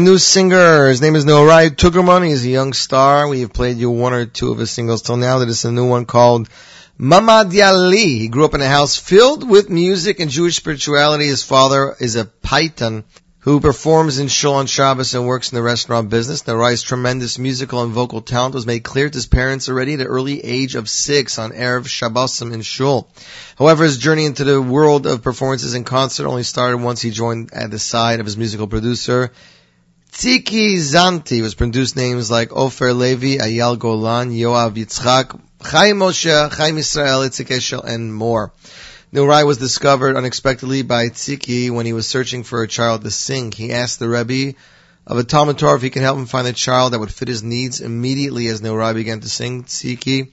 a 0.00 0.02
new 0.02 0.16
singer. 0.16 0.88
His 0.88 1.02
name 1.02 1.14
is 1.14 1.26
Norai 1.26 1.68
Tugerman. 1.68 2.26
He's 2.26 2.46
a 2.46 2.48
young 2.48 2.72
star. 2.72 3.28
We 3.28 3.40
have 3.40 3.52
played 3.52 3.76
you 3.76 3.90
one 3.90 4.14
or 4.14 4.24
two 4.24 4.50
of 4.50 4.56
his 4.56 4.70
singles 4.70 5.02
till 5.02 5.18
now. 5.18 5.40
That 5.40 5.48
is 5.50 5.66
a 5.66 5.72
new 5.72 5.86
one 5.86 6.06
called 6.06 6.48
Mamad 6.98 7.52
Yali. 7.52 8.18
He 8.20 8.28
grew 8.28 8.46
up 8.46 8.54
in 8.54 8.62
a 8.62 8.66
house 8.66 8.96
filled 8.96 9.46
with 9.46 9.68
music 9.68 10.18
and 10.18 10.30
Jewish 10.30 10.56
spirituality. 10.56 11.26
His 11.26 11.42
father 11.42 11.94
is 12.00 12.16
a 12.16 12.24
Paitan 12.24 13.04
who 13.40 13.60
performs 13.60 14.18
in 14.18 14.28
Shul 14.28 14.54
on 14.54 14.66
Shabbos 14.66 15.14
and 15.14 15.26
works 15.26 15.52
in 15.52 15.56
the 15.56 15.62
restaurant 15.62 16.08
business. 16.08 16.44
Norai's 16.44 16.80
tremendous 16.82 17.38
musical 17.38 17.82
and 17.82 17.92
vocal 17.92 18.22
talent 18.22 18.54
was 18.54 18.64
made 18.64 18.82
clear 18.82 19.10
to 19.10 19.18
his 19.18 19.26
parents 19.26 19.68
already 19.68 19.92
at 19.94 19.98
the 19.98 20.06
early 20.06 20.42
age 20.42 20.76
of 20.76 20.88
six 20.88 21.38
on 21.38 21.52
Erev 21.52 21.86
Shabbosim 21.86 22.54
in 22.54 22.62
Shul. 22.62 23.06
However, 23.58 23.84
his 23.84 23.98
journey 23.98 24.24
into 24.24 24.44
the 24.44 24.62
world 24.62 25.06
of 25.06 25.22
performances 25.22 25.74
and 25.74 25.84
concert 25.84 26.26
only 26.26 26.42
started 26.42 26.78
once 26.78 27.02
he 27.02 27.10
joined 27.10 27.52
at 27.52 27.70
the 27.70 27.78
side 27.78 28.20
of 28.20 28.26
his 28.26 28.38
musical 28.38 28.66
producer, 28.66 29.30
Tziki 30.20 30.76
Zanti, 30.76 31.38
who 31.38 31.44
has 31.44 31.54
produced 31.54 31.96
names 31.96 32.30
like 32.30 32.52
Ofer 32.52 32.92
Levi, 32.92 33.38
Eyal 33.38 33.78
Golan, 33.78 34.30
Yoav 34.30 34.74
Yitzchak, 34.74 35.40
Chaim 35.62 35.96
Moshe, 35.96 36.52
Chaim 36.52 36.76
Israel, 36.76 37.20
Itzik 37.20 37.46
Eshel, 37.46 37.82
and 37.82 38.14
more. 38.14 38.52
Nurai 39.14 39.46
was 39.46 39.56
discovered 39.56 40.16
unexpectedly 40.16 40.82
by 40.82 41.08
Tziki 41.08 41.70
when 41.70 41.86
he 41.86 41.94
was 41.94 42.06
searching 42.06 42.44
for 42.44 42.62
a 42.62 42.68
child 42.68 43.02
to 43.02 43.10
sing. 43.10 43.50
He 43.50 43.72
asked 43.72 43.98
the 43.98 44.10
Rebbe 44.10 44.58
of 45.06 45.16
a 45.16 45.24
Talmud 45.24 45.56
Torah 45.56 45.76
if 45.76 45.82
he 45.82 45.88
could 45.88 46.02
help 46.02 46.18
him 46.18 46.26
find 46.26 46.46
a 46.46 46.52
child 46.52 46.92
that 46.92 47.00
would 47.00 47.10
fit 47.10 47.28
his 47.28 47.42
needs. 47.42 47.80
Immediately 47.80 48.48
as 48.48 48.60
Nurai 48.60 48.92
began 48.92 49.20
to 49.20 49.28
sing, 49.30 49.64
Tziki 49.64 50.32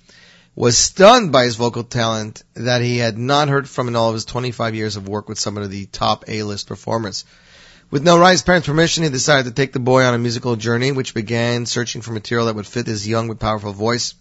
was 0.54 0.78
stunned 0.78 1.32
by 1.32 1.46
his 1.46 1.56
vocal 1.56 1.86
talent 1.86 2.44
that 2.56 2.82
he 2.82 2.98
had 2.98 3.18
not 3.18 3.48
heard 3.48 3.70
from 3.70 3.88
in 3.88 3.96
all 3.96 4.10
of 4.10 4.16
his 4.16 4.26
25 4.26 4.76
years 4.76 4.98
of 4.98 5.08
work 5.08 5.30
with 5.30 5.40
some 5.40 5.56
of 5.56 5.72
the 5.72 5.86
top 5.86 6.26
A-list 6.28 6.68
performers. 6.68 7.24
With 7.90 8.04
Norai's 8.04 8.42
parents' 8.42 8.68
permission, 8.68 9.04
he 9.04 9.10
decided 9.10 9.46
to 9.46 9.56
take 9.56 9.72
the 9.72 9.80
boy 9.80 10.04
on 10.04 10.14
a 10.14 10.18
musical 10.18 10.58
journey, 10.58 10.92
which 10.92 11.14
began 11.14 11.66
searching 11.66 12.02
for 12.02 12.12
material 12.12 12.48
that 12.48 12.56
would 12.56 12.68
fit 12.68 12.86
his 12.86 13.08
young 13.08 13.30
but 13.30 13.40
powerful 13.40 13.72
voice. 13.72 14.14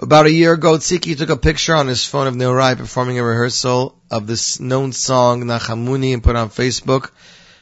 About 0.00 0.26
a 0.26 0.32
year 0.32 0.54
ago, 0.54 0.76
Tziki 0.76 1.16
took 1.16 1.30
a 1.30 1.36
picture 1.36 1.76
on 1.76 1.86
his 1.86 2.04
phone 2.04 2.26
of 2.26 2.34
Neurai 2.34 2.76
performing 2.76 3.20
a 3.20 3.22
rehearsal 3.22 3.96
of 4.10 4.26
this 4.26 4.58
known 4.58 4.92
song, 4.92 5.44
Nachamuni, 5.44 6.14
and 6.14 6.24
put 6.24 6.34
on 6.34 6.50
Facebook, 6.50 7.10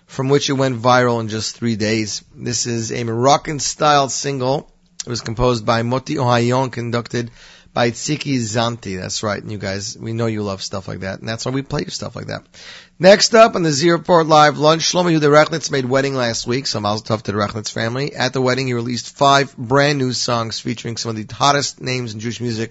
from 0.07 0.31
which 0.31 0.49
it 0.49 0.55
went 0.55 0.81
viral 0.81 1.21
in 1.21 1.29
just 1.29 1.57
three 1.57 1.77
days. 1.77 2.25
This 2.35 2.66
is 2.66 2.91
a 2.91 3.05
Moroccan-style 3.05 4.09
single. 4.09 4.73
It 5.07 5.11
was 5.11 5.21
composed 5.21 5.66
by 5.66 5.83
Moti 5.83 6.15
Ohayon, 6.15 6.73
conducted 6.73 7.31
by 7.75 7.91
Tziki 7.91 8.39
Zanti. 8.39 8.99
That's 8.99 9.23
right, 9.23 9.43
and 9.43 9.53
you 9.53 9.59
guys, 9.59 9.99
we 9.99 10.15
know 10.15 10.27
you 10.27 10.43
love 10.43 10.62
stuff 10.62 10.89
like 10.89 11.01
that, 11.01 11.19
and 11.19 11.29
that's 11.29 11.45
why 11.45 11.53
we 11.53 11.61
play 11.61 11.83
you 11.83 11.91
stuff 11.91 12.16
like 12.16 12.29
that. 12.29 12.45
Next 12.99 13.35
up 13.35 13.57
on 13.57 13.65
the 13.65 13.73
Z 13.73 13.91
Report 13.91 14.29
Live 14.29 14.57
Lunch, 14.57 14.83
Shlomo 14.83 15.12
Yehuda 15.12 15.29
Rechnitz 15.29 15.69
made 15.69 15.85
wedding 15.85 16.15
last 16.15 16.47
week, 16.47 16.69
so 16.69 16.79
Mazel 16.79 17.05
Tov 17.05 17.23
to 17.23 17.33
the 17.33 17.39
Rechnitz 17.39 17.73
family. 17.73 18.15
At 18.15 18.33
the 18.33 18.41
wedding, 18.41 18.69
he 18.69 18.73
released 18.73 19.16
five 19.16 19.57
brand 19.57 19.99
new 19.99 20.12
songs 20.12 20.61
featuring 20.61 20.97
some 20.97 21.11
of 21.11 21.16
the 21.16 21.35
hottest 21.35 21.81
names 21.81 22.15
in 22.15 22.21
Jewish 22.21 22.41
music, 22.41 22.71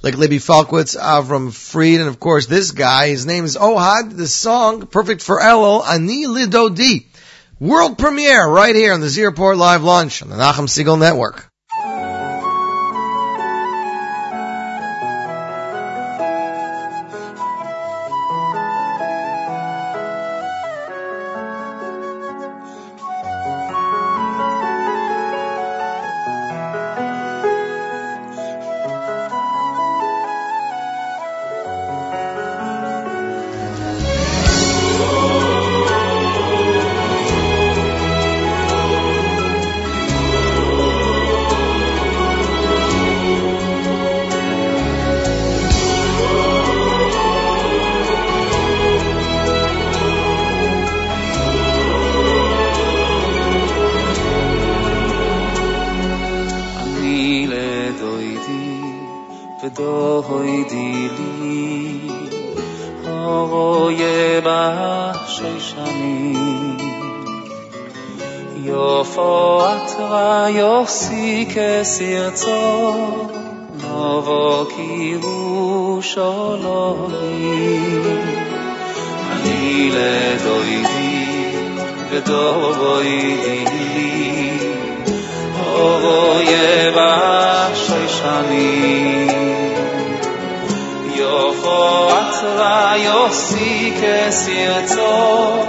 like 0.00 0.16
Levy 0.16 0.38
Falkowitz, 0.38 0.96
Avram 0.96 1.52
Fried, 1.52 1.98
and 1.98 2.08
of 2.08 2.20
course 2.20 2.46
this 2.46 2.70
guy, 2.70 3.08
his 3.08 3.26
name 3.26 3.44
is 3.44 3.56
Ohad, 3.56 4.16
the 4.16 4.28
song, 4.28 4.86
perfect 4.86 5.22
for 5.22 5.40
Elul, 5.40 5.84
Ani 5.84 6.28
L'Dodi, 6.28 7.06
World 7.58 7.98
premiere 7.98 8.46
right 8.46 8.76
here 8.76 8.92
on 8.92 9.00
the 9.00 9.08
Z 9.08 9.24
Report 9.24 9.56
Live 9.56 9.82
Lunch 9.82 10.22
on 10.22 10.28
the 10.28 10.36
Nachum 10.36 10.68
Segal 10.68 10.96
Network. 10.96 11.47
آقای 63.38 64.40
بخش 64.40 65.40
شمیم 65.40 66.76
یا 68.64 69.02
فاعت 69.02 69.96
و 70.12 70.50
یاسی 70.50 71.44
کسی 71.44 72.16
اتا 72.16 72.92
نواکی 73.82 75.14
و 75.14 76.00
شالامی 76.02 77.60
علیل 79.32 79.94
دایدی 80.44 81.26
به 82.10 82.20
دایدی 82.20 83.68
آقای 85.78 86.50
بخش 86.96 87.90
شمیم 88.20 89.57
יוכו 91.28 92.08
אצרא 92.10 92.94
יוסי 92.96 93.92
כסרצו 94.00 95.62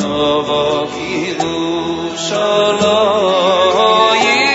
נובו 0.00 0.86
כאילו 0.94 2.10
שלו 2.16 3.32
יהיה 4.14 4.45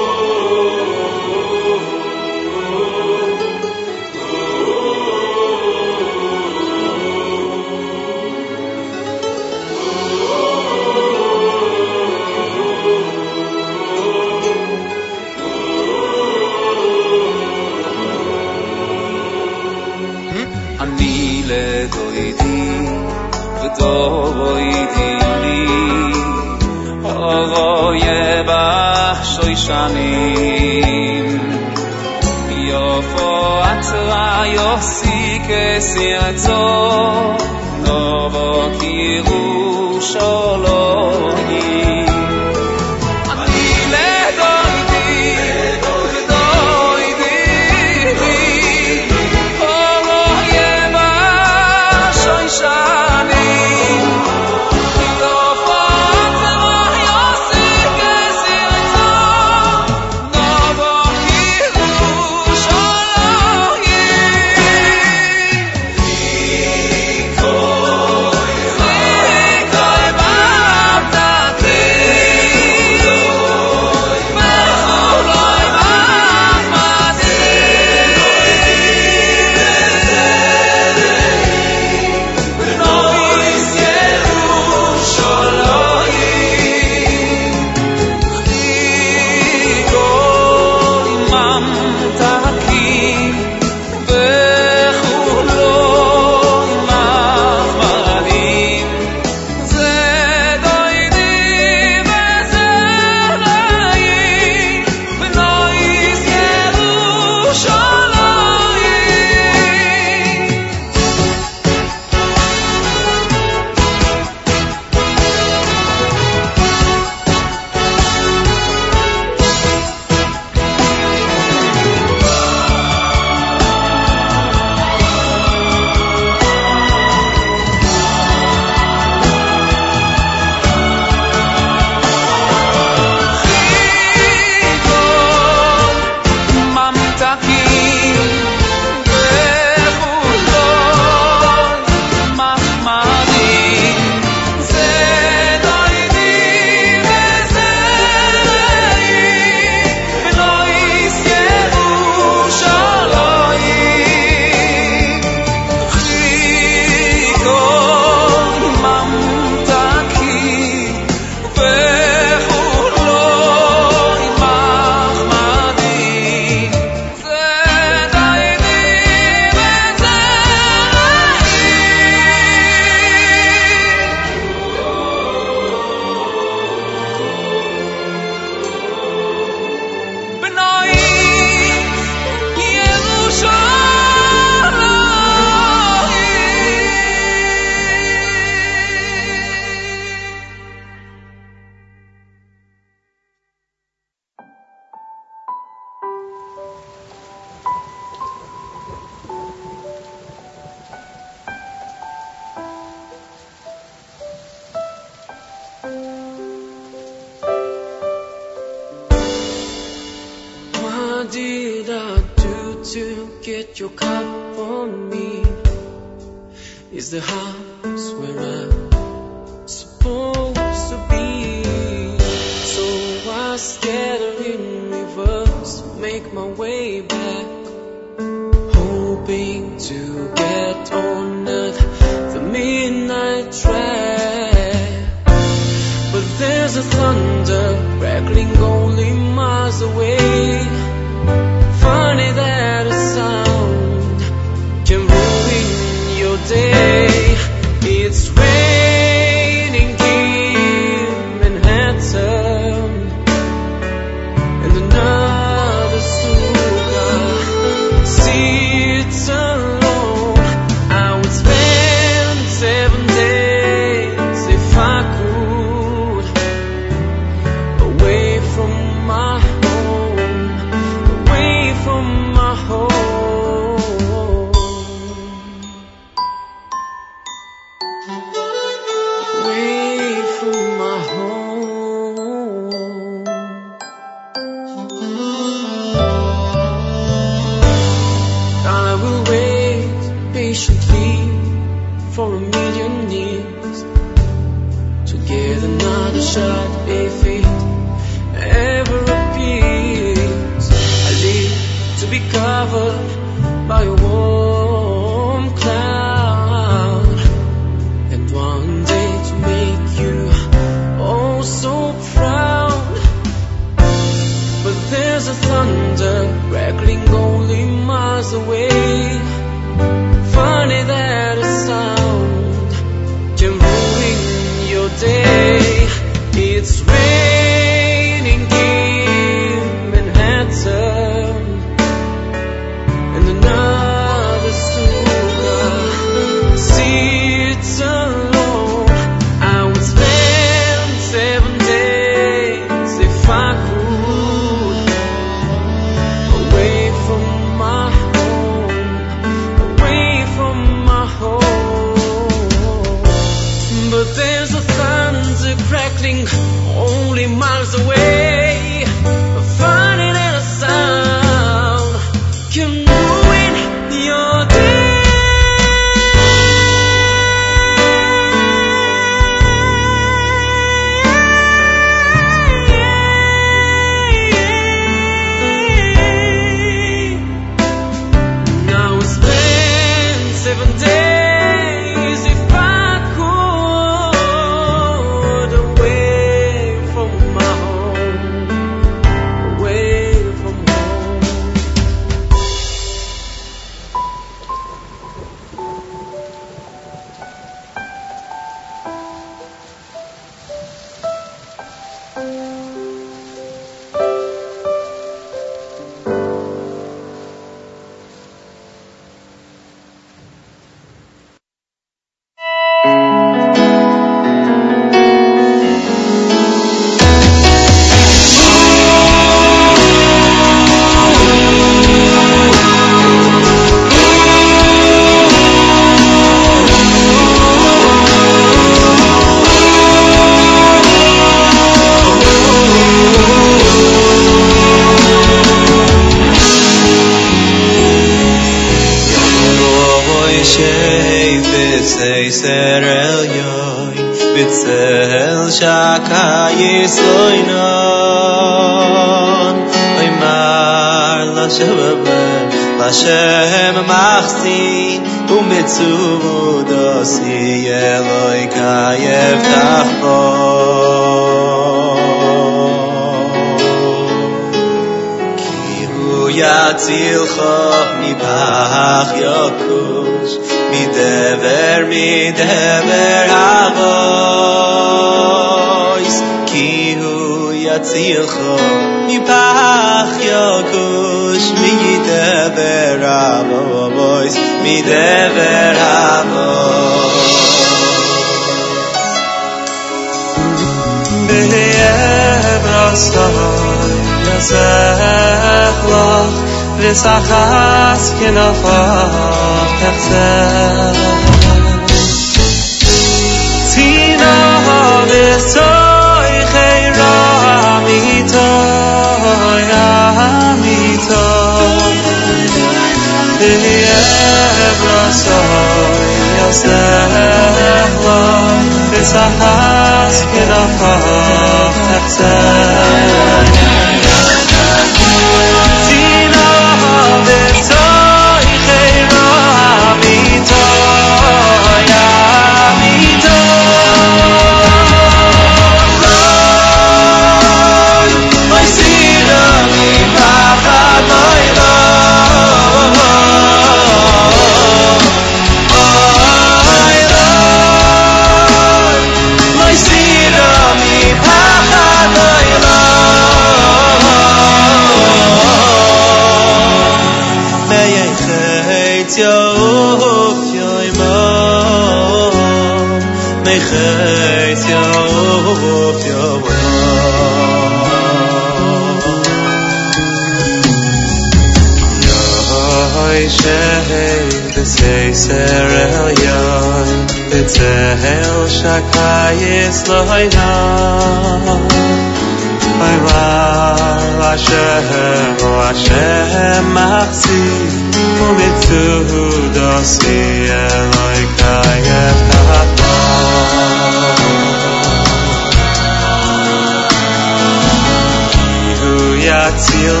להציל 599.46 600.00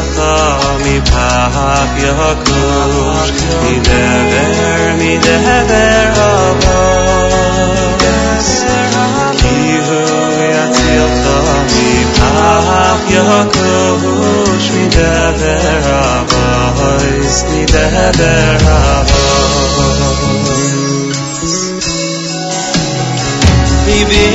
מפחד 0.84 1.86
יקוש 1.96 3.30
מדבר 3.62 4.94
מדבר 4.98 6.12
אבוס 6.50 7.68
כי 9.38 9.78
הוא 9.88 10.32
יצילך 10.42 11.24
מפחד 11.64 12.98
יקוש 13.08 14.64
מדבר 14.74 15.82
אבוס 16.20 17.36
מדבר 17.50 18.56
אבוס 18.66 19.16
Bibi 23.86 24.26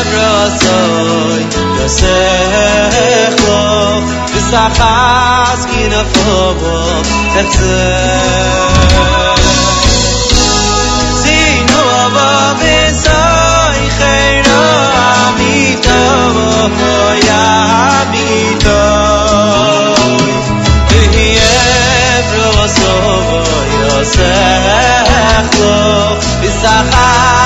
Ebrosoi 0.00 1.42
sech 1.88 3.38
bis 4.32 4.52
a 4.52 4.66
khas 4.78 5.60
in 5.80 5.92
a 6.00 6.02
fobo 6.12 6.74
etze 7.40 7.80
zeh 11.22 11.56
nova 11.70 12.30
bis 12.60 13.04
a 13.16 13.24
khayro 13.98 14.66
amito 15.24 16.02
ya 17.28 17.46
amito 18.00 18.84
ki 20.88 21.28
evro 21.48 22.66
so 22.76 22.94
bis 26.40 26.64
a 26.64 27.37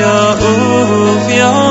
ya, 0.00 0.36
ooh. 0.40 1.69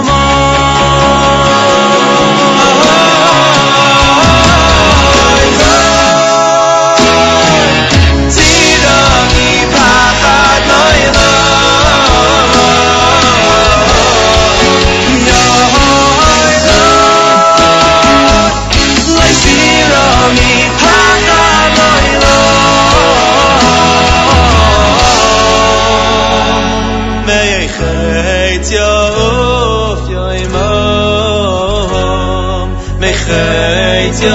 And 34.22 34.32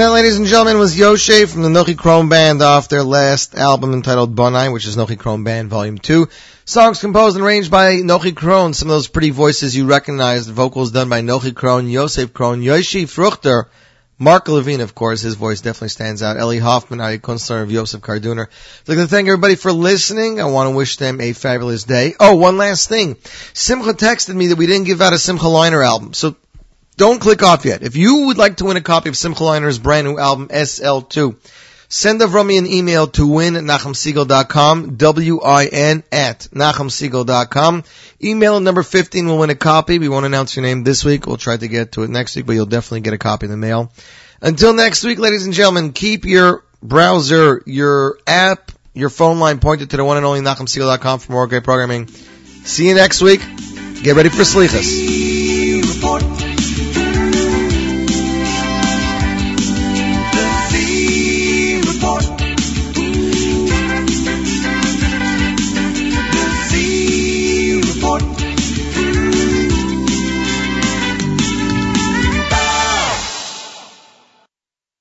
that, 0.00 0.12
ladies 0.12 0.38
and 0.38 0.46
gentlemen, 0.46 0.78
was 0.78 0.96
Yoshe 0.96 1.46
from 1.46 1.62
the 1.62 1.68
Nochi 1.68 1.94
Krohn 1.94 2.30
Band 2.30 2.62
off 2.62 2.88
their 2.88 3.02
last 3.02 3.54
album 3.54 3.92
entitled 3.92 4.34
Bonai, 4.34 4.72
which 4.72 4.86
is 4.86 4.96
Nochi 4.96 5.18
Krohn 5.18 5.44
Band 5.44 5.68
Volume 5.68 5.98
2. 5.98 6.26
Songs 6.64 7.00
composed 7.00 7.36
and 7.36 7.44
arranged 7.44 7.70
by 7.70 7.96
Nochi 7.96 8.32
Krohn. 8.32 8.74
Some 8.74 8.88
of 8.88 8.94
those 8.94 9.08
pretty 9.08 9.30
voices 9.30 9.76
you 9.76 9.84
recognize. 9.84 10.46
The 10.46 10.54
vocals 10.54 10.90
done 10.90 11.10
by 11.10 11.20
Nochi 11.20 11.52
Krohn, 11.52 11.90
Yosef 11.90 12.32
Krohn, 12.32 12.62
Yoshi 12.62 13.04
Fruchter, 13.04 13.66
Mark 14.18 14.48
Levine, 14.48 14.80
of 14.80 14.94
course. 14.94 15.22
His 15.22 15.36
voice 15.36 15.60
definitely 15.60 15.90
stands 15.90 16.22
out. 16.22 16.36
Ellie 16.36 16.58
Hoffman, 16.58 17.00
Ari 17.00 17.20
Kunstler 17.20 17.62
of 17.62 17.70
Yosef 17.70 18.00
Karduner. 18.00 18.46
I'd 18.46 18.88
like 18.88 18.98
to 18.98 19.06
thank 19.06 19.28
everybody 19.28 19.54
for 19.54 19.70
listening. 19.70 20.40
I 20.40 20.46
want 20.46 20.70
to 20.70 20.76
wish 20.76 20.96
them 20.96 21.20
a 21.20 21.32
fabulous 21.32 21.84
day. 21.84 22.14
Oh, 22.18 22.36
one 22.36 22.56
last 22.56 22.88
thing. 22.88 23.16
Simcha 23.52 23.94
texted 23.94 24.34
me 24.34 24.48
that 24.48 24.58
we 24.58 24.66
didn't 24.66 24.86
give 24.86 25.00
out 25.00 25.12
a 25.12 25.18
Simcha 25.18 25.44
Leiner 25.44 25.86
album. 25.86 26.14
So 26.14 26.34
don't 26.96 27.20
click 27.20 27.44
off 27.44 27.64
yet. 27.64 27.84
If 27.84 27.94
you 27.94 28.26
would 28.26 28.38
like 28.38 28.56
to 28.56 28.64
win 28.64 28.76
a 28.76 28.80
copy 28.80 29.08
of 29.08 29.16
Simcha 29.16 29.44
Leiner's 29.44 29.78
brand 29.78 30.04
new 30.04 30.18
album, 30.18 30.48
SL2, 30.48 31.36
send 31.88 32.20
Avrami 32.20 32.58
an 32.58 32.66
email 32.66 33.06
to 33.08 33.26
win 33.26 33.56
at 33.56 33.64
nachumsegal.com, 33.64 34.96
W-I-N 34.96 36.02
at 36.12 36.48
nachumsegal.com. 36.52 37.84
Email 38.22 38.60
number 38.60 38.82
15 38.82 39.26
will 39.26 39.38
win 39.38 39.50
a 39.50 39.54
copy. 39.54 39.98
We 39.98 40.08
won't 40.08 40.26
announce 40.26 40.56
your 40.56 40.64
name 40.64 40.84
this 40.84 41.04
week. 41.04 41.26
We'll 41.26 41.36
try 41.36 41.56
to 41.56 41.68
get 41.68 41.92
to 41.92 42.02
it 42.02 42.10
next 42.10 42.36
week, 42.36 42.46
but 42.46 42.52
you'll 42.52 42.66
definitely 42.66 43.00
get 43.00 43.14
a 43.14 43.18
copy 43.18 43.46
in 43.46 43.50
the 43.50 43.56
mail. 43.56 43.92
Until 44.40 44.74
next 44.74 45.04
week, 45.04 45.18
ladies 45.18 45.44
and 45.44 45.54
gentlemen, 45.54 45.92
keep 45.92 46.24
your 46.24 46.64
browser, 46.82 47.62
your 47.66 48.18
app, 48.26 48.72
your 48.94 49.10
phone 49.10 49.40
line 49.40 49.58
pointed 49.58 49.90
to 49.90 49.96
the 49.96 50.04
one 50.04 50.16
and 50.16 50.26
only 50.26 50.40
nachumsegal.com 50.40 51.18
for 51.20 51.32
more 51.32 51.46
great 51.46 51.64
programming. 51.64 52.08
See 52.08 52.88
you 52.88 52.94
next 52.94 53.22
week. 53.22 53.40
Get 54.02 54.14
ready 54.14 54.28
for 54.28 54.42
Slichas. 54.42 56.47